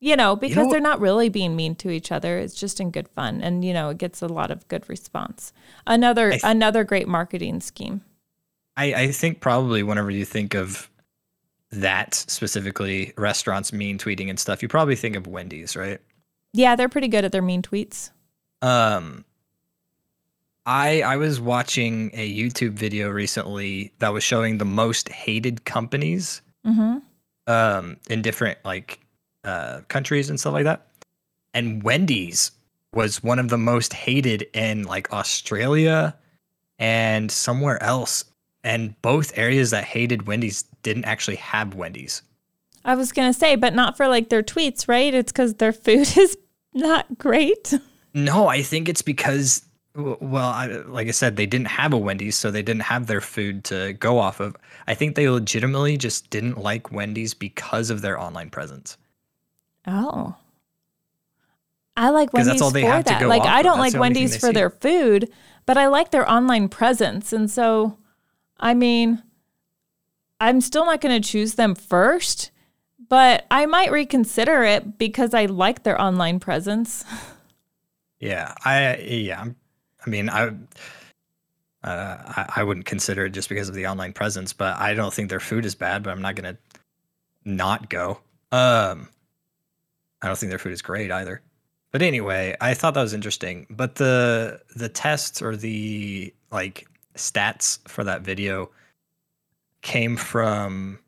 You 0.00 0.14
know, 0.16 0.36
because 0.36 0.66
what- 0.66 0.70
they're 0.72 0.80
not 0.80 1.00
really 1.00 1.28
being 1.30 1.56
mean 1.56 1.74
to 1.76 1.90
each 1.90 2.12
other. 2.12 2.38
It's 2.38 2.54
just 2.54 2.80
in 2.80 2.90
good 2.90 3.08
fun. 3.08 3.40
And 3.40 3.64
you 3.64 3.72
know, 3.72 3.88
it 3.90 3.98
gets 3.98 4.20
a 4.22 4.26
lot 4.28 4.50
of 4.50 4.66
good 4.68 4.88
response. 4.88 5.52
Another 5.86 6.30
th- 6.32 6.42
another 6.44 6.84
great 6.84 7.08
marketing 7.08 7.60
scheme. 7.60 8.02
I, 8.76 8.92
I 8.94 9.12
think 9.12 9.40
probably 9.40 9.82
whenever 9.82 10.10
you 10.10 10.26
think 10.26 10.54
of 10.54 10.90
that 11.70 12.14
specifically, 12.14 13.14
restaurants 13.16 13.72
mean 13.72 13.96
tweeting 13.98 14.28
and 14.28 14.38
stuff, 14.38 14.62
you 14.62 14.68
probably 14.68 14.96
think 14.96 15.16
of 15.16 15.26
Wendy's, 15.26 15.74
right? 15.74 15.98
Yeah, 16.52 16.76
they're 16.76 16.88
pretty 16.90 17.08
good 17.08 17.24
at 17.24 17.32
their 17.32 17.42
mean 17.42 17.62
tweets. 17.62 18.10
Um, 18.62 19.24
I 20.66 21.02
I 21.02 21.16
was 21.16 21.40
watching 21.40 22.10
a 22.12 22.30
YouTube 22.34 22.72
video 22.72 23.08
recently 23.08 23.92
that 23.98 24.12
was 24.12 24.22
showing 24.24 24.58
the 24.58 24.64
most 24.64 25.08
hated 25.08 25.64
companies 25.64 26.42
Mm-hmm. 26.66 26.98
um 27.52 27.96
in 28.10 28.22
different 28.22 28.58
like 28.64 28.98
uh 29.46 29.80
countries 29.88 30.28
and 30.28 30.38
stuff 30.38 30.52
like 30.52 30.64
that. 30.64 30.88
And 31.54 31.82
Wendy's 31.82 32.50
was 32.92 33.22
one 33.22 33.38
of 33.38 33.48
the 33.48 33.58
most 33.58 33.92
hated 33.92 34.42
in 34.52 34.82
like 34.84 35.12
Australia 35.12 36.16
and 36.78 37.30
somewhere 37.30 37.82
else. 37.82 38.24
And 38.64 39.00
both 39.00 39.36
areas 39.38 39.70
that 39.70 39.84
hated 39.84 40.26
Wendy's 40.26 40.64
didn't 40.82 41.04
actually 41.04 41.36
have 41.36 41.74
Wendy's. 41.74 42.22
I 42.84 42.94
was 42.94 43.12
gonna 43.12 43.32
say, 43.32 43.56
but 43.56 43.74
not 43.74 43.96
for 43.96 44.08
like 44.08 44.28
their 44.28 44.42
tweets, 44.42 44.88
right? 44.88 45.12
It's 45.12 45.32
because 45.32 45.54
their 45.54 45.72
food 45.72 46.08
is 46.16 46.36
not 46.74 47.18
great. 47.18 47.74
No, 48.14 48.48
I 48.48 48.62
think 48.62 48.88
it's 48.88 49.02
because, 49.02 49.62
well, 49.94 50.48
I, 50.48 50.66
like 50.86 51.08
I 51.08 51.10
said, 51.10 51.36
they 51.36 51.46
didn't 51.46 51.68
have 51.68 51.92
a 51.92 51.98
Wendy's, 51.98 52.36
so 52.36 52.50
they 52.50 52.62
didn't 52.62 52.82
have 52.82 53.06
their 53.06 53.20
food 53.20 53.64
to 53.64 53.92
go 53.94 54.18
off 54.18 54.40
of. 54.40 54.56
I 54.86 54.94
think 54.94 55.16
they 55.16 55.28
legitimately 55.28 55.96
just 55.96 56.30
didn't 56.30 56.58
like 56.58 56.92
Wendy's 56.92 57.34
because 57.34 57.90
of 57.90 58.00
their 58.00 58.18
online 58.18 58.50
presence. 58.50 58.96
Oh. 59.86 60.34
I 61.96 62.10
like 62.10 62.32
Wendy's 62.32 62.52
that's 62.52 62.62
all 62.62 62.70
they 62.70 62.82
for 62.82 63.02
that. 63.02 63.26
like 63.26 63.42
I 63.42 63.62
don't 63.62 63.78
like 63.78 63.92
the 63.92 63.98
only 63.98 64.12
thing 64.12 64.24
Wendy's 64.24 64.36
for 64.36 64.52
their 64.52 64.68
food, 64.68 65.30
but 65.64 65.78
I 65.78 65.86
like 65.86 66.10
their 66.10 66.30
online 66.30 66.68
presence. 66.68 67.32
And 67.32 67.50
so 67.50 67.96
I 68.60 68.74
mean 68.74 69.22
I'm 70.40 70.60
still 70.60 70.84
not 70.84 71.00
going 71.00 71.20
to 71.20 71.26
choose 71.26 71.54
them 71.54 71.74
first, 71.74 72.50
but 73.08 73.46
I 73.50 73.66
might 73.66 73.90
reconsider 73.90 74.64
it 74.64 74.98
because 74.98 75.32
I 75.32 75.46
like 75.46 75.82
their 75.82 76.00
online 76.00 76.40
presence. 76.40 77.04
Yeah, 78.18 78.54
I 78.64 78.96
yeah, 78.96 79.44
I 79.44 80.10
mean, 80.10 80.30
I, 80.30 80.46
uh, 80.46 80.52
I 81.84 82.52
I 82.56 82.62
wouldn't 82.62 82.86
consider 82.86 83.26
it 83.26 83.30
just 83.30 83.48
because 83.48 83.68
of 83.68 83.74
the 83.74 83.86
online 83.86 84.14
presence, 84.14 84.52
but 84.52 84.76
I 84.78 84.94
don't 84.94 85.12
think 85.12 85.28
their 85.28 85.40
food 85.40 85.66
is 85.66 85.74
bad. 85.74 86.02
But 86.02 86.10
I'm 86.10 86.22
not 86.22 86.34
gonna 86.34 86.56
not 87.44 87.90
go. 87.90 88.20
Um, 88.52 89.08
I 90.22 90.28
don't 90.28 90.38
think 90.38 90.50
their 90.50 90.58
food 90.58 90.72
is 90.72 90.82
great 90.82 91.10
either. 91.10 91.42
But 91.92 92.02
anyway, 92.02 92.56
I 92.60 92.74
thought 92.74 92.94
that 92.94 93.02
was 93.02 93.14
interesting. 93.14 93.66
But 93.70 93.96
the 93.96 94.60
the 94.74 94.88
tests 94.88 95.40
or 95.40 95.56
the 95.56 96.34
like 96.50 96.86
stats 97.14 97.78
for 97.88 98.04
that 98.04 98.22
video 98.22 98.70
came 99.82 100.16
from 100.16 100.98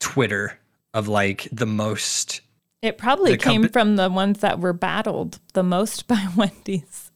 Twitter 0.00 0.58
of 0.94 1.08
like 1.08 1.48
the 1.52 1.66
most 1.66 2.40
It 2.82 2.98
probably 2.98 3.36
came 3.36 3.64
compa- 3.64 3.72
from 3.72 3.96
the 3.96 4.10
ones 4.10 4.40
that 4.40 4.58
were 4.58 4.72
battled 4.72 5.38
the 5.52 5.62
most 5.62 6.08
by 6.08 6.28
Wendy's. 6.36 7.10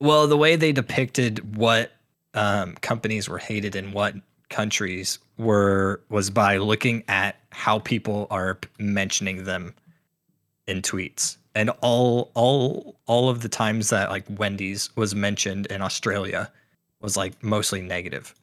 Well, 0.00 0.26
the 0.26 0.36
way 0.36 0.56
they 0.56 0.72
depicted 0.72 1.56
what 1.56 1.92
um, 2.34 2.74
companies 2.80 3.28
were 3.28 3.38
hated 3.38 3.76
in 3.76 3.92
what 3.92 4.14
countries 4.48 5.18
were 5.38 6.02
was 6.08 6.30
by 6.30 6.58
looking 6.58 7.02
at 7.08 7.36
how 7.50 7.78
people 7.80 8.26
are 8.30 8.58
mentioning 8.78 9.44
them 9.44 9.74
in 10.66 10.82
tweets, 10.82 11.36
and 11.54 11.70
all 11.80 12.30
all 12.34 12.96
all 13.06 13.28
of 13.28 13.40
the 13.42 13.48
times 13.48 13.90
that 13.90 14.10
like 14.10 14.24
Wendy's 14.28 14.94
was 14.96 15.14
mentioned 15.14 15.66
in 15.66 15.82
Australia 15.82 16.50
was 17.00 17.16
like 17.16 17.42
mostly 17.42 17.82
negative. 17.82 18.34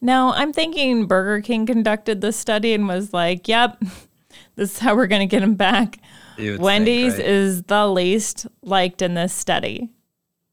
Now, 0.00 0.32
I'm 0.32 0.52
thinking 0.52 1.06
Burger 1.06 1.40
King 1.40 1.64
conducted 1.64 2.20
this 2.20 2.36
study 2.36 2.72
and 2.74 2.88
was 2.88 3.12
like, 3.12 3.46
yep, 3.46 3.80
this 4.56 4.72
is 4.72 4.78
how 4.80 4.96
we're 4.96 5.06
going 5.06 5.20
to 5.20 5.30
get 5.30 5.40
them 5.40 5.54
back. 5.54 5.98
You 6.36 6.52
would 6.52 6.56
think, 6.56 6.64
Wendy's 6.64 7.12
right? 7.14 7.24
is 7.24 7.62
the 7.62 7.86
least 7.86 8.46
liked 8.62 9.00
in 9.00 9.14
this 9.14 9.32
study. 9.32 9.90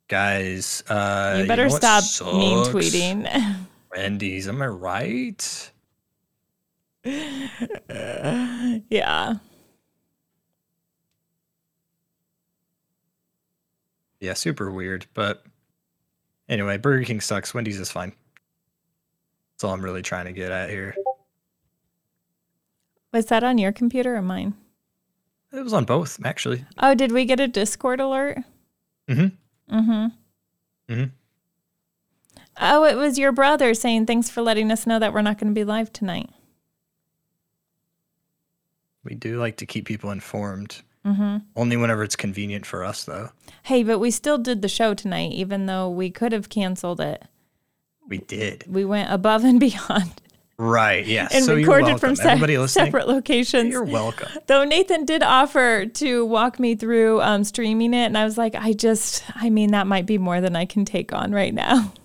guys. 0.08 0.84
Uh, 0.88 1.38
you 1.42 1.48
better 1.48 1.66
know 1.68 1.74
what 1.74 1.84
stop 1.84 2.34
mean 2.34 2.64
tweeting. 2.66 3.56
Wendy's. 3.96 4.48
Am 4.48 4.62
I 4.62 4.68
right? 4.68 5.72
yeah. 8.90 9.36
Yeah, 14.20 14.34
super 14.34 14.72
weird. 14.72 15.06
But 15.14 15.44
anyway, 16.48 16.78
Burger 16.78 17.06
King 17.06 17.22
sucks. 17.22 17.54
Wendy's 17.54 17.80
is 17.80 17.92
fine. 17.92 18.14
That's 19.54 19.64
all 19.64 19.74
I'm 19.74 19.82
really 19.84 20.02
trying 20.02 20.26
to 20.26 20.32
get 20.34 20.52
at 20.52 20.70
here. 20.70 20.96
Was 23.12 23.26
that 23.28 23.44
on 23.44 23.58
your 23.58 23.72
computer 23.72 24.16
or 24.16 24.22
mine? 24.22 24.54
It 25.52 25.64
was 25.64 25.74
on 25.74 25.86
both, 25.86 26.20
actually. 26.24 26.64
Oh, 26.78 26.94
did 26.94 27.12
we 27.12 27.26
get 27.26 27.40
a 27.40 27.48
Discord 27.48 28.00
alert? 28.00 28.38
Mm-hmm. 29.08 29.76
Mm-hmm. 29.76 29.92
Mm 29.92 30.12
Mhm. 30.90 31.12
Oh, 32.62 32.84
it 32.84 32.96
was 32.96 33.18
your 33.18 33.32
brother 33.32 33.74
saying 33.74 34.06
thanks 34.06 34.30
for 34.30 34.42
letting 34.42 34.70
us 34.70 34.86
know 34.86 35.00
that 35.00 35.14
we're 35.14 35.22
not 35.22 35.38
going 35.40 35.54
to 35.54 35.58
be 35.60 35.64
live 35.64 35.94
tonight. 35.94 36.30
We 39.04 39.16
do 39.16 39.40
like 39.40 39.58
to 39.58 39.66
keep 39.66 39.86
people 39.86 40.12
informed. 40.12 40.82
Mm-hmm. 41.06 41.38
Only 41.56 41.78
whenever 41.78 42.04
it's 42.04 42.16
convenient 42.16 42.66
for 42.66 42.84
us, 42.84 43.04
though. 43.06 43.30
Hey, 43.64 43.84
but 43.84 44.00
we 44.00 44.12
still 44.12 44.38
did 44.38 44.62
the 44.62 44.70
show 44.70 44.94
tonight, 44.94 45.32
even 45.32 45.66
though 45.66 45.90
we 45.90 46.10
could 46.12 46.32
have 46.32 46.50
canceled 46.50 47.00
it. 47.00 47.24
We 48.08 48.18
did. 48.20 48.66
We 48.68 48.86
went 48.86 49.12
above 49.12 49.44
and 49.44 49.60
beyond 49.60 50.22
Right. 50.58 51.06
Yeah. 51.08 51.30
and 51.32 51.46
so 51.46 51.56
recorded 51.56 52.02
from 52.02 52.18
se- 52.18 52.68
separate 52.68 53.08
locations. 53.08 53.72
You're 53.72 53.86
welcome. 53.86 54.28
Though 54.48 54.66
Nathan 54.66 55.06
did 55.06 55.24
offer 55.24 55.86
to 55.86 56.26
walk 56.26 56.60
me 56.60 56.76
through 56.76 57.22
um, 57.22 57.46
streaming 57.46 57.94
it, 57.94 58.08
and 58.08 58.18
I 58.18 58.26
was 58.26 58.38
like, 58.38 58.56
I 58.56 58.74
just, 58.74 59.24
I 59.36 59.50
mean, 59.50 59.72
that 59.72 59.88
might 59.88 60.06
be 60.06 60.18
more 60.18 60.42
than 60.42 60.58
I 60.58 60.66
can 60.66 60.84
take 60.84 61.14
on 61.14 61.32
right 61.32 61.54
now. 61.54 61.94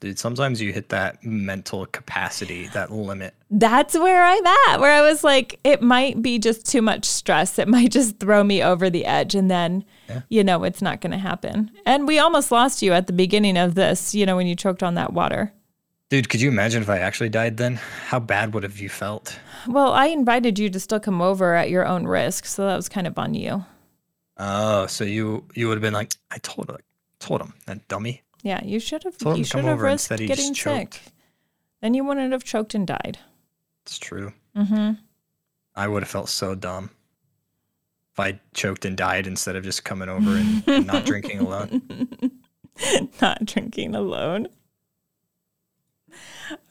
Dude, 0.00 0.18
sometimes 0.18 0.60
you 0.60 0.72
hit 0.72 0.90
that 0.90 1.24
mental 1.24 1.84
capacity, 1.86 2.68
that 2.68 2.92
limit. 2.92 3.34
That's 3.50 3.94
where 3.98 4.24
I'm 4.24 4.46
at, 4.46 4.78
where 4.78 4.92
I 4.92 5.00
was 5.00 5.24
like, 5.24 5.58
it 5.64 5.82
might 5.82 6.22
be 6.22 6.38
just 6.38 6.64
too 6.66 6.82
much 6.82 7.04
stress. 7.04 7.58
It 7.58 7.66
might 7.66 7.90
just 7.90 8.20
throw 8.20 8.44
me 8.44 8.62
over 8.62 8.90
the 8.90 9.04
edge, 9.04 9.34
and 9.34 9.50
then, 9.50 9.84
you 10.28 10.44
know, 10.44 10.62
it's 10.62 10.80
not 10.80 11.00
going 11.00 11.10
to 11.10 11.18
happen. 11.18 11.72
And 11.84 12.06
we 12.06 12.20
almost 12.20 12.52
lost 12.52 12.80
you 12.80 12.92
at 12.92 13.08
the 13.08 13.12
beginning 13.12 13.56
of 13.56 13.74
this, 13.74 14.14
you 14.14 14.24
know, 14.24 14.36
when 14.36 14.46
you 14.46 14.54
choked 14.54 14.84
on 14.84 14.94
that 14.94 15.12
water. 15.12 15.52
Dude, 16.10 16.28
could 16.28 16.40
you 16.40 16.48
imagine 16.48 16.82
if 16.82 16.88
I 16.88 17.00
actually 17.00 17.28
died 17.28 17.56
then? 17.56 17.74
How 18.06 18.20
bad 18.20 18.54
would 18.54 18.62
have 18.62 18.78
you 18.78 18.88
felt? 18.88 19.38
Well, 19.66 19.92
I 19.92 20.06
invited 20.06 20.58
you 20.58 20.70
to 20.70 20.78
still 20.80 21.00
come 21.00 21.20
over 21.20 21.54
at 21.54 21.70
your 21.70 21.84
own 21.84 22.06
risk, 22.06 22.44
so 22.44 22.66
that 22.66 22.76
was 22.76 22.88
kind 22.88 23.06
of 23.06 23.18
on 23.18 23.34
you. 23.34 23.64
Oh, 24.36 24.86
so 24.86 25.02
you 25.02 25.44
you 25.54 25.66
would 25.66 25.74
have 25.74 25.82
been 25.82 25.92
like, 25.92 26.12
I 26.30 26.38
told 26.38 26.70
her, 26.70 26.78
told 27.18 27.42
him, 27.42 27.52
that 27.66 27.88
dummy. 27.88 28.22
Yeah, 28.42 28.62
you 28.64 28.78
should 28.80 29.04
have. 29.04 29.16
Told 29.18 29.38
You 29.38 29.44
should 29.44 29.64
have 29.64 29.80
risked 29.80 30.10
getting 30.16 30.54
sick. 30.54 31.00
Then 31.80 31.94
you 31.94 32.04
wouldn't 32.04 32.32
have 32.32 32.44
choked 32.44 32.74
and 32.74 32.86
died. 32.86 33.18
It's 33.84 33.98
true. 33.98 34.32
Mm-hmm. 34.56 34.92
I 35.74 35.88
would 35.88 36.02
have 36.02 36.10
felt 36.10 36.28
so 36.28 36.54
dumb 36.54 36.90
if 38.12 38.20
I 38.20 38.40
choked 38.54 38.84
and 38.84 38.96
died 38.96 39.26
instead 39.26 39.54
of 39.56 39.62
just 39.64 39.84
coming 39.84 40.08
over 40.08 40.30
and, 40.30 40.62
and 40.66 40.86
not 40.92 41.04
drinking 41.04 41.40
alone. 41.40 41.82
Not 43.20 43.44
drinking 43.44 43.96
alone. 43.96 44.46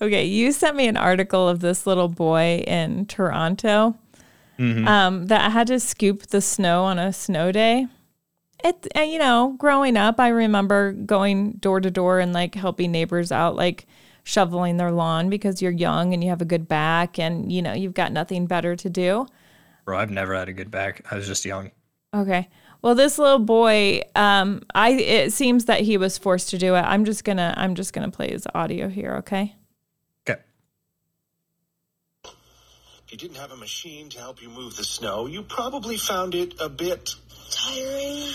Okay, 0.02 0.24
you 0.26 0.54
sent 0.54 0.78
me 0.78 0.88
an 0.88 0.96
article 0.96 1.50
of 1.50 1.60
this 1.60 1.86
little 1.86 2.08
boy 2.08 2.64
in 2.66 3.06
Toronto 3.08 3.98
Mhm. 4.58 4.88
um, 4.88 5.26
that 5.28 5.52
had 5.52 5.68
to 5.68 5.80
scoop 5.82 6.28
the 6.28 6.40
snow 6.42 6.84
on 6.86 6.98
a 6.98 7.12
snow 7.14 7.52
day. 7.52 7.88
It, 8.64 8.88
uh, 8.96 9.02
you 9.02 9.20
know, 9.20 9.56
growing 9.58 9.98
up, 9.98 10.20
I 10.20 10.30
remember 10.30 10.92
going 10.92 11.54
door 11.54 11.80
to 11.80 11.92
door 11.92 12.20
and 12.20 12.34
like 12.34 12.56
helping 12.56 12.92
neighbors 12.92 13.32
out, 13.32 13.56
like 13.56 13.86
shoveling 14.24 14.78
their 14.78 14.92
lawn 14.92 15.30
because 15.30 15.62
you're 15.62 15.72
young 15.72 16.14
and 16.14 16.24
you 16.24 16.30
have 16.30 16.42
a 16.42 16.46
good 16.46 16.68
back 16.68 17.18
and 17.18 17.50
you 17.50 17.62
know 17.62 17.74
you've 17.74 17.94
got 17.94 18.12
nothing 18.12 18.46
better 18.46 18.76
to 18.76 18.90
do. 18.90 19.26
Bro, 19.86 20.00
I've 20.00 20.12
never 20.12 20.36
had 20.36 20.50
a 20.50 20.54
good 20.54 20.70
back. 20.70 21.06
I 21.10 21.16
was 21.16 21.28
just 21.28 21.46
young. 21.46 21.72
Okay. 22.14 22.50
Well, 22.82 22.94
this 22.94 23.18
little 23.18 23.40
boy, 23.40 24.02
um, 24.16 24.64
I 24.76 24.90
it 24.92 25.34
seems 25.34 25.66
that 25.66 25.82
he 25.82 25.98
was 25.98 26.18
forced 26.18 26.50
to 26.50 26.58
do 26.58 26.76
it. 26.76 26.82
I'm 26.82 27.06
just 27.06 27.24
gonna 27.24 27.54
I'm 27.56 27.76
just 27.76 27.94
gonna 27.94 28.12
play 28.12 28.32
his 28.32 28.48
audio 28.54 28.90
here. 28.90 29.16
Okay. 29.20 29.56
Okay. 30.28 30.42
If 32.26 33.12
you 33.12 33.18
didn't 33.18 33.38
have 33.38 33.52
a 33.52 33.58
machine 33.58 34.10
to 34.10 34.20
help 34.20 34.42
you 34.42 34.50
move 34.50 34.76
the 34.76 34.84
snow, 34.84 35.26
you 35.26 35.42
probably 35.44 35.98
found 35.98 36.36
it 36.36 36.54
a 36.60 36.68
bit 36.70 37.16
Tiring. 37.50 38.34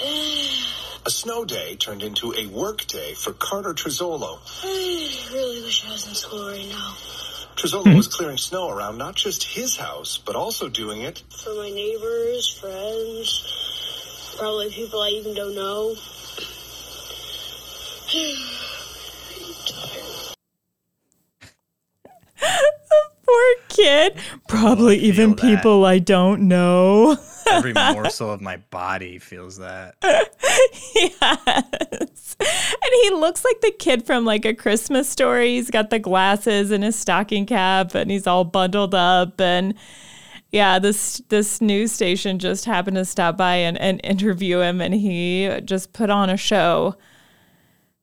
A 1.06 1.10
snow 1.10 1.44
day 1.44 1.76
turned 1.76 2.02
into 2.02 2.34
a 2.34 2.46
work 2.46 2.86
day 2.86 3.14
for 3.14 3.32
Carter 3.32 3.74
Trizzolo. 3.74 4.38
I 4.62 5.28
really 5.32 5.62
wish 5.62 5.86
I 5.86 5.92
was 5.92 6.06
in 6.06 6.14
school 6.14 6.48
right 6.48 6.68
now. 6.68 6.94
Trizzolo 7.56 7.96
was 7.96 8.06
hmm. 8.06 8.12
clearing 8.12 8.38
snow 8.38 8.70
around 8.70 8.98
not 8.98 9.14
just 9.14 9.44
his 9.44 9.76
house, 9.76 10.18
but 10.18 10.36
also 10.36 10.68
doing 10.68 11.02
it 11.02 11.22
For 11.42 11.54
my 11.54 11.70
neighbors, 11.70 12.58
friends, 12.58 14.36
probably 14.38 14.70
people 14.70 15.00
I 15.00 15.08
even 15.08 15.34
don't 15.34 15.54
know. 15.54 15.96
Poor 23.30 23.54
kid. 23.68 24.16
Probably 24.48 24.96
even 24.98 25.30
that. 25.30 25.40
people 25.40 25.84
I 25.84 25.98
don't 25.98 26.48
know. 26.48 27.16
Every 27.46 27.72
morsel 27.92 28.32
of 28.32 28.40
my 28.40 28.56
body 28.70 29.18
feels 29.18 29.58
that. 29.58 29.94
yes. 30.94 32.36
And 32.40 32.92
he 33.02 33.10
looks 33.10 33.44
like 33.44 33.60
the 33.60 33.72
kid 33.78 34.04
from 34.04 34.24
like 34.24 34.44
a 34.44 34.54
Christmas 34.54 35.08
story. 35.08 35.54
He's 35.54 35.70
got 35.70 35.90
the 35.90 35.98
glasses 35.98 36.70
and 36.70 36.82
his 36.82 36.96
stocking 36.96 37.46
cap 37.46 37.94
and 37.94 38.10
he's 38.10 38.26
all 38.26 38.44
bundled 38.44 38.94
up 38.94 39.40
and 39.40 39.74
yeah, 40.50 40.80
this 40.80 41.22
this 41.28 41.60
news 41.60 41.92
station 41.92 42.40
just 42.40 42.64
happened 42.64 42.96
to 42.96 43.04
stop 43.04 43.36
by 43.36 43.56
and, 43.56 43.78
and 43.78 44.00
interview 44.02 44.58
him 44.60 44.80
and 44.80 44.94
he 44.94 45.60
just 45.64 45.92
put 45.92 46.10
on 46.10 46.30
a 46.30 46.36
show 46.36 46.96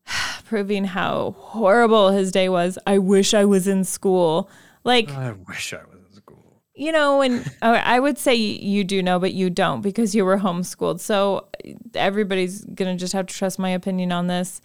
proving 0.46 0.86
how 0.86 1.36
horrible 1.38 2.12
his 2.12 2.32
day 2.32 2.48
was. 2.48 2.80
I 2.88 2.98
wish 3.00 3.34
I 3.34 3.44
was 3.44 3.68
in 3.68 3.84
school. 3.84 4.50
Like 4.88 5.12
I 5.12 5.34
wish 5.34 5.74
I 5.74 5.84
was 5.92 6.00
in 6.10 6.14
school. 6.14 6.62
you 6.74 6.94
know, 6.94 7.22
and 7.22 7.46
I 7.62 8.00
would 8.00 8.18
say 8.18 8.36
you 8.36 8.86
do 8.86 9.04
know, 9.04 9.20
but 9.20 9.34
you 9.34 9.50
don't 9.50 9.82
because 9.82 10.16
you 10.16 10.24
were 10.24 10.38
homeschooled. 10.38 11.02
So 11.02 11.50
everybody's 11.94 12.64
gonna 12.64 12.96
just 12.96 13.12
have 13.12 13.28
to 13.28 13.36
trust 13.36 13.60
my 13.60 13.70
opinion 13.70 14.14
on 14.14 14.28
this. 14.28 14.62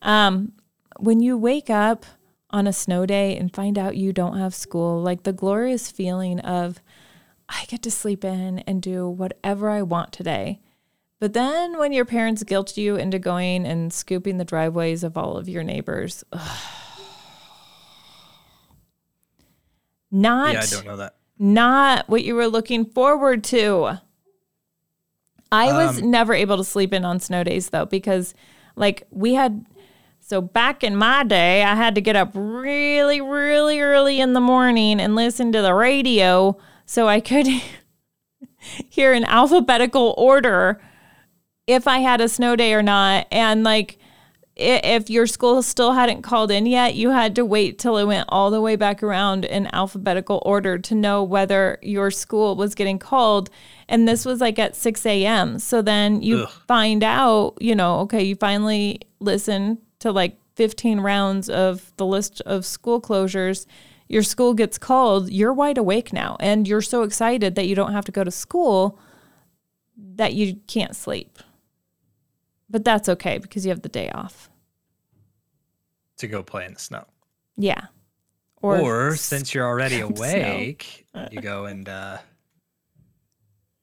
Um, 0.00 0.52
when 1.00 1.18
you 1.18 1.36
wake 1.36 1.70
up 1.70 2.06
on 2.50 2.68
a 2.68 2.72
snow 2.72 3.04
day 3.04 3.36
and 3.36 3.52
find 3.52 3.76
out 3.76 3.96
you 3.96 4.12
don't 4.12 4.38
have 4.38 4.54
school, 4.54 5.02
like 5.02 5.24
the 5.24 5.32
glorious 5.32 5.90
feeling 5.90 6.38
of 6.38 6.80
I 7.48 7.64
get 7.66 7.82
to 7.82 7.90
sleep 7.90 8.24
in 8.24 8.60
and 8.60 8.80
do 8.80 9.08
whatever 9.08 9.70
I 9.70 9.82
want 9.82 10.12
today. 10.12 10.60
But 11.18 11.32
then 11.32 11.78
when 11.78 11.92
your 11.92 12.04
parents 12.04 12.44
guilt 12.44 12.76
you 12.76 12.94
into 12.94 13.18
going 13.18 13.66
and 13.66 13.92
scooping 13.92 14.36
the 14.36 14.44
driveways 14.44 15.02
of 15.02 15.18
all 15.18 15.36
of 15.36 15.48
your 15.48 15.64
neighbors, 15.64 16.22
ugh. 16.32 16.83
Not 20.14 20.54
Yeah, 20.54 20.60
I 20.62 20.66
don't 20.66 20.86
know 20.86 20.96
that. 20.96 21.16
not 21.38 22.08
what 22.08 22.22
you 22.24 22.34
were 22.36 22.46
looking 22.46 22.84
forward 22.86 23.42
to. 23.44 23.98
I 25.52 25.72
was 25.72 26.00
Um, 26.00 26.10
never 26.10 26.32
able 26.34 26.56
to 26.56 26.64
sleep 26.64 26.92
in 26.92 27.04
on 27.04 27.20
snow 27.20 27.44
days 27.44 27.70
though 27.70 27.84
because 27.86 28.34
like 28.76 29.02
we 29.10 29.34
had 29.34 29.64
so 30.20 30.40
back 30.40 30.82
in 30.82 30.96
my 30.96 31.22
day 31.24 31.62
I 31.62 31.74
had 31.74 31.94
to 31.96 32.00
get 32.00 32.16
up 32.16 32.30
really 32.34 33.20
really 33.20 33.80
early 33.80 34.20
in 34.20 34.32
the 34.32 34.40
morning 34.40 35.00
and 35.00 35.14
listen 35.14 35.52
to 35.52 35.62
the 35.62 35.74
radio 35.74 36.56
so 36.86 37.06
I 37.08 37.20
could 37.20 37.46
hear 38.88 39.12
in 39.12 39.24
alphabetical 39.24 40.14
order 40.18 40.80
if 41.66 41.86
I 41.86 41.98
had 41.98 42.20
a 42.20 42.28
snow 42.28 42.56
day 42.56 42.72
or 42.74 42.82
not 42.82 43.26
and 43.30 43.62
like 43.64 43.98
if 44.56 45.10
your 45.10 45.26
school 45.26 45.62
still 45.62 45.92
hadn't 45.92 46.22
called 46.22 46.50
in 46.50 46.66
yet, 46.66 46.94
you 46.94 47.10
had 47.10 47.34
to 47.36 47.44
wait 47.44 47.78
till 47.78 47.96
it 47.98 48.04
went 48.04 48.28
all 48.28 48.50
the 48.50 48.60
way 48.60 48.76
back 48.76 49.02
around 49.02 49.44
in 49.44 49.72
alphabetical 49.74 50.40
order 50.46 50.78
to 50.78 50.94
know 50.94 51.24
whether 51.24 51.78
your 51.82 52.10
school 52.10 52.54
was 52.54 52.74
getting 52.74 52.98
called. 52.98 53.50
And 53.88 54.06
this 54.06 54.24
was 54.24 54.40
like 54.40 54.58
at 54.58 54.76
6 54.76 55.04
a.m. 55.06 55.58
So 55.58 55.82
then 55.82 56.22
you 56.22 56.42
Ugh. 56.42 56.50
find 56.68 57.02
out, 57.02 57.56
you 57.60 57.74
know, 57.74 58.00
okay, 58.00 58.22
you 58.22 58.36
finally 58.36 59.00
listen 59.18 59.78
to 59.98 60.12
like 60.12 60.38
15 60.54 61.00
rounds 61.00 61.48
of 61.48 61.92
the 61.96 62.06
list 62.06 62.40
of 62.42 62.64
school 62.64 63.00
closures. 63.00 63.66
Your 64.08 64.22
school 64.22 64.54
gets 64.54 64.78
called, 64.78 65.30
you're 65.30 65.52
wide 65.52 65.78
awake 65.78 66.12
now, 66.12 66.36
and 66.38 66.68
you're 66.68 66.82
so 66.82 67.02
excited 67.02 67.56
that 67.56 67.66
you 67.66 67.74
don't 67.74 67.92
have 67.92 68.04
to 68.04 68.12
go 68.12 68.22
to 68.22 68.30
school 68.30 69.00
that 69.96 70.34
you 70.34 70.60
can't 70.68 70.94
sleep. 70.94 71.38
But 72.68 72.84
that's 72.84 73.08
okay 73.08 73.38
because 73.38 73.64
you 73.64 73.70
have 73.70 73.82
the 73.82 73.88
day 73.88 74.10
off. 74.10 74.48
To 76.18 76.26
go 76.28 76.42
play 76.42 76.64
in 76.64 76.74
the 76.74 76.80
snow. 76.80 77.04
Yeah. 77.56 77.86
Or, 78.62 79.14
since 79.16 79.52
you're 79.52 79.66
already 79.66 80.00
awake, 80.00 81.06
you 81.30 81.42
go 81.42 81.66
and 81.66 81.86
uh, 81.88 82.18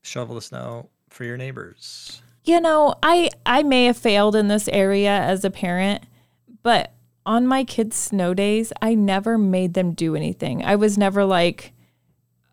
shovel 0.01 0.35
the 0.35 0.41
snow 0.41 0.89
for 1.09 1.23
your 1.23 1.37
neighbors. 1.37 2.21
you 2.43 2.59
know, 2.59 2.95
I 3.03 3.29
I 3.45 3.61
may 3.63 3.85
have 3.85 3.97
failed 3.97 4.35
in 4.35 4.47
this 4.47 4.67
area 4.69 5.11
as 5.11 5.45
a 5.45 5.51
parent, 5.51 6.03
but 6.63 6.93
on 7.25 7.45
my 7.45 7.63
kids' 7.63 7.95
snow 7.95 8.33
days, 8.33 8.73
I 8.81 8.95
never 8.95 9.37
made 9.37 9.75
them 9.75 9.93
do 9.93 10.15
anything. 10.15 10.63
I 10.65 10.75
was 10.75 10.97
never 10.97 11.23
like, 11.25 11.73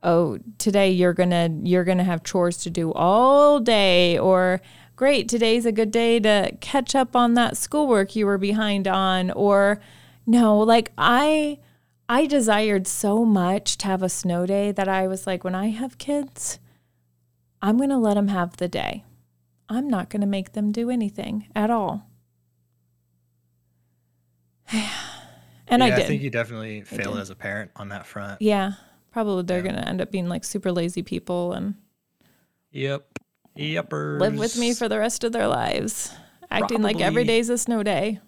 "Oh, 0.03 0.39
today 0.59 0.91
you're 0.91 1.15
going 1.15 1.31
to 1.31 1.51
you're 1.67 1.85
going 1.85 1.99
to 1.99 2.05
have 2.05 2.23
chores 2.25 2.59
to 2.59 2.71
do 2.71 2.93
all 2.93 3.59
day," 3.61 4.19
or 4.19 4.61
"Great, 4.99 5.29
today's 5.29 5.65
a 5.65 5.71
good 5.71 5.93
day 5.93 6.19
to 6.19 6.51
catch 6.61 6.93
up 6.93 7.15
on 7.15 7.35
that 7.35 7.57
schoolwork 7.57 8.17
you 8.17 8.27
were 8.27 8.37
behind 8.37 8.89
on," 8.89 9.31
or 9.31 9.81
no, 10.27 10.59
like 10.59 10.91
I 10.99 11.61
I 12.09 12.27
desired 12.27 12.89
so 12.89 13.25
much 13.25 13.79
to 13.79 13.87
have 13.87 14.03
a 14.03 14.09
snow 14.09 14.45
day 14.45 14.73
that 14.73 14.89
I 14.89 15.07
was 15.07 15.25
like, 15.25 15.45
when 15.45 15.55
I 15.55 15.69
have 15.69 15.99
kids, 15.99 16.59
I'm 17.63 17.77
going 17.77 17.91
to 17.91 17.97
let 17.97 18.15
them 18.15 18.27
have 18.27 18.57
the 18.57 18.67
day. 18.67 19.05
I'm 19.69 19.89
not 19.89 20.11
going 20.11 20.23
to 20.23 20.27
make 20.27 20.55
them 20.55 20.73
do 20.73 20.91
anything 20.91 21.47
at 21.55 21.71
all. 21.71 22.09
and 24.73 25.85
I 25.85 25.89
Yeah, 25.91 25.95
did. 25.95 26.05
I 26.07 26.09
think 26.09 26.23
you 26.23 26.31
definitely 26.31 26.83
failed 26.83 27.19
as 27.19 27.31
a 27.31 27.37
parent 27.37 27.71
on 27.77 27.91
that 27.91 28.05
front. 28.05 28.43
yeah, 28.43 28.73
probably 29.13 29.45
they're 29.45 29.63
going 29.63 29.77
to 29.77 29.89
end 29.89 30.01
up 30.01 30.11
being 30.11 30.29
like 30.29 30.43
super 30.43 30.73
lazy 30.73 31.05
people 31.05 31.53
and 31.53 31.77
Yep. 32.73 33.07
Yepers. 33.59 34.21
live 34.21 34.39
with 34.39 34.57
me 34.57 34.73
for 34.75 34.89
the 34.89 34.99
rest 34.99 35.25
of 35.25 35.33
their 35.33 35.49
lives. 35.49 36.13
acting 36.51 36.83
like 36.83 37.01
every 37.01 37.25
day's 37.25 37.49
a 37.49 37.59
snow 37.59 37.83
day. 37.83 38.21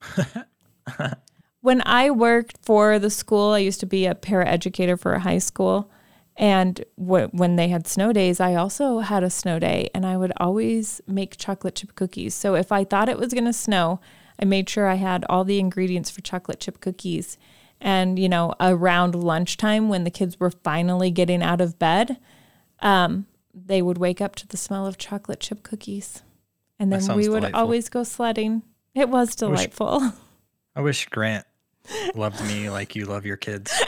when 1.60 1.82
I 1.86 2.10
worked 2.10 2.58
for 2.62 2.98
the 2.98 3.10
school, 3.10 3.52
I 3.52 3.58
used 3.58 3.80
to 3.80 3.86
be 3.86 4.06
a 4.06 4.14
paraeducator 4.14 4.98
for 4.98 5.14
a 5.14 5.20
high 5.20 5.38
school. 5.38 5.90
And 6.36 6.84
wh- 6.96 7.32
when 7.32 7.56
they 7.56 7.68
had 7.68 7.88
snow 7.88 8.12
days, 8.12 8.38
I 8.38 8.54
also 8.54 9.00
had 9.00 9.24
a 9.24 9.30
snow 9.30 9.58
day, 9.58 9.90
and 9.92 10.06
I 10.06 10.16
would 10.16 10.32
always 10.36 11.00
make 11.06 11.36
chocolate 11.36 11.74
chip 11.74 11.96
cookies. 11.96 12.34
So 12.34 12.54
if 12.54 12.70
I 12.70 12.84
thought 12.84 13.08
it 13.08 13.18
was 13.18 13.32
going 13.32 13.46
to 13.46 13.52
snow, 13.52 14.00
I 14.40 14.44
made 14.44 14.68
sure 14.68 14.86
I 14.86 14.94
had 14.94 15.24
all 15.28 15.42
the 15.42 15.58
ingredients 15.58 16.10
for 16.10 16.20
chocolate 16.20 16.60
chip 16.60 16.80
cookies. 16.80 17.38
And, 17.80 18.18
you 18.18 18.28
know, 18.28 18.54
around 18.60 19.16
lunchtime 19.16 19.88
when 19.88 20.04
the 20.04 20.10
kids 20.10 20.38
were 20.38 20.50
finally 20.50 21.10
getting 21.10 21.42
out 21.42 21.60
of 21.60 21.78
bed, 21.78 22.18
um, 22.80 23.26
they 23.66 23.82
would 23.82 23.98
wake 23.98 24.20
up 24.20 24.36
to 24.36 24.46
the 24.46 24.56
smell 24.56 24.86
of 24.86 24.98
chocolate 24.98 25.40
chip 25.40 25.62
cookies. 25.62 26.22
And 26.78 26.92
then 26.92 27.00
we 27.16 27.28
would 27.28 27.40
delightful. 27.40 27.60
always 27.60 27.88
go 27.88 28.04
sledding. 28.04 28.62
It 28.94 29.08
was 29.08 29.34
delightful. 29.34 30.12
I 30.76 30.80
wish 30.80 31.06
Grant 31.06 31.44
loved 32.14 32.40
me 32.46 32.70
like 32.70 32.94
you 32.94 33.04
love 33.04 33.26
your 33.26 33.36
kids. 33.36 33.72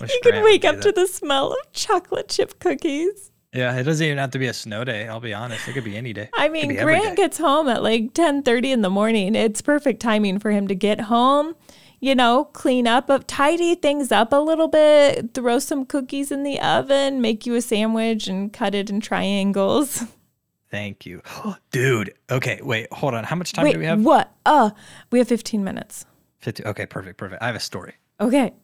Wish 0.00 0.10
you 0.10 0.20
could 0.22 0.42
wake 0.42 0.64
up 0.64 0.80
to 0.80 0.92
the 0.92 1.06
smell 1.06 1.52
of 1.52 1.72
chocolate 1.72 2.28
chip 2.28 2.58
cookies. 2.58 3.30
Yeah, 3.52 3.76
it 3.76 3.82
doesn't 3.82 4.04
even 4.04 4.18
have 4.18 4.30
to 4.30 4.38
be 4.38 4.46
a 4.46 4.54
snow 4.54 4.84
day. 4.84 5.06
I'll 5.08 5.20
be 5.20 5.34
honest. 5.34 5.68
It 5.68 5.72
could 5.72 5.84
be 5.84 5.96
any 5.96 6.12
day. 6.12 6.30
I 6.34 6.48
mean, 6.48 6.74
Grant 6.76 7.16
gets 7.16 7.36
home 7.36 7.68
at 7.68 7.82
like 7.82 8.14
10:30 8.14 8.72
in 8.72 8.82
the 8.82 8.90
morning. 8.90 9.34
It's 9.34 9.60
perfect 9.60 10.00
timing 10.00 10.38
for 10.38 10.50
him 10.50 10.68
to 10.68 10.74
get 10.74 11.02
home, 11.02 11.54
you 12.00 12.14
know, 12.14 12.46
clean 12.46 12.86
up, 12.86 13.10
tidy 13.26 13.74
things 13.74 14.10
up 14.10 14.32
a 14.32 14.36
little 14.36 14.68
bit, 14.68 15.34
throw 15.34 15.58
some 15.58 15.84
cookies 15.84 16.32
in 16.32 16.42
the 16.42 16.60
oven, 16.60 17.20
make 17.20 17.46
you 17.46 17.54
a 17.54 17.60
sandwich 17.60 18.26
and 18.26 18.52
cut 18.52 18.74
it 18.74 18.90
in 18.90 19.00
triangles. 19.00 20.04
Thank 20.70 21.04
you. 21.04 21.22
Dude, 21.70 22.14
okay, 22.30 22.60
wait, 22.62 22.92
hold 22.92 23.14
on. 23.14 23.24
How 23.24 23.36
much 23.36 23.52
time 23.52 23.64
Wait, 23.64 23.74
do 23.74 23.78
we 23.78 23.86
have? 23.86 24.00
what? 24.02 24.32
Uh, 24.46 24.70
we 25.10 25.18
have 25.18 25.28
15 25.28 25.62
minutes. 25.62 26.06
15. 26.38 26.66
Okay, 26.66 26.86
perfect, 26.86 27.18
perfect. 27.18 27.42
I 27.42 27.46
have 27.46 27.56
a 27.56 27.60
story. 27.60 27.94
Okay. 28.20 28.54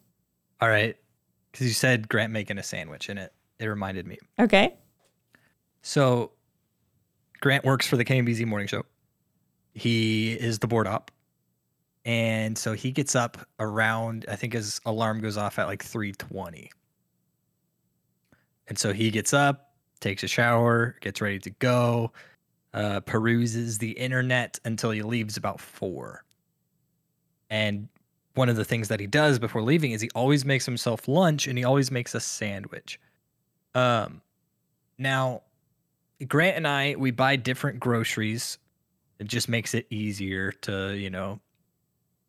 All 0.61 0.68
right. 0.68 0.97
Because 1.53 1.66
you 1.66 1.74
said 1.74 2.09
Grant 2.09 2.32
making 2.32 2.59
a 2.59 2.62
sandwich 2.62 3.09
and 3.09 3.18
it, 3.18 3.32
it 3.59 3.66
reminded 3.66 4.07
me. 4.07 4.18
Okay. 4.39 4.74
So 5.82 6.32
Grant 7.41 7.64
works 7.64 7.87
for 7.87 7.97
the 7.97 8.05
KMBZ 8.05 8.47
morning 8.47 8.68
show. 8.68 8.84
He 9.74 10.32
is 10.32 10.59
the 10.59 10.66
board 10.66 10.87
op. 10.87 11.11
And 12.07 12.57
so 12.57 12.73
he 12.73 12.93
gets 12.93 13.17
up 13.17 13.37
around, 13.59 14.27
I 14.29 14.37
think 14.37 14.53
his 14.53 14.81
alarm 14.87 15.21
goes 15.21 15.37
off 15.37 15.59
at 15.59 15.67
like 15.67 15.83
320. 15.83 16.71
And 18.69 18.79
so 18.79 18.93
he 18.93 19.11
gets 19.11 19.35
up, 19.35 19.73
takes 19.99 20.23
a 20.23 20.29
shower, 20.29 20.95
gets 21.01 21.21
ready 21.21 21.41
to 21.41 21.51
go, 21.51 22.13
uh, 22.73 23.01
peruses 23.01 23.79
the 23.79 23.91
internet 23.91 24.61
until 24.65 24.93
he 24.93 25.03
leaves 25.03 25.37
about 25.37 25.61
four. 25.61 26.23
And 27.51 27.89
one 28.35 28.49
of 28.49 28.55
the 28.55 28.65
things 28.65 28.87
that 28.87 29.01
he 29.01 29.09
does 29.09 29.41
before 29.41 29.63
leaving 29.63 29.91
is 29.91 30.01
he 30.01 30.11
always 30.15 30.45
makes 30.45 30.65
himself 30.65 31.09
lunch 31.09 31.49
and 31.49 31.59
he 31.59 31.65
always 31.65 31.91
makes 31.91 32.15
a 32.15 32.21
sandwich. 32.21 33.01
Um, 33.75 34.23
now, 34.97 35.43
Grant 36.29 36.57
and 36.57 36.69
I, 36.69 36.95
we 36.97 37.11
buy 37.11 37.35
different 37.35 37.81
groceries. 37.81 38.59
It 39.19 39.27
just 39.27 39.49
makes 39.49 39.75
it 39.75 39.87
easier 39.91 40.53
to, 40.63 40.95
you 40.95 41.11
know, 41.11 41.41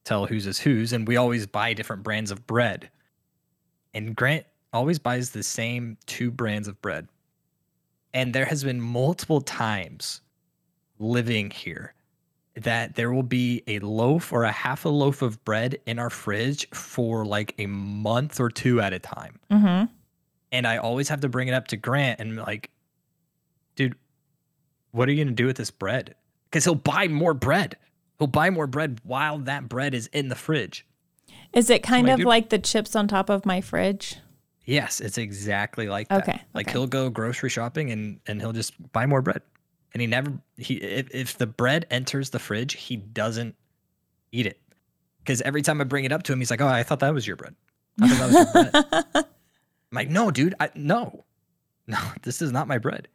tell 0.07 0.25
whose 0.25 0.47
is 0.47 0.59
whose. 0.59 0.93
And 0.93 1.07
we 1.07 1.17
always 1.17 1.45
buy 1.45 1.73
different 1.73 2.03
brands 2.03 2.31
of 2.31 2.47
bread. 2.47 2.89
And 3.93 4.15
Grant 4.15 4.45
always 4.73 4.99
buys 4.99 5.31
the 5.31 5.43
same 5.43 5.97
two 6.05 6.31
brands 6.31 6.67
of 6.67 6.81
bread. 6.81 7.07
And 8.13 8.33
there 8.33 8.45
has 8.45 8.63
been 8.63 8.81
multiple 8.81 9.41
times 9.41 10.21
living 10.99 11.51
here 11.51 11.93
that 12.55 12.95
there 12.95 13.11
will 13.11 13.23
be 13.23 13.61
a 13.67 13.79
loaf 13.79 14.33
or 14.33 14.43
a 14.43 14.51
half 14.51 14.85
a 14.85 14.89
loaf 14.89 15.21
of 15.21 15.43
bread 15.45 15.77
in 15.85 15.99
our 15.99 16.09
fridge 16.09 16.67
for 16.71 17.23
like 17.23 17.53
a 17.59 17.67
month 17.67 18.39
or 18.39 18.49
two 18.49 18.81
at 18.81 18.93
a 18.93 18.99
time. 18.99 19.39
Mm-hmm. 19.51 19.85
And 20.51 20.65
I 20.65 20.77
always 20.77 21.09
have 21.09 21.21
to 21.21 21.29
bring 21.29 21.49
it 21.49 21.53
up 21.53 21.67
to 21.67 21.77
Grant 21.77 22.19
and 22.19 22.37
like, 22.37 22.71
dude, 23.75 23.95
what 24.91 25.07
are 25.07 25.11
you 25.11 25.23
gonna 25.23 25.35
do 25.35 25.45
with 25.45 25.57
this 25.57 25.69
bread? 25.69 26.15
Because 26.45 26.63
he'll 26.63 26.73
buy 26.73 27.07
more 27.07 27.35
bread. 27.35 27.77
He'll 28.19 28.27
buy 28.27 28.49
more 28.49 28.67
bread 28.67 28.99
while 29.03 29.37
that 29.39 29.69
bread 29.69 29.93
is 29.93 30.07
in 30.07 30.29
the 30.29 30.35
fridge. 30.35 30.85
Is 31.53 31.69
it 31.69 31.83
kind 31.83 32.09
of 32.09 32.19
like 32.19 32.49
the 32.49 32.59
chips 32.59 32.95
on 32.95 33.07
top 33.07 33.29
of 33.29 33.45
my 33.45 33.61
fridge? 33.61 34.17
Yes, 34.65 34.99
it's 34.99 35.17
exactly 35.17 35.87
like 35.87 36.09
that. 36.09 36.23
Okay, 36.23 36.41
Like 36.53 36.67
okay. 36.67 36.73
he'll 36.73 36.87
go 36.87 37.09
grocery 37.09 37.49
shopping 37.49 37.91
and 37.91 38.19
and 38.27 38.41
he'll 38.41 38.53
just 38.53 38.73
buy 38.91 39.05
more 39.05 39.21
bread. 39.21 39.41
And 39.93 40.01
he 40.01 40.07
never 40.07 40.33
he 40.57 40.75
if, 40.75 41.09
if 41.11 41.37
the 41.37 41.47
bread 41.47 41.85
enters 41.89 42.31
the 42.31 42.39
fridge, 42.39 42.73
he 42.73 42.97
doesn't 42.97 43.55
eat 44.31 44.45
it. 44.45 44.59
Because 45.19 45.41
every 45.41 45.61
time 45.61 45.79
I 45.79 45.85
bring 45.85 46.05
it 46.05 46.11
up 46.11 46.23
to 46.23 46.33
him, 46.33 46.39
he's 46.39 46.51
like, 46.51 46.61
"Oh, 46.61 46.67
I 46.67 46.83
thought 46.83 46.99
that 46.99 47.13
was 47.13 47.25
your 47.25 47.37
bread. 47.37 47.55
I 48.01 48.07
thought 48.09 48.29
that 48.29 48.53
was 48.53 48.73
your 48.73 48.83
bread." 48.91 49.05
I'm 49.15 49.95
like, 49.95 50.09
"No, 50.09 50.31
dude, 50.31 50.55
I 50.59 50.69
no, 50.75 51.23
no, 51.87 51.97
this 52.23 52.41
is 52.41 52.51
not 52.51 52.67
my 52.67 52.77
bread." 52.77 53.07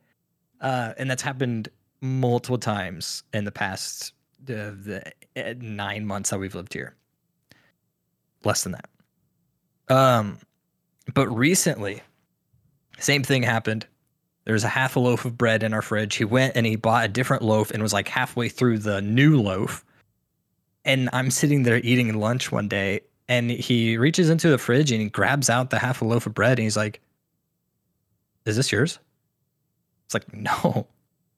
Uh, 0.61 0.94
and 0.96 1.11
that's 1.11 1.22
happened 1.22 1.68
multiple 2.00 2.59
times 2.59 3.24
in 3.34 3.44
the 3.44 3.53
past 3.53 4.14
uh, 4.43 4.72
the 4.84 5.03
uh, 5.36 5.55
nine 5.59 6.07
months 6.07 6.30
that 6.30 6.38
we've 6.38 6.55
lived 6.55 6.74
here. 6.74 6.95
Less 8.45 8.64
than 8.64 8.72
that. 8.72 8.88
Um, 9.88 10.38
but 11.14 11.28
recently, 11.28 12.03
same 12.99 13.22
thing 13.22 13.43
happened. 13.43 13.86
There's 14.45 14.64
a 14.64 14.68
half 14.68 14.97
a 14.97 15.01
loaf 15.01 15.24
of 15.24 15.38
bread 15.38 15.62
in 15.62 15.72
our 15.72 15.82
fridge. 15.82 16.16
He 16.16 16.24
went 16.24 16.57
and 16.57 16.66
he 16.66 16.76
bought 16.76 17.05
a 17.05 17.09
different 17.09 17.43
loaf 17.43 17.70
and 17.70 17.82
was 17.82 17.93
like 17.93 18.09
halfway 18.09 18.49
through 18.49 18.78
the 18.78 19.01
new 19.01 19.40
loaf. 19.40 19.84
And 20.84 21.09
I'm 21.12 21.30
sitting 21.30 21.62
there 21.62 21.78
eating 21.78 22.12
lunch 22.18 22.51
one 22.51 22.68
day 22.68 23.03
and 23.28 23.51
he 23.51 23.97
reaches 23.97 24.30
into 24.30 24.49
the 24.49 24.59
fridge 24.59 24.90
and 24.90 25.01
he 25.01 25.09
grabs 25.09 25.49
out 25.49 25.70
the 25.70 25.78
half 25.78 26.03
a 26.03 26.05
loaf 26.05 26.26
of 26.26 26.34
bread 26.34 26.59
and 26.59 26.64
he's 26.64 26.76
like, 26.76 27.01
Is 28.45 28.57
this 28.57 28.72
yours? 28.72 28.99
It's 30.07 30.14
like, 30.14 30.32
No, 30.34 30.86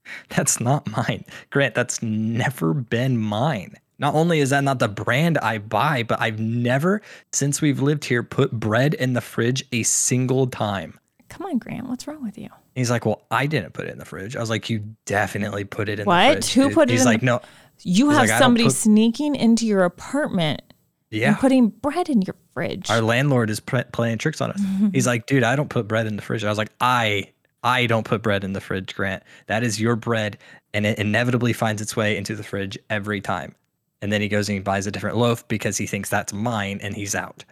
that's 0.30 0.60
not 0.60 0.86
mine. 0.90 1.24
Grant, 1.50 1.74
that's 1.74 2.02
never 2.02 2.74
been 2.74 3.16
mine. 3.16 3.74
Not 3.98 4.14
only 4.14 4.40
is 4.40 4.50
that 4.50 4.64
not 4.64 4.80
the 4.80 4.88
brand 4.88 5.38
I 5.38 5.58
buy, 5.58 6.02
but 6.02 6.20
I've 6.20 6.40
never, 6.40 7.00
since 7.32 7.62
we've 7.62 7.80
lived 7.80 8.04
here, 8.04 8.22
put 8.24 8.50
bread 8.52 8.94
in 8.94 9.12
the 9.12 9.20
fridge 9.20 9.64
a 9.72 9.84
single 9.84 10.46
time. 10.48 10.98
Come 11.28 11.46
on, 11.46 11.58
Grant. 11.58 11.88
What's 11.88 12.06
wrong 12.06 12.22
with 12.22 12.36
you? 12.36 12.48
He's 12.74 12.90
like, 12.90 13.06
Well, 13.06 13.22
I 13.30 13.46
didn't 13.46 13.72
put 13.72 13.86
it 13.86 13.92
in 13.92 13.98
the 13.98 14.04
fridge. 14.04 14.36
I 14.36 14.40
was 14.40 14.50
like, 14.50 14.68
You 14.68 14.82
definitely 15.04 15.64
put 15.64 15.88
it 15.88 16.00
in 16.00 16.06
What? 16.06 16.26
the 16.26 16.32
fridge. 16.42 16.52
Who 16.54 16.64
dude." 16.64 16.74
put 16.74 16.88
it 16.90 16.92
He's 16.92 17.02
in 17.02 17.06
like, 17.06 17.20
the- 17.20 17.26
No. 17.26 17.40
You 17.82 18.08
He's 18.10 18.18
have 18.18 18.28
like, 18.28 18.38
somebody 18.38 18.64
put- 18.64 18.72
sneaking 18.74 19.34
into 19.36 19.64
your 19.66 19.84
apartment 19.84 20.62
Yeah. 21.10 21.28
and 21.30 21.38
putting 21.38 21.68
bread 21.68 22.08
in 22.08 22.22
your 22.22 22.34
fridge. 22.52 22.90
Our 22.90 23.00
landlord 23.00 23.48
is 23.50 23.60
pr- 23.60 23.78
playing 23.92 24.18
tricks 24.18 24.40
on 24.40 24.50
us. 24.52 24.60
He's 24.92 25.06
like, 25.06 25.26
dude, 25.26 25.42
I 25.44 25.54
don't 25.56 25.70
put 25.70 25.86
bread 25.88 26.06
in 26.06 26.16
the 26.16 26.22
fridge. 26.22 26.44
I 26.44 26.48
was 26.48 26.58
like, 26.58 26.70
I, 26.80 27.30
I 27.64 27.86
don't 27.86 28.04
put 28.04 28.22
bread 28.22 28.44
in 28.44 28.52
the 28.52 28.60
fridge, 28.60 28.94
Grant. 28.94 29.22
That 29.46 29.64
is 29.64 29.80
your 29.80 29.96
bread, 29.96 30.38
and 30.72 30.84
it 30.86 30.98
inevitably 30.98 31.52
finds 31.54 31.80
its 31.82 31.96
way 31.96 32.16
into 32.16 32.36
the 32.36 32.42
fridge 32.44 32.78
every 32.90 33.20
time. 33.20 33.54
And 34.02 34.12
then 34.12 34.20
he 34.20 34.28
goes 34.28 34.48
and 34.48 34.54
he 34.54 34.60
buys 34.60 34.86
a 34.86 34.90
different 34.90 35.16
loaf 35.16 35.48
because 35.48 35.78
he 35.78 35.86
thinks 35.86 36.10
that's 36.10 36.32
mine, 36.32 36.78
and 36.82 36.94
he's 36.94 37.14
out. 37.14 37.44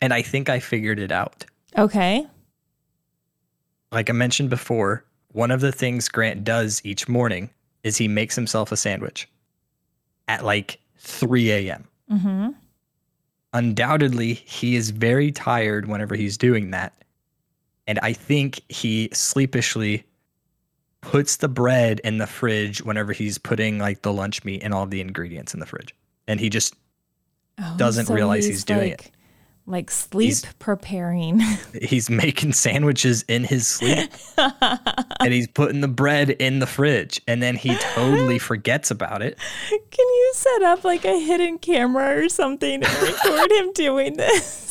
And 0.00 0.12
I 0.14 0.22
think 0.22 0.48
I 0.48 0.58
figured 0.58 0.98
it 0.98 1.12
out. 1.12 1.44
okay. 1.76 2.26
Like 3.92 4.10
I 4.10 4.12
mentioned 4.12 4.50
before, 4.50 5.04
one 5.32 5.50
of 5.50 5.60
the 5.60 5.72
things 5.72 6.08
Grant 6.08 6.44
does 6.44 6.80
each 6.84 7.08
morning 7.08 7.50
is 7.82 7.96
he 7.96 8.08
makes 8.08 8.34
himself 8.34 8.70
a 8.72 8.76
sandwich 8.76 9.28
at 10.26 10.44
like 10.44 10.78
3 10.98 11.50
a.m. 11.52 11.84
Mm-hmm. 12.10 12.48
undoubtedly 13.52 14.34
he 14.34 14.76
is 14.76 14.90
very 14.90 15.30
tired 15.30 15.86
whenever 15.88 16.14
he's 16.14 16.36
doing 16.38 16.70
that 16.70 16.92
and 17.88 17.98
i 18.02 18.12
think 18.12 18.60
he 18.68 19.08
sleepishly 19.12 20.04
puts 21.00 21.36
the 21.36 21.48
bread 21.48 22.00
in 22.04 22.18
the 22.18 22.26
fridge 22.26 22.82
whenever 22.82 23.12
he's 23.12 23.38
putting 23.38 23.78
like 23.78 24.02
the 24.02 24.12
lunch 24.12 24.44
meat 24.44 24.62
and 24.62 24.74
all 24.74 24.86
the 24.86 25.00
ingredients 25.00 25.54
in 25.54 25.60
the 25.60 25.66
fridge. 25.66 25.94
And 26.26 26.40
he 26.40 26.50
just 26.50 26.74
oh, 27.58 27.74
doesn't 27.76 28.06
so 28.06 28.14
realize 28.14 28.44
he's, 28.46 28.64
doing 28.64 28.90
like, 28.90 29.12
Like 29.66 29.90
sleep 29.90 30.26
He's- 30.26 30.54
preparing. 30.58 31.40
he's 31.82 32.10
making 32.10 32.52
sandwiches 32.52 33.22
in 33.28 33.44
his 33.44 33.66
sleep. 33.66 34.10
And 35.20 35.32
he's 35.32 35.48
putting 35.48 35.80
the 35.80 35.88
bread 35.88 36.30
in 36.30 36.60
the 36.60 36.66
fridge. 36.66 37.20
And 37.26 37.42
then 37.42 37.56
he 37.56 37.76
totally 37.94 38.38
forgets 38.50 38.92
about 38.92 39.20
it. 39.20 39.36
Can 39.68 39.80
you 40.06 40.32
set 40.36 40.62
up 40.62 40.84
like 40.84 41.04
a 41.04 41.18
hidden 41.18 41.58
camera 41.58 42.24
or 42.24 42.28
something 42.28 42.84
and 42.84 43.02
record 43.02 43.50
him 43.50 43.72
doing 43.72 44.16
this? 44.16 44.67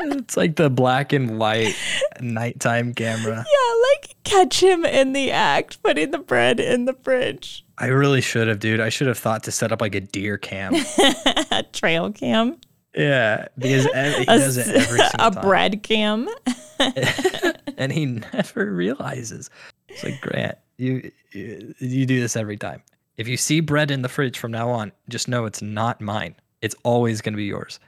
It's 0.00 0.36
like 0.36 0.56
the 0.56 0.68
black 0.70 1.12
and 1.12 1.38
white 1.38 1.74
nighttime 2.20 2.92
camera 2.94 3.36
yeah, 3.36 3.74
like 3.92 4.16
catch 4.24 4.62
him 4.62 4.84
in 4.84 5.12
the 5.12 5.30
act, 5.30 5.82
putting 5.82 6.10
the 6.10 6.18
bread 6.18 6.58
in 6.60 6.84
the 6.86 6.94
fridge. 7.02 7.64
i 7.78 7.86
really 7.86 8.20
should 8.20 8.48
have 8.48 8.58
dude 8.58 8.80
i 8.80 8.88
should 8.88 9.06
have 9.06 9.18
thought 9.18 9.42
to 9.44 9.50
set 9.52 9.72
up 9.72 9.80
like 9.80 9.94
a 9.94 10.00
deer 10.00 10.36
cam 10.38 10.74
a 11.50 11.62
trail 11.72 12.10
cam. 12.12 12.56
Yeah, 12.96 13.48
because 13.58 13.86
ev- 13.94 14.14
he 14.18 14.22
A 14.22 14.26
does 14.38 14.56
it 14.56 14.68
every 14.68 14.98
single 15.10 15.26
a 15.26 15.30
time. 15.32 15.42
bread 15.42 15.82
cam. 15.82 16.28
and 17.76 17.92
he 17.92 18.06
never 18.06 18.72
realizes. 18.72 19.50
It's 19.88 20.04
like 20.04 20.20
Grant, 20.20 20.56
You 20.78 21.10
you 21.32 21.74
you 21.80 22.06
do 22.06 22.20
this 22.20 22.36
every 22.36 22.56
time. 22.56 22.82
If 23.16 23.26
you 23.26 23.36
see 23.36 23.58
bread 23.58 23.90
in 23.90 24.02
the 24.02 24.08
fridge 24.08 24.38
from 24.38 24.52
now 24.52 24.70
on, 24.70 24.92
just 25.08 25.26
know 25.26 25.44
it's 25.44 25.60
not 25.60 26.00
mine. 26.00 26.36
It's 26.62 26.76
always 26.84 27.20
going 27.20 27.32
to 27.32 27.36
be 27.36 27.46
yours. 27.46 27.80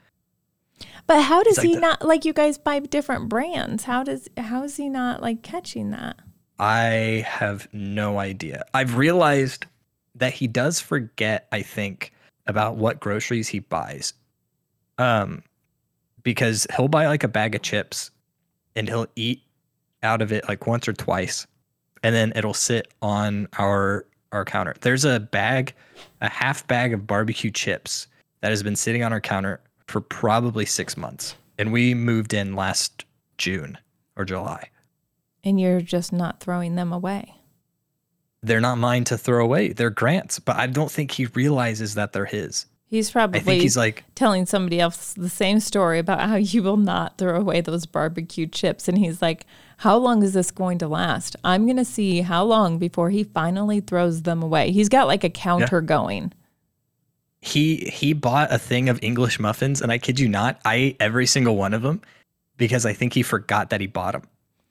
But 1.07 1.23
how 1.23 1.43
does 1.43 1.59
like 1.59 1.67
he 1.67 1.75
the- 1.75 1.81
not 1.81 2.05
like 2.05 2.25
you 2.25 2.33
guys 2.33 2.59
buy 2.59 2.81
different 2.81 3.29
brands? 3.29 3.85
How 3.85 4.03
does 4.03 4.29
how 4.37 4.65
is 4.65 4.77
he 4.77 4.89
not 4.89 5.23
like 5.23 5.43
catching 5.43 5.91
that? 5.91 6.17
I 6.59 7.25
have 7.29 7.69
no 7.73 8.19
idea. 8.19 8.65
I've 8.75 8.97
realized 8.97 9.67
that 10.15 10.33
he 10.33 10.47
does 10.47 10.81
forget, 10.81 11.47
I 11.53 11.61
think, 11.63 12.13
about 12.47 12.77
what 12.77 13.01
groceries 13.01 13.49
he 13.49 13.61
buys. 13.61 14.15
Um 14.99 15.43
because 16.23 16.67
he'll 16.77 16.89
buy 16.89 17.07
like 17.07 17.23
a 17.23 17.29
bag 17.29 17.55
of 17.55 17.63
chips 17.63 18.11
and 18.75 18.89
he'll 18.89 19.07
eat 19.15 19.43
out 20.03 20.23
of 20.23 20.33
it 20.33 20.49
like 20.49 20.67
once 20.67 20.89
or 20.89 20.93
twice 20.93 21.47
and 22.03 22.15
then 22.15 22.33
it'll 22.35 22.55
sit 22.55 22.93
on 23.03 23.49
our 23.59 24.07
our 24.33 24.45
counter. 24.45 24.75
There's 24.81 25.05
a 25.05 25.21
bag, 25.21 25.73
a 26.21 26.29
half 26.29 26.67
bag 26.67 26.93
of 26.93 27.07
barbecue 27.07 27.51
chips 27.51 28.09
that 28.41 28.51
has 28.51 28.63
been 28.63 28.77
sitting 28.77 29.03
on 29.03 29.13
our 29.13 29.21
counter 29.21 29.61
for 29.87 30.01
probably 30.01 30.67
6 30.67 30.97
months. 30.97 31.37
And 31.59 31.73
we 31.73 31.95
moved 31.95 32.35
in 32.35 32.55
last 32.55 33.05
June 33.39 33.79
or 34.17 34.25
July. 34.25 34.71
And 35.45 35.61
you're 35.61 35.81
just 35.81 36.13
not 36.13 36.41
throwing 36.41 36.75
them 36.75 36.93
away. 36.93 37.35
they're 38.43 38.61
not 38.61 38.79
mine 38.79 39.03
to 39.05 39.19
throw 39.19 39.43
away. 39.45 39.73
They're 39.73 39.91
Grant's, 39.91 40.39
but 40.39 40.57
I 40.57 40.67
don't 40.69 40.91
think 40.91 41.11
he 41.13 41.27
realizes 41.27 41.95
that 41.95 42.13
they're 42.13 42.27
his. 42.27 42.67
He's 42.89 43.11
probably 43.11 43.41
I 43.41 43.43
think 43.43 43.63
he's 43.63 43.77
like, 43.77 44.05
telling 44.15 44.47
somebody 44.47 44.79
else 44.79 45.15
the 45.15 45.29
same 45.29 45.59
story 45.59 45.99
about 45.99 46.21
how 46.21 46.37
you 46.37 46.63
will 46.63 46.77
not 46.77 47.19
throw 47.19 47.37
away 47.41 47.61
those 47.61 47.87
barbecue 47.87 48.47
chips. 48.47 48.87
And 48.87 48.99
he's 48.99 49.21
like, 49.21 49.47
How 49.79 49.97
long 49.97 50.23
is 50.23 50.35
this 50.35 50.53
going 50.53 50.79
to 50.79 50.87
last? 50.87 51.35
I'm 51.43 51.65
going 51.65 51.77
to 51.79 51.85
see 51.85 52.21
how 52.21 52.45
long 52.45 52.79
before 52.79 53.11
he 53.11 53.25
finally 53.25 53.81
throws 53.81 54.23
them 54.23 54.41
away. 54.43 54.71
He's 54.71 54.89
got 54.89 55.09
like 55.09 55.25
a 55.25 55.31
counter 55.31 55.81
going. 55.81 56.33
He 57.41 57.77
he 57.93 58.13
bought 58.13 58.53
a 58.53 58.59
thing 58.59 58.89
of 58.89 58.99
English 59.03 59.39
muffins, 59.39 59.81
and 59.81 59.93
I 59.93 59.99
kid 59.99 60.19
you 60.21 60.29
not, 60.29 60.61
I 60.65 60.75
ate 60.77 60.97
every 61.01 61.27
single 61.27 61.57
one 61.57 61.75
of 61.75 61.83
them 61.83 62.01
because 62.57 62.85
I 62.87 62.93
think 62.93 63.13
he 63.13 63.23
forgot 63.23 63.71
that 63.71 63.81
he 63.81 63.87
bought 63.87 64.13
them. 64.13 64.23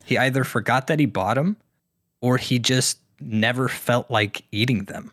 He 0.04 0.18
either 0.18 0.44
forgot 0.44 0.88
that 0.88 1.00
he 1.00 1.06
bought 1.06 1.36
them, 1.36 1.58
or 2.22 2.38
he 2.38 2.60
just 2.60 3.00
never 3.20 3.68
felt 3.70 4.10
like 4.12 4.44
eating 4.52 4.86
them. 4.86 5.12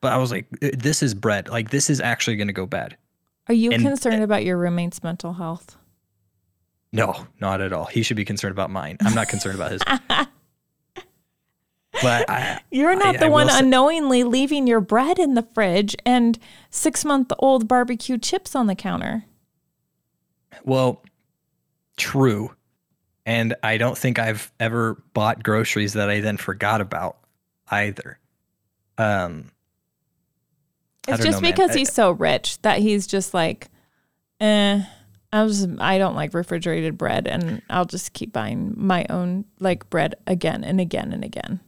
But 0.00 0.12
I 0.12 0.16
was 0.16 0.30
like, 0.32 0.46
uh, 0.62 0.70
this 0.76 1.02
is 1.02 1.14
bread. 1.14 1.48
Like 1.48 1.70
this 1.70 1.88
is 1.90 2.00
actually 2.00 2.36
going 2.36 2.48
to 2.48 2.52
go 2.52 2.66
bad. 2.66 2.96
Are 3.48 3.54
you 3.54 3.70
And- 3.72 3.82
concerned 3.82 4.20
eh 4.20 4.24
about 4.24 4.44
your 4.44 4.56
roommate's 4.56 5.02
mental 5.02 5.34
health? 5.34 5.76
No, 6.92 7.26
not 7.40 7.60
at 7.60 7.72
all. 7.72 7.86
He 7.86 8.02
should 8.02 8.16
be 8.16 8.24
concerned 8.24 8.52
about 8.52 8.70
mine. 8.70 8.96
I'm 9.00 9.14
not 9.14 9.28
concerned 9.28 9.54
about 9.54 9.72
his. 9.72 9.80
But 12.00 12.28
I, 12.30 12.60
You're 12.70 12.94
not 12.96 13.16
I- 13.16 13.18
the 13.18 13.26
I 13.26 13.28
one 13.28 13.46
will 13.46 13.52
say- 13.52 13.58
unknowingly 13.60 14.24
leaving 14.24 14.66
your 14.66 14.80
bread 14.80 15.18
in 15.18 15.34
the 15.34 15.42
fridge 15.54 15.94
and 16.06 16.38
six 16.70 17.04
month 17.04 17.32
old 17.38 17.68
barbecue 17.68 18.16
chips 18.18 18.54
on 18.56 18.66
the 18.66 18.74
counter. 18.74 19.24
Well, 20.64 21.02
true. 21.96 22.54
And 23.26 23.54
I 23.62 23.76
don't 23.76 23.96
think 23.96 24.18
I've 24.18 24.50
ever 24.58 25.02
bought 25.14 25.42
groceries 25.42 25.92
that 25.92 26.08
I 26.10 26.20
then 26.20 26.36
forgot 26.38 26.80
about 26.80 27.18
either. 27.70 28.18
Um 28.98 29.50
It's 31.06 31.22
just 31.22 31.42
know, 31.42 31.48
because 31.50 31.74
he's 31.74 31.92
so 31.92 32.10
rich 32.12 32.60
that 32.62 32.78
he's 32.78 33.06
just 33.06 33.34
like, 33.34 33.68
eh, 34.40 34.82
I 35.32 35.42
was 35.44 35.66
I 35.78 35.98
don't 35.98 36.14
like 36.16 36.32
refrigerated 36.34 36.96
bread 36.98 37.26
and 37.28 37.60
I'll 37.70 37.84
just 37.84 38.12
keep 38.12 38.32
buying 38.32 38.74
my 38.76 39.04
own 39.10 39.44
like 39.60 39.88
bread 39.90 40.14
again 40.26 40.64
and 40.64 40.80
again 40.80 41.12
and 41.12 41.22
again. 41.24 41.60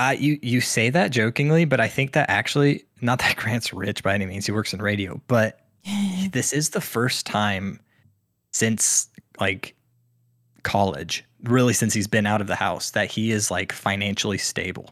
I 0.00 0.14
you 0.14 0.38
you 0.42 0.60
say 0.60 0.90
that 0.90 1.10
jokingly, 1.10 1.64
but 1.64 1.80
I 1.80 1.88
think 1.88 2.12
that 2.12 2.30
actually 2.30 2.84
not 3.00 3.18
that 3.20 3.36
Grant's 3.38 3.72
rich 3.72 4.02
by 4.02 4.14
any 4.14 4.26
means. 4.26 4.46
He 4.46 4.52
works 4.52 4.72
in 4.72 4.82
radio, 4.82 5.20
but 5.28 5.60
this 6.32 6.52
is 6.52 6.70
the 6.70 6.80
first 6.80 7.26
time 7.26 7.80
since 8.52 9.08
like 9.40 9.74
college, 10.62 11.24
really 11.44 11.72
since 11.72 11.94
he's 11.94 12.06
been 12.06 12.26
out 12.26 12.40
of 12.40 12.46
the 12.46 12.54
house, 12.54 12.90
that 12.92 13.10
he 13.10 13.32
is 13.32 13.50
like 13.50 13.72
financially 13.72 14.38
stable 14.38 14.90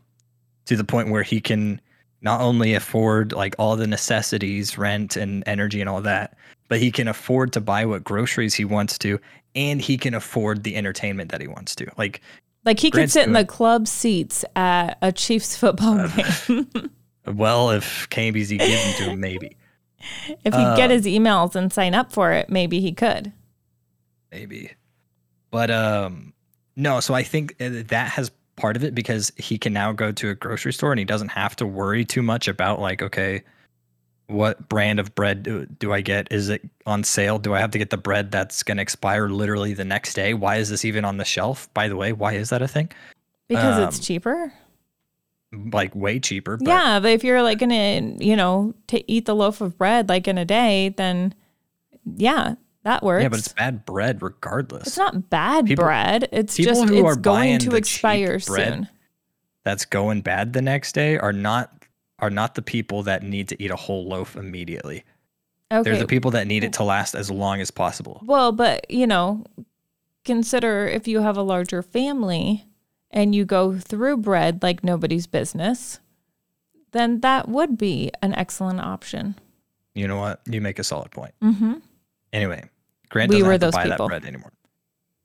to 0.66 0.76
the 0.76 0.84
point 0.84 1.10
where 1.10 1.22
he 1.22 1.40
can 1.40 1.80
not 2.22 2.40
only 2.40 2.74
afford 2.74 3.32
like 3.32 3.54
all 3.58 3.76
the 3.76 3.86
necessities, 3.86 4.76
rent 4.76 5.16
and 5.16 5.42
energy 5.46 5.80
and 5.80 5.88
all 5.88 6.02
that, 6.02 6.36
but 6.68 6.78
he 6.78 6.90
can 6.90 7.08
afford 7.08 7.52
to 7.52 7.60
buy 7.60 7.84
what 7.84 8.04
groceries 8.04 8.54
he 8.54 8.64
wants 8.64 8.98
to 8.98 9.18
and 9.54 9.80
he 9.80 9.96
can 9.96 10.14
afford 10.14 10.62
the 10.62 10.76
entertainment 10.76 11.30
that 11.30 11.40
he 11.40 11.48
wants 11.48 11.74
to. 11.76 11.90
Like 11.96 12.20
Like 12.64 12.78
he 12.80 12.90
could 12.90 13.10
sit 13.10 13.26
in 13.26 13.32
the 13.32 13.44
club 13.44 13.88
seats 13.88 14.44
at 14.54 14.98
a 15.02 15.12
Chiefs 15.12 15.56
football 15.56 16.08
game. 16.08 16.68
well, 17.26 17.70
if 17.70 18.08
KBZ 18.10 18.58
gives 18.58 18.82
him 18.84 18.94
to 19.06 19.10
him, 19.12 19.20
maybe. 19.20 19.56
if 20.44 20.54
he'd 20.54 20.76
get 20.76 20.90
Uh, 20.90 20.94
his 20.94 21.06
emails 21.06 21.54
and 21.54 21.72
sign 21.72 21.94
up 21.94 22.12
for 22.12 22.32
it, 22.32 22.48
maybe 22.50 22.80
he 22.80 22.92
could. 22.92 23.32
maybe 24.30 24.70
but 25.50 25.70
um 25.70 26.32
no 26.76 27.00
so 27.00 27.12
i 27.14 27.22
think 27.24 27.54
uh, 27.60 27.68
that 27.88 28.08
has 28.08 28.30
part 28.56 28.76
of 28.76 28.84
it 28.84 28.94
because 28.94 29.32
he 29.36 29.58
can 29.58 29.72
now 29.72 29.90
go 29.92 30.12
to 30.12 30.28
a 30.30 30.34
grocery 30.34 30.72
store 30.72 30.92
and 30.92 30.98
he 31.00 31.04
doesn't 31.04 31.30
have 31.30 31.56
to 31.56 31.66
worry 31.66 32.04
too 32.04 32.22
much 32.22 32.46
about 32.46 32.78
like 32.80 33.02
okay 33.02 33.42
what 34.30 34.68
brand 34.68 35.00
of 35.00 35.14
bread 35.14 35.42
do, 35.42 35.66
do 35.66 35.92
i 35.92 36.00
get 36.00 36.28
is 36.30 36.48
it 36.48 36.62
on 36.86 37.02
sale 37.04 37.38
do 37.38 37.52
i 37.54 37.58
have 37.58 37.70
to 37.72 37.78
get 37.78 37.90
the 37.90 37.96
bread 37.96 38.30
that's 38.30 38.62
going 38.62 38.76
to 38.76 38.82
expire 38.82 39.28
literally 39.28 39.74
the 39.74 39.84
next 39.84 40.14
day 40.14 40.34
why 40.34 40.56
is 40.56 40.68
this 40.70 40.84
even 40.84 41.04
on 41.04 41.16
the 41.16 41.24
shelf 41.24 41.68
by 41.74 41.88
the 41.88 41.96
way 41.96 42.12
why 42.12 42.32
is 42.32 42.50
that 42.50 42.62
a 42.62 42.68
thing 42.68 42.88
Because 43.48 43.78
it's 43.88 43.98
Um, 43.98 44.02
cheaper. 44.04 44.52
like 45.72 45.94
way 45.96 46.20
cheaper 46.20 46.56
but 46.56 46.68
yeah, 46.68 47.00
but 47.00 47.10
if 47.10 47.24
you're 47.24 47.42
like 47.42 47.58
gonna, 47.58 48.14
you 48.18 48.36
know, 48.36 48.72
to 48.86 49.10
eat 49.10 49.24
the 49.26 49.34
loaf 49.34 49.60
of 49.60 49.76
bread 49.76 50.08
like 50.08 50.28
in 50.28 50.38
a 50.38 50.44
day, 50.44 50.94
then 50.96 51.34
yeah, 52.16 52.54
that 52.84 53.02
works. 53.02 53.22
yeah 53.22 53.28
but 53.28 53.38
it's 53.40 53.48
bad 53.48 53.84
bread 53.84 54.22
regardless 54.22 54.86
It's 54.86 54.96
not 54.96 55.28
bad 55.28 55.66
People- 55.66 55.84
bread. 55.86 56.28
It's 56.30 56.56
just 56.56 56.82
it's 56.82 57.16
going 57.20 57.58
to 57.60 57.74
expire 57.74 58.38
bread 58.46 58.72
soon. 58.74 58.88
that's 59.64 59.84
going 59.84 60.20
bad 60.22 60.52
the 60.52 60.62
next 60.62 60.92
day 60.94 61.18
are 61.18 61.32
not 61.32 61.72
are 62.20 62.30
not 62.30 62.54
the 62.54 62.62
people 62.62 63.02
that 63.02 63.22
need 63.22 63.48
to 63.48 63.62
eat 63.62 63.70
a 63.70 63.76
whole 63.76 64.06
loaf 64.06 64.36
immediately 64.36 65.04
Okay. 65.72 65.88
They're 65.88 66.00
the 66.00 66.06
people 66.06 66.32
that 66.32 66.46
need 66.46 66.64
it 66.64 66.72
to 66.74 66.84
last 66.84 67.14
as 67.14 67.30
long 67.30 67.60
as 67.60 67.70
possible. 67.70 68.20
Well, 68.24 68.50
but 68.50 68.90
you 68.90 69.06
know, 69.06 69.44
consider 70.24 70.86
if 70.88 71.06
you 71.06 71.20
have 71.20 71.36
a 71.36 71.42
larger 71.42 71.82
family 71.82 72.64
and 73.10 73.34
you 73.34 73.44
go 73.44 73.78
through 73.78 74.18
bread 74.18 74.62
like 74.62 74.82
nobody's 74.82 75.28
business, 75.28 76.00
then 76.90 77.20
that 77.20 77.48
would 77.48 77.78
be 77.78 78.10
an 78.20 78.34
excellent 78.34 78.80
option. 78.80 79.36
You 79.94 80.08
know 80.08 80.18
what? 80.18 80.40
You 80.46 80.60
make 80.60 80.80
a 80.80 80.84
solid 80.84 81.12
point. 81.12 81.34
Mm-hmm. 81.42 81.74
Anyway, 82.32 82.64
Grant 83.08 83.30
doesn't 83.30 83.46
were 83.46 83.52
have 83.52 83.60
to 83.60 83.70
buy 83.70 83.84
people. 83.84 84.08
that 84.08 84.08
bread 84.08 84.24
anymore. 84.24 84.52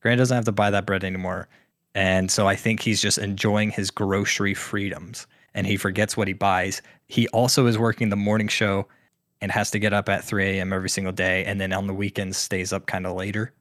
Grant 0.01 0.19
doesn't 0.19 0.35
have 0.35 0.45
to 0.45 0.51
buy 0.51 0.69
that 0.69 0.85
bread 0.85 1.03
anymore. 1.03 1.47
And 1.95 2.29
so 2.29 2.47
I 2.47 2.55
think 2.55 2.81
he's 2.81 3.01
just 3.01 3.17
enjoying 3.17 3.71
his 3.71 3.89
grocery 3.89 4.53
freedoms 4.53 5.25
and 5.55 5.65
he 5.65 5.75
forgets 5.77 6.15
what 6.15 6.27
he 6.27 6.33
buys. 6.33 6.83
He 7.07 7.27
also 7.29 7.65
is 7.65 7.77
working 7.79 8.09
the 8.09 8.15
morning 8.15 8.47
show 8.47 8.87
and 9.41 9.51
has 9.51 9.71
to 9.71 9.79
get 9.79 9.93
up 9.93 10.07
at 10.09 10.23
3 10.23 10.45
a.m. 10.59 10.71
every 10.71 10.89
single 10.89 11.13
day. 11.13 11.43
And 11.45 11.59
then 11.59 11.73
on 11.73 11.87
the 11.87 11.93
weekends 11.93 12.37
stays 12.37 12.71
up 12.71 12.85
kind 12.85 13.07
of 13.07 13.15
later. 13.15 13.51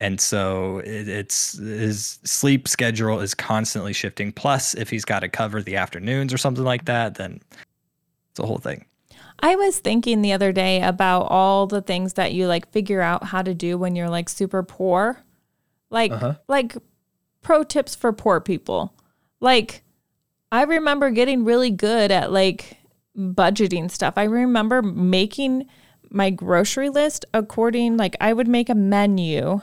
And 0.00 0.20
so 0.20 0.78
it, 0.78 1.08
it's 1.08 1.56
his 1.58 2.18
sleep 2.24 2.68
schedule 2.68 3.20
is 3.20 3.34
constantly 3.34 3.92
shifting. 3.92 4.30
Plus, 4.32 4.74
if 4.74 4.90
he's 4.90 5.04
got 5.06 5.20
to 5.20 5.28
cover 5.28 5.62
the 5.62 5.76
afternoons 5.76 6.34
or 6.34 6.38
something 6.38 6.64
like 6.64 6.84
that, 6.84 7.14
then 7.14 7.40
it's 8.30 8.40
a 8.40 8.46
whole 8.46 8.58
thing. 8.58 8.84
I 9.40 9.56
was 9.56 9.78
thinking 9.78 10.22
the 10.22 10.32
other 10.32 10.52
day 10.52 10.82
about 10.82 11.22
all 11.30 11.66
the 11.66 11.82
things 11.82 12.14
that 12.14 12.32
you 12.34 12.46
like 12.46 12.70
figure 12.72 13.00
out 13.00 13.24
how 13.24 13.42
to 13.42 13.54
do 13.54 13.78
when 13.78 13.94
you're 13.96 14.10
like 14.10 14.28
super 14.28 14.62
poor. 14.62 15.22
Like 15.90 16.12
Uh-huh. 16.12 16.34
like 16.48 16.76
pro 17.42 17.62
tips 17.64 17.94
for 17.94 18.12
poor 18.12 18.40
people. 18.40 18.92
Like 19.40 19.82
I 20.56 20.62
remember 20.62 21.10
getting 21.10 21.44
really 21.44 21.70
good 21.70 22.10
at 22.10 22.32
like 22.32 22.78
budgeting 23.14 23.90
stuff. 23.90 24.14
I 24.16 24.24
remember 24.24 24.80
making 24.80 25.66
my 26.08 26.30
grocery 26.30 26.88
list 26.88 27.26
according 27.34 27.98
like 27.98 28.16
I 28.22 28.32
would 28.32 28.48
make 28.48 28.70
a 28.70 28.74
menu 28.74 29.60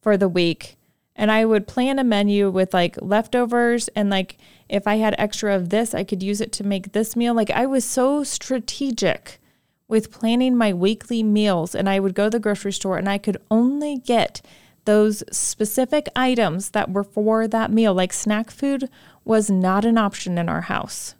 for 0.00 0.16
the 0.16 0.28
week 0.28 0.78
and 1.14 1.30
I 1.30 1.44
would 1.44 1.68
plan 1.68 2.00
a 2.00 2.04
menu 2.04 2.50
with 2.50 2.74
like 2.74 3.00
leftovers 3.00 3.86
and 3.94 4.10
like 4.10 4.36
if 4.68 4.88
I 4.88 4.96
had 4.96 5.14
extra 5.16 5.54
of 5.54 5.68
this, 5.68 5.94
I 5.94 6.02
could 6.02 6.24
use 6.24 6.40
it 6.40 6.50
to 6.54 6.64
make 6.64 6.90
this 6.90 7.14
meal. 7.14 7.34
Like 7.34 7.50
I 7.50 7.64
was 7.66 7.84
so 7.84 8.24
strategic 8.24 9.38
with 9.86 10.10
planning 10.10 10.56
my 10.56 10.72
weekly 10.72 11.22
meals 11.22 11.72
and 11.72 11.88
I 11.88 12.00
would 12.00 12.16
go 12.16 12.24
to 12.24 12.30
the 12.30 12.40
grocery 12.40 12.72
store 12.72 12.98
and 12.98 13.08
I 13.08 13.18
could 13.18 13.36
only 13.48 13.98
get 13.98 14.42
those 14.86 15.22
specific 15.30 16.08
items 16.16 16.70
that 16.70 16.90
were 16.90 17.04
for 17.04 17.46
that 17.46 17.70
meal. 17.70 17.94
Like 17.94 18.12
snack 18.12 18.50
food 18.50 18.88
was 19.24 19.50
not 19.50 19.84
an 19.84 19.98
option 19.98 20.38
in 20.38 20.48
our 20.48 20.62
house. 20.62 21.14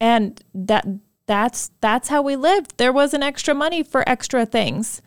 And 0.00 0.42
that 0.54 0.86
that's 1.26 1.70
that's 1.80 2.08
how 2.08 2.22
we 2.22 2.36
lived. 2.36 2.76
There 2.76 2.92
wasn't 2.92 3.24
extra 3.24 3.54
money 3.54 3.82
for 3.82 4.08
extra 4.08 4.46
things. 4.46 5.00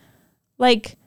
Like 0.57 0.97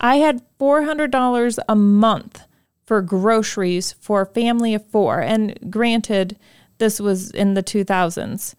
I 0.00 0.16
had 0.16 0.42
$400 0.58 1.58
a 1.68 1.76
month 1.76 2.46
for 2.84 3.02
groceries 3.02 3.92
for 3.92 4.22
a 4.22 4.26
family 4.26 4.74
of 4.74 4.84
four. 4.86 5.20
And 5.20 5.70
granted, 5.70 6.36
this 6.78 6.98
was 6.98 7.30
in 7.30 7.54
the 7.54 7.62
2000s, 7.62 8.54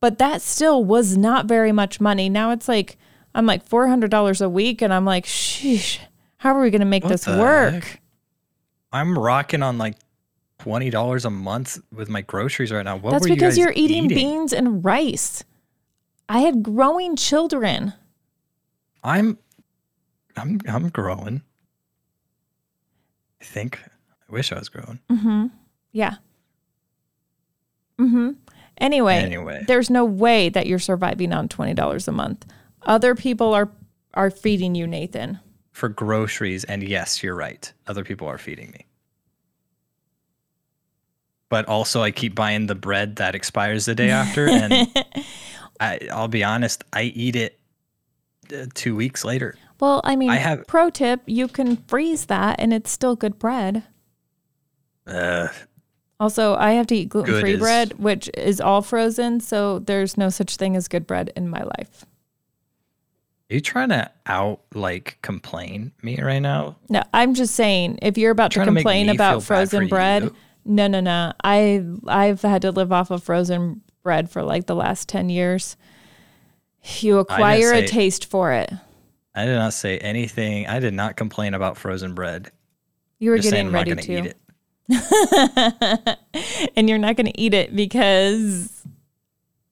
but 0.00 0.18
that 0.18 0.42
still 0.42 0.84
was 0.84 1.16
not 1.16 1.46
very 1.46 1.72
much 1.72 2.00
money. 2.00 2.28
Now 2.28 2.52
it's 2.52 2.68
like, 2.68 2.96
I'm 3.34 3.46
like 3.46 3.68
$400 3.68 4.40
a 4.44 4.48
week, 4.48 4.82
and 4.82 4.92
I'm 4.92 5.04
like, 5.04 5.24
sheesh, 5.24 5.98
how 6.38 6.54
are 6.54 6.60
we 6.60 6.70
going 6.70 6.80
to 6.80 6.86
make 6.86 7.04
What 7.04 7.10
this 7.10 7.26
work? 7.26 7.84
heck? 7.84 8.00
I'm 8.92 9.18
rocking 9.18 9.62
on 9.62 9.78
like 9.78 9.96
twenty 10.58 10.90
dollars 10.90 11.24
a 11.24 11.30
month 11.30 11.78
with 11.92 12.08
my 12.08 12.20
groceries 12.22 12.72
right 12.72 12.84
now. 12.84 12.96
What 12.96 13.12
That's 13.12 13.22
were 13.22 13.28
you 13.28 13.34
because 13.34 13.54
guys 13.54 13.58
you're 13.58 13.72
eating, 13.74 14.08
beans 14.08 14.52
and 14.52 14.84
rice. 14.84 15.44
I 16.28 16.40
had 16.40 16.62
growing 16.62 17.16
children. 17.16 17.94
I'm, 19.02 19.38
I'm, 20.36 20.60
I'm 20.68 20.88
growing. 20.90 21.42
I 23.40 23.44
think. 23.44 23.80
I 24.28 24.32
wish 24.32 24.52
I 24.52 24.58
was 24.58 24.68
growing. 24.68 24.98
Mm-hmm. 25.10 25.46
Yeah. 25.92 26.16
Mm-hmm. 27.98 28.30
Anyway, 28.78 29.14
Anyway. 29.16 29.64
there's 29.66 29.90
no 29.90 30.04
way 30.04 30.48
that 30.50 30.66
you're 30.66 30.78
surviving 30.78 31.32
on 31.32 31.48
twenty 31.48 31.74
dollars 31.74 32.06
a 32.08 32.12
month. 32.12 32.46
Other 32.82 33.14
people 33.14 33.54
are 33.54 33.70
are 34.14 34.30
feeding 34.30 34.74
you, 34.74 34.86
Nathan. 34.86 35.40
for 35.72 35.88
groceries, 35.88 36.64
and 36.64 36.82
yes, 36.82 37.22
you're 37.22 37.34
right. 37.34 37.72
Other 37.86 38.04
people 38.04 38.26
are 38.28 38.38
feeding 38.38 38.70
me. 38.70 38.86
But 41.50 41.66
also, 41.66 42.02
I 42.02 42.10
keep 42.10 42.34
buying 42.34 42.66
the 42.66 42.74
bread 42.74 43.16
that 43.16 43.34
expires 43.34 43.86
the 43.86 43.94
day 43.94 44.10
after, 44.10 44.46
and 44.50 44.86
I, 45.80 45.98
I'll 46.12 46.28
be 46.28 46.44
honest, 46.44 46.84
I 46.92 47.04
eat 47.04 47.36
it 47.36 47.58
uh, 48.52 48.66
two 48.74 48.94
weeks 48.94 49.24
later. 49.24 49.56
Well, 49.80 50.00
I 50.04 50.16
mean, 50.16 50.28
I 50.30 50.36
have- 50.36 50.66
pro 50.66 50.90
tip: 50.90 51.22
you 51.26 51.48
can 51.48 51.76
freeze 51.88 52.26
that, 52.26 52.56
and 52.60 52.72
it's 52.74 52.90
still 52.90 53.16
good 53.16 53.38
bread. 53.38 53.84
Uh, 55.06 55.48
Also, 56.20 56.54
I 56.56 56.72
have 56.72 56.86
to 56.88 56.96
eat 56.96 57.08
gluten 57.08 57.40
free 57.40 57.56
bread, 57.56 57.92
which 57.98 58.28
is 58.34 58.60
all 58.60 58.82
frozen, 58.82 59.40
so 59.40 59.78
there's 59.78 60.18
no 60.18 60.28
such 60.30 60.56
thing 60.56 60.76
as 60.76 60.88
good 60.88 61.06
bread 61.06 61.32
in 61.36 61.48
my 61.48 61.62
life. 61.62 62.04
are 63.50 63.54
you 63.54 63.60
trying 63.60 63.88
to 63.90 64.10
out 64.26 64.60
like 64.74 65.16
complain 65.22 65.92
me 66.02 66.20
right 66.20 66.40
now? 66.40 66.76
No, 66.90 67.02
I'm 67.14 67.32
just 67.34 67.54
saying 67.54 68.00
if 68.02 68.18
you're 68.18 68.32
about 68.32 68.50
to 68.50 68.56
Trying 68.56 68.66
to 68.66 68.72
complain 68.74 69.06
feel 69.06 69.14
about 69.14 69.42
frozen 69.44 69.86
bread, 69.88 70.24
you. 70.24 70.36
No, 70.68 70.86
no, 70.86 71.00
no. 71.00 71.32
I 71.42 71.84
I've 72.06 72.42
had 72.42 72.62
to 72.62 72.70
live 72.70 72.92
off 72.92 73.10
of 73.10 73.22
frozen 73.22 73.80
bread 74.02 74.30
for 74.30 74.42
like 74.42 74.66
the 74.66 74.76
last 74.76 75.08
10 75.08 75.30
years. 75.30 75.76
You 77.00 77.18
acquire 77.18 77.72
a 77.72 77.86
taste 77.86 78.26
for 78.26 78.52
it. 78.52 78.70
I 79.34 79.44
did 79.46 79.56
not 79.56 79.72
say 79.72 79.98
anything. 79.98 80.66
I 80.66 80.78
did 80.78 80.94
not 80.94 81.16
complain 81.16 81.54
about 81.54 81.76
frozen 81.76 82.14
bread. 82.14 82.50
You 83.18 83.30
were 83.30 83.38
Just 83.38 83.50
getting 83.50 83.72
ready 83.72 83.94
to. 83.94 84.12
eat 84.12 84.26
it. 84.26 84.36
and 86.76 86.88
you're 86.88 86.98
not 86.98 87.16
going 87.16 87.26
to 87.26 87.40
eat 87.40 87.54
it 87.54 87.74
because 87.74 88.82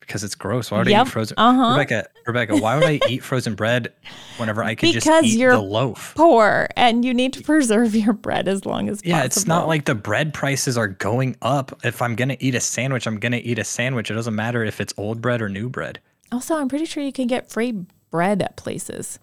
because 0.07 0.23
it's 0.25 0.35
gross. 0.35 0.71
Why 0.71 0.79
would 0.79 0.89
I 0.89 0.93
Yep, 0.93 1.07
eat 1.07 1.11
frozen? 1.11 1.35
uh-huh. 1.39 1.73
Rebecca, 1.73 2.07
Rebecca, 2.27 2.57
why 2.57 2.77
would 2.77 2.87
I 2.87 3.03
eat 3.07 3.23
frozen 3.25 3.55
bread 3.55 3.93
whenever 4.37 4.63
I 4.63 4.75
could 4.75 4.91
because 4.91 5.25
just 5.25 5.35
eat 5.35 5.39
you're 5.41 5.53
the 5.53 5.61
loaf? 5.63 6.15
poor 6.15 6.69
and 6.77 7.05
you 7.05 7.13
need 7.15 7.33
to 7.35 7.43
preserve 7.43 7.95
your 7.95 8.13
bread 8.13 8.49
as 8.49 8.65
long 8.67 8.89
as 8.89 9.01
Yeah, 9.05 9.15
possible. 9.15 9.19
Yeah, 9.21 9.25
it's 9.27 9.47
not 9.47 9.69
like 9.69 9.85
the 9.85 9.95
bread 9.95 10.33
prices 10.35 10.77
are 10.79 10.89
going 10.89 11.37
up. 11.43 11.79
If 11.85 12.01
I'm 12.03 12.15
gonna 12.17 12.37
eat 12.41 12.55
a 12.55 12.61
sandwich, 12.61 13.07
I'm 13.07 13.19
gonna 13.19 13.41
eat 13.43 13.59
a 13.59 13.65
sandwich. 13.65 14.11
It 14.11 14.15
doesn't 14.15 14.35
matter 14.35 14.65
if 14.65 14.81
it's 14.81 14.95
old 14.97 15.21
bread 15.21 15.43
or 15.43 15.49
new 15.49 15.69
bread. 15.69 16.01
Also, 16.33 16.57
I'm 16.57 16.69
pretty 16.69 16.85
sure 16.87 17.03
you 17.03 17.13
can 17.13 17.27
get 17.27 17.51
free 17.51 17.73
bread 18.11 18.43
at 18.43 18.57
places. 18.57 19.19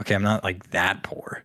Okay, 0.00 0.14
I'm 0.14 0.22
not 0.22 0.44
like 0.44 0.70
that 0.70 1.02
poor. 1.02 1.42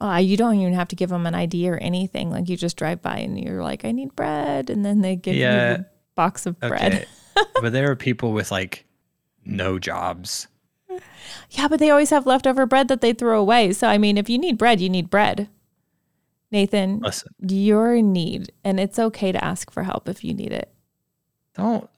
Uh, 0.00 0.16
you 0.16 0.36
don't 0.36 0.56
even 0.56 0.74
have 0.74 0.88
to 0.88 0.96
give 0.96 1.08
them 1.10 1.26
an 1.26 1.34
ID 1.34 1.68
or 1.70 1.78
anything. 1.78 2.30
Like 2.30 2.48
you 2.48 2.56
just 2.56 2.76
drive 2.76 3.00
by 3.02 3.16
and 3.18 3.38
you're 3.42 3.62
like, 3.62 3.84
I 3.84 3.92
need 3.92 4.14
bread, 4.14 4.70
and 4.70 4.84
then 4.84 5.00
they 5.00 5.16
give 5.16 5.34
you 5.36 5.42
a 5.42 5.86
box 6.14 6.46
of 6.46 6.56
Okay, 6.62 6.68
bread. 6.68 7.06
but 7.60 7.72
there 7.72 7.90
are 7.90 7.96
people 7.96 8.32
with 8.32 8.50
like 8.50 8.84
no 9.44 9.78
jobs. 9.78 10.48
Yeah, 11.50 11.68
but 11.68 11.78
they 11.78 11.90
always 11.90 12.10
have 12.10 12.26
leftover 12.26 12.66
bread 12.66 12.88
that 12.88 13.00
they 13.00 13.12
throw 13.12 13.40
away. 13.40 13.72
So 13.72 13.88
I 13.88 13.98
mean, 13.98 14.16
if 14.18 14.28
you 14.28 14.38
need 14.38 14.58
bread, 14.58 14.80
you 14.80 14.88
need 14.88 15.10
bread. 15.10 15.48
Nathan, 16.52 17.00
Listen, 17.00 17.34
you're 17.40 17.96
in 17.96 18.12
need, 18.12 18.52
and 18.62 18.78
it's 18.78 18.98
okay 18.98 19.32
to 19.32 19.44
ask 19.44 19.70
for 19.70 19.82
help 19.82 20.08
if 20.08 20.22
you 20.24 20.32
need 20.32 20.52
it. 20.52 20.72
don't. 21.54 21.88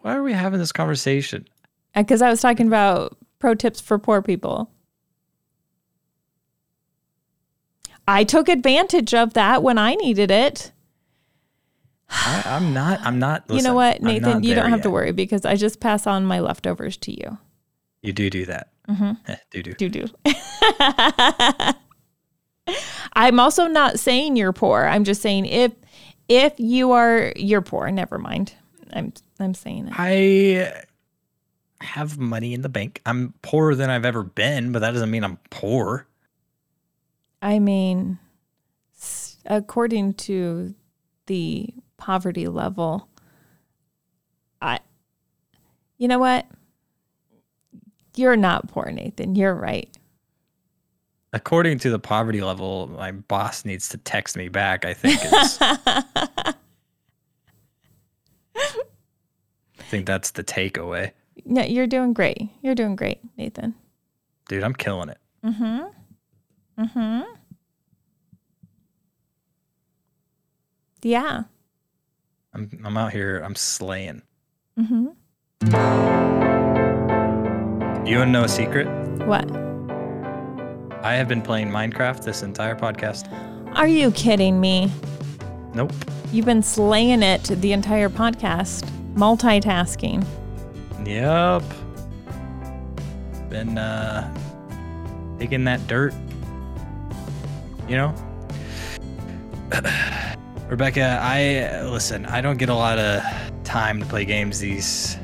Why 0.00 0.16
are 0.16 0.22
we 0.24 0.32
having 0.32 0.58
this 0.58 0.72
conversation? 0.72 1.46
Because 1.94 2.20
I 2.20 2.28
was 2.28 2.40
talking 2.40 2.66
about 2.66 3.16
pro 3.38 3.54
tips 3.54 3.80
for 3.80 3.98
poor 3.98 4.20
people. 4.20 4.70
I 8.08 8.24
took 8.24 8.48
advantage 8.48 9.14
of 9.14 9.34
that 9.34 9.62
when 9.62 9.78
I 9.78 9.94
needed 9.94 10.32
it. 10.32 10.71
I, 12.12 12.42
I'm 12.46 12.74
not. 12.74 13.00
I'm 13.02 13.18
not. 13.18 13.44
you 13.48 13.62
know 13.62 13.74
what, 13.74 14.02
Nathan? 14.02 14.42
You 14.42 14.54
don't 14.54 14.70
have 14.70 14.82
to 14.82 14.90
worry 14.90 15.12
because 15.12 15.44
I 15.44 15.56
just 15.56 15.80
pass 15.80 16.06
on 16.06 16.24
my 16.26 16.40
leftovers 16.40 16.96
to 16.98 17.12
you. 17.12 17.38
You 18.02 18.12
do 18.12 18.28
do 18.30 18.44
that. 18.46 18.68
Mm-hmm. 18.88 19.12
do 19.50 19.62
do. 19.62 19.72
Do 19.74 19.88
do. 19.88 20.06
I'm 23.14 23.40
also 23.40 23.66
not 23.66 23.98
saying 23.98 24.36
you're 24.36 24.52
poor. 24.52 24.84
I'm 24.84 25.04
just 25.04 25.22
saying 25.22 25.46
if 25.46 25.72
if 26.28 26.52
you 26.58 26.92
are 26.92 27.32
you're 27.36 27.62
poor, 27.62 27.90
never 27.90 28.18
mind. 28.18 28.54
I'm 28.92 29.12
I'm 29.40 29.54
saying 29.54 29.88
it. 29.88 29.94
I 29.96 30.84
have 31.80 32.18
money 32.18 32.54
in 32.54 32.62
the 32.62 32.68
bank. 32.68 33.00
I'm 33.06 33.34
poorer 33.42 33.74
than 33.74 33.90
I've 33.90 34.04
ever 34.04 34.22
been, 34.22 34.72
but 34.72 34.80
that 34.80 34.92
doesn't 34.92 35.10
mean 35.10 35.24
I'm 35.24 35.38
poor. 35.50 36.06
I 37.40 37.58
mean, 37.58 38.18
according 39.46 40.14
to 40.14 40.74
the 41.26 41.74
poverty 42.02 42.48
level, 42.48 43.08
I, 44.60 44.80
you 45.98 46.08
know 46.08 46.18
what? 46.18 46.46
You're 48.16 48.36
not 48.36 48.66
poor, 48.68 48.90
Nathan. 48.90 49.36
You're 49.36 49.54
right. 49.54 49.88
According 51.32 51.78
to 51.78 51.90
the 51.90 52.00
poverty 52.00 52.40
level, 52.40 52.88
my 52.88 53.12
boss 53.12 53.64
needs 53.64 53.88
to 53.90 53.98
text 53.98 54.36
me 54.36 54.48
back. 54.48 54.84
I 54.84 54.94
think. 54.94 55.20
I 58.56 59.82
think 59.94 60.06
that's 60.06 60.32
the 60.32 60.42
takeaway, 60.42 61.12
No, 61.44 61.62
you're 61.62 61.86
doing 61.86 62.12
great. 62.14 62.48
You're 62.62 62.74
doing 62.74 62.96
great, 62.96 63.20
Nathan. 63.36 63.74
dude. 64.48 64.62
I'm 64.64 64.74
killing 64.74 65.08
it. 65.10 65.18
Mm-hmm. 65.44 66.82
Mm-hmm. 66.82 67.20
Yeah. 71.02 71.42
I'm 72.54 72.70
I'm 72.84 72.96
out 72.96 73.12
here. 73.12 73.38
I'm 73.38 73.54
slaying. 73.54 74.22
Mm-hmm. 74.78 75.06
You 78.06 78.18
want 78.18 78.28
to 78.28 78.32
know 78.32 78.44
a 78.44 78.48
secret? 78.48 78.86
What? 79.26 79.50
I 81.02 81.14
have 81.14 81.28
been 81.28 81.40
playing 81.40 81.68
Minecraft 81.68 82.24
this 82.24 82.42
entire 82.42 82.76
podcast. 82.76 83.26
Are 83.74 83.88
you 83.88 84.10
kidding 84.10 84.60
me? 84.60 84.90
Nope. 85.72 85.92
You've 86.30 86.44
been 86.44 86.62
slaying 86.62 87.22
it 87.22 87.44
the 87.44 87.72
entire 87.72 88.10
podcast, 88.10 88.84
multitasking. 89.14 90.26
Yep. 91.06 91.62
Been 93.48 93.78
uh 93.78 94.28
taking 95.38 95.64
that 95.64 95.86
dirt. 95.86 96.12
You 97.88 97.96
know? 97.96 98.14
Rebecca, 100.72 101.18
I 101.20 101.82
listen, 101.82 102.24
I 102.24 102.40
don't 102.40 102.56
get 102.56 102.70
a 102.70 102.74
lot 102.74 102.98
of 102.98 103.22
time 103.62 104.00
to 104.00 104.06
play 104.06 104.24
games 104.24 104.58
these 104.58 105.18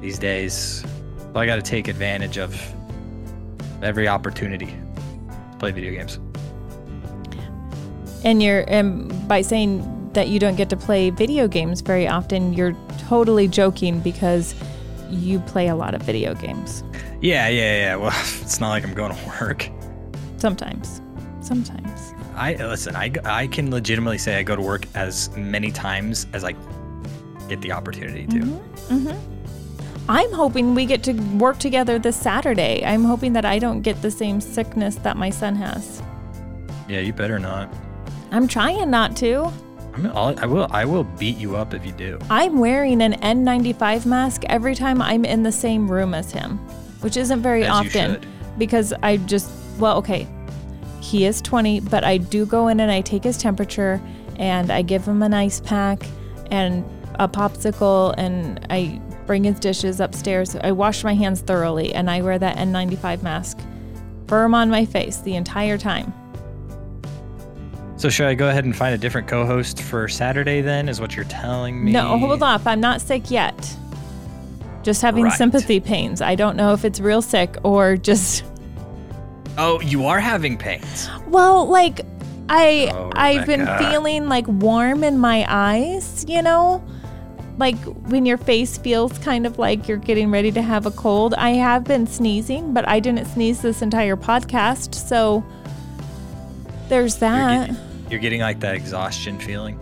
these 0.00 0.20
days. 0.20 0.84
So 1.18 1.32
I 1.34 1.46
gotta 1.46 1.62
take 1.62 1.88
advantage 1.88 2.38
of 2.38 2.56
every 3.82 4.06
opportunity 4.06 4.66
to 4.66 5.56
play 5.58 5.72
video 5.72 5.90
games. 5.90 6.20
And 8.22 8.40
you're 8.40 8.64
and 8.68 9.10
by 9.26 9.42
saying 9.42 10.12
that 10.12 10.28
you 10.28 10.38
don't 10.38 10.54
get 10.54 10.70
to 10.70 10.76
play 10.76 11.10
video 11.10 11.48
games 11.48 11.80
very 11.80 12.06
often, 12.06 12.52
you're 12.52 12.76
totally 12.98 13.48
joking 13.48 13.98
because 13.98 14.54
you 15.10 15.40
play 15.40 15.66
a 15.66 15.74
lot 15.74 15.96
of 15.96 16.02
video 16.02 16.34
games. 16.34 16.84
Yeah, 17.20 17.48
yeah, 17.48 17.78
yeah. 17.78 17.96
Well, 17.96 18.12
it's 18.14 18.60
not 18.60 18.68
like 18.68 18.84
I'm 18.84 18.94
going 18.94 19.12
to 19.12 19.26
work. 19.40 19.68
Sometimes. 20.36 21.00
Sometimes. 21.40 22.14
I 22.38 22.54
listen. 22.54 22.94
I 22.94 23.12
I 23.24 23.46
can 23.48 23.70
legitimately 23.70 24.18
say 24.18 24.38
I 24.38 24.42
go 24.42 24.54
to 24.54 24.62
work 24.62 24.86
as 24.94 25.36
many 25.36 25.72
times 25.72 26.26
as 26.32 26.44
I 26.44 26.54
get 27.48 27.60
the 27.60 27.72
opportunity 27.72 28.26
to. 28.26 28.38
Mm-hmm. 28.38 30.10
I'm 30.10 30.32
hoping 30.32 30.74
we 30.74 30.86
get 30.86 31.02
to 31.04 31.12
work 31.12 31.58
together 31.58 31.98
this 31.98 32.16
Saturday. 32.16 32.82
I'm 32.84 33.04
hoping 33.04 33.34
that 33.34 33.44
I 33.44 33.58
don't 33.58 33.82
get 33.82 34.00
the 34.00 34.10
same 34.10 34.40
sickness 34.40 34.94
that 34.96 35.16
my 35.16 35.30
son 35.30 35.56
has. 35.56 36.02
Yeah, 36.88 37.00
you 37.00 37.12
better 37.12 37.38
not. 37.38 37.70
I'm 38.30 38.48
trying 38.48 38.90
not 38.90 39.16
to. 39.16 39.52
I'm, 39.94 40.06
I'll, 40.06 40.38
I 40.38 40.46
will. 40.46 40.68
I 40.70 40.84
will 40.84 41.04
beat 41.04 41.36
you 41.36 41.56
up 41.56 41.74
if 41.74 41.84
you 41.84 41.92
do. 41.92 42.18
I'm 42.30 42.58
wearing 42.58 43.02
an 43.02 43.14
N95 43.14 44.06
mask 44.06 44.44
every 44.46 44.74
time 44.74 45.02
I'm 45.02 45.24
in 45.24 45.42
the 45.42 45.52
same 45.52 45.90
room 45.90 46.14
as 46.14 46.30
him, 46.30 46.58
which 47.00 47.16
isn't 47.16 47.42
very 47.42 47.64
As 47.64 47.70
often 47.70 48.20
because 48.58 48.92
I 49.02 49.16
just, 49.16 49.50
well, 49.78 49.98
okay. 49.98 50.26
He 51.08 51.24
is 51.24 51.40
20, 51.40 51.80
but 51.80 52.04
I 52.04 52.18
do 52.18 52.44
go 52.44 52.68
in 52.68 52.80
and 52.80 52.90
I 52.90 53.00
take 53.00 53.24
his 53.24 53.38
temperature 53.38 53.98
and 54.36 54.70
I 54.70 54.82
give 54.82 55.06
him 55.08 55.22
an 55.22 55.32
ice 55.32 55.58
pack 55.58 56.02
and 56.50 56.84
a 57.14 57.26
popsicle 57.26 58.14
and 58.18 58.60
I 58.68 59.00
bring 59.26 59.44
his 59.44 59.58
dishes 59.58 60.00
upstairs. 60.00 60.54
I 60.56 60.72
wash 60.72 61.04
my 61.04 61.14
hands 61.14 61.40
thoroughly 61.40 61.94
and 61.94 62.10
I 62.10 62.20
wear 62.20 62.38
that 62.38 62.58
N95 62.58 63.22
mask 63.22 63.58
firm 64.26 64.52
on 64.54 64.68
my 64.68 64.84
face 64.84 65.16
the 65.18 65.34
entire 65.34 65.78
time. 65.78 66.12
So 67.96 68.10
should 68.10 68.26
I 68.26 68.34
go 68.34 68.50
ahead 68.50 68.66
and 68.66 68.76
find 68.76 68.94
a 68.94 68.98
different 68.98 69.28
co-host 69.28 69.80
for 69.80 70.08
Saturday 70.08 70.60
then? 70.60 70.90
Is 70.90 71.00
what 71.00 71.16
you're 71.16 71.24
telling 71.24 71.82
me? 71.82 71.90
No, 71.90 72.18
hold 72.18 72.42
off. 72.42 72.66
I'm 72.66 72.80
not 72.80 73.00
sick 73.00 73.30
yet. 73.30 73.76
Just 74.82 75.00
having 75.00 75.24
Right. 75.24 75.32
sympathy 75.32 75.80
pains. 75.80 76.20
I 76.20 76.34
don't 76.34 76.54
know 76.54 76.74
if 76.74 76.84
it's 76.84 77.00
real 77.00 77.22
sick 77.22 77.56
or 77.64 77.96
just 77.96 78.44
Oh, 79.58 79.80
you 79.80 80.06
are 80.06 80.20
having 80.20 80.56
pains. 80.56 81.08
well, 81.26 81.66
like 81.66 82.00
I 82.48 82.90
Oh, 82.94 83.10
I've 83.14 83.44
been 83.46 83.66
feeling 83.78 84.28
like 84.28 84.46
warm 84.48 85.02
in 85.04 85.18
my 85.18 85.44
eyes, 85.48 86.24
you 86.28 86.40
know? 86.42 86.82
Like 87.58 87.76
when 88.08 88.24
your 88.24 88.36
face 88.38 88.78
feels 88.78 89.18
kind 89.18 89.44
of 89.46 89.58
like 89.58 89.88
you're 89.88 89.96
getting 89.98 90.30
ready 90.30 90.52
to 90.52 90.62
have 90.62 90.86
a 90.86 90.92
cold. 90.92 91.34
I 91.34 91.50
have 91.50 91.82
been 91.84 92.06
sneezing, 92.06 92.72
but 92.72 92.86
I 92.88 93.00
didn't 93.00 93.24
sneeze 93.26 93.60
this 93.60 93.82
entire 93.82 94.16
podcast, 94.16 94.94
so 94.94 95.44
there's 96.88 97.16
that. 97.16 97.70
You're 98.08 98.20
getting 98.20 98.40
like 98.40 98.60
that 98.60 98.74
exhaustion 98.76 99.38
feeling 99.40 99.76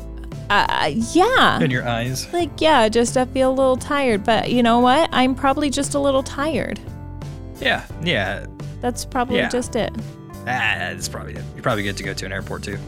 Uh, 0.49 0.91
yeah. 1.13 1.61
in 1.61 1.71
your 1.71 1.87
eyes. 1.87 2.33
Like, 2.33 2.61
yeah, 2.63 2.89
just 2.89 3.17
I 3.17 3.27
feel 3.27 3.51
a 3.51 3.53
little 3.53 3.77
tired, 3.77 4.25
but 4.25 4.51
you 4.51 4.63
know 4.63 4.81
what? 4.81 5.11
I'm 5.13 5.35
probably 5.35 5.69
just 5.71 5.95
a 5.95 5.99
little 6.01 6.23
tired. 6.23 6.81
Yeah, 7.61 7.85
yeah. 8.03 8.47
That's 8.87 9.05
probably 9.05 9.39
Yeah. 9.39 9.49
just 9.49 9.75
it. 9.75 9.93
Ah, 10.43 10.79
that's 10.79 11.09
probably 11.09 11.33
it. 11.35 11.43
You're 11.55 11.63
probably 11.65 11.83
good 11.83 11.97
to 11.97 12.05
go 12.05 12.15
to 12.15 12.25
an 12.25 12.31
airport 12.31 12.63
too. 12.63 12.79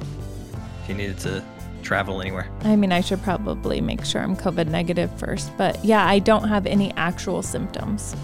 If 0.84 0.88
you 0.88 0.94
needed 0.94 1.18
to 1.20 1.42
travel 1.82 2.20
anywhere. 2.20 2.46
I 2.62 2.76
mean, 2.76 2.92
I 2.92 3.01
should 3.01 3.20
probably 3.20 3.80
make 3.80 4.05
sure 4.05 4.22
I'm 4.22 4.36
COVID 4.36 4.68
negative 4.68 5.11
first, 5.18 5.51
but 5.59 5.84
yeah, 5.84 6.07
I 6.07 6.20
don't 6.20 6.46
have 6.46 6.66
any 6.66 6.92
actual 6.96 7.42
symptoms. 7.42 8.14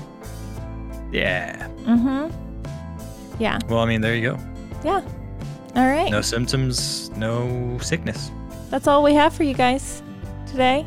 Yeah. 1.10 1.66
Mm-hmm. 1.84 3.42
Yeah. 3.42 3.58
Well, 3.68 3.80
I 3.80 3.86
mean, 3.86 4.00
there 4.02 4.14
you 4.14 4.30
go. 4.30 4.38
Yeah. 4.84 5.00
All 5.74 5.88
right. 5.88 6.12
No 6.12 6.20
symptoms, 6.20 7.10
no 7.16 7.76
sickness. 7.82 8.30
That's 8.70 8.86
all 8.86 9.02
we 9.02 9.14
have 9.14 9.34
for 9.34 9.42
you 9.42 9.54
guys 9.54 10.00
today. 10.46 10.86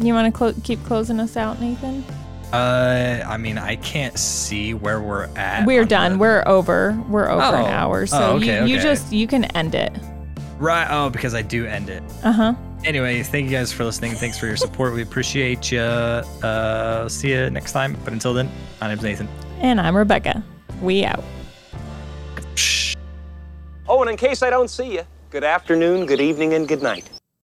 You 0.00 0.12
want 0.12 0.30
to 0.30 0.36
clo- 0.36 0.54
keep 0.64 0.84
closing 0.84 1.18
us 1.18 1.38
out, 1.38 1.62
Nathan? 1.62 2.04
Uh, 2.52 3.22
I 3.26 3.36
mean, 3.36 3.58
I 3.58 3.76
can't 3.76 4.16
see 4.18 4.72
where 4.74 5.00
we're 5.00 5.24
at. 5.36 5.66
We're 5.66 5.84
done. 5.84 6.12
the- 6.12 6.18
We're 6.18 6.42
over. 6.46 6.96
We're 7.08 7.28
over 7.28 7.42
Oh. 7.42 7.64
an 7.64 7.72
hour. 7.72 8.06
So 8.06 8.18
Oh, 8.18 8.36
okay, 8.36 8.60
you, 8.62 8.66
you 8.66 8.74
okay. 8.76 8.82
just 8.82 9.12
you 9.12 9.26
can 9.26 9.44
end 9.56 9.74
it. 9.74 9.92
Right. 10.58 10.86
Oh, 10.90 11.10
because 11.10 11.34
I 11.34 11.42
do 11.42 11.66
end 11.66 11.90
it. 11.90 12.02
Uh 12.22 12.32
huh. 12.32 12.54
Anyway, 12.84 13.22
thank 13.22 13.46
you 13.46 13.50
guys 13.50 13.72
for 13.72 13.84
listening. 13.84 14.12
Thanks 14.12 14.38
for 14.38 14.46
your 14.46 14.56
support. 14.56 14.94
We 14.94 15.02
appreciate 15.02 15.72
you. 15.72 15.80
Uh, 15.80 17.08
see 17.08 17.30
you 17.32 17.50
next 17.50 17.72
time. 17.72 17.96
But 18.04 18.12
until 18.12 18.32
then, 18.32 18.48
my 18.80 18.88
name's 18.88 19.02
Nathan. 19.02 19.28
And 19.60 19.80
I'm 19.80 19.96
Rebecca. 19.96 20.42
We 20.80 21.04
out. 21.04 21.24
Oh, 23.88 24.00
and 24.02 24.10
in 24.10 24.16
case 24.16 24.42
I 24.42 24.50
don't 24.50 24.68
see 24.68 24.94
you, 24.94 25.02
good 25.30 25.44
afternoon, 25.44 26.06
good 26.06 26.20
evening, 26.20 26.54
and 26.54 26.66
good 26.68 26.82
night. 26.82 27.08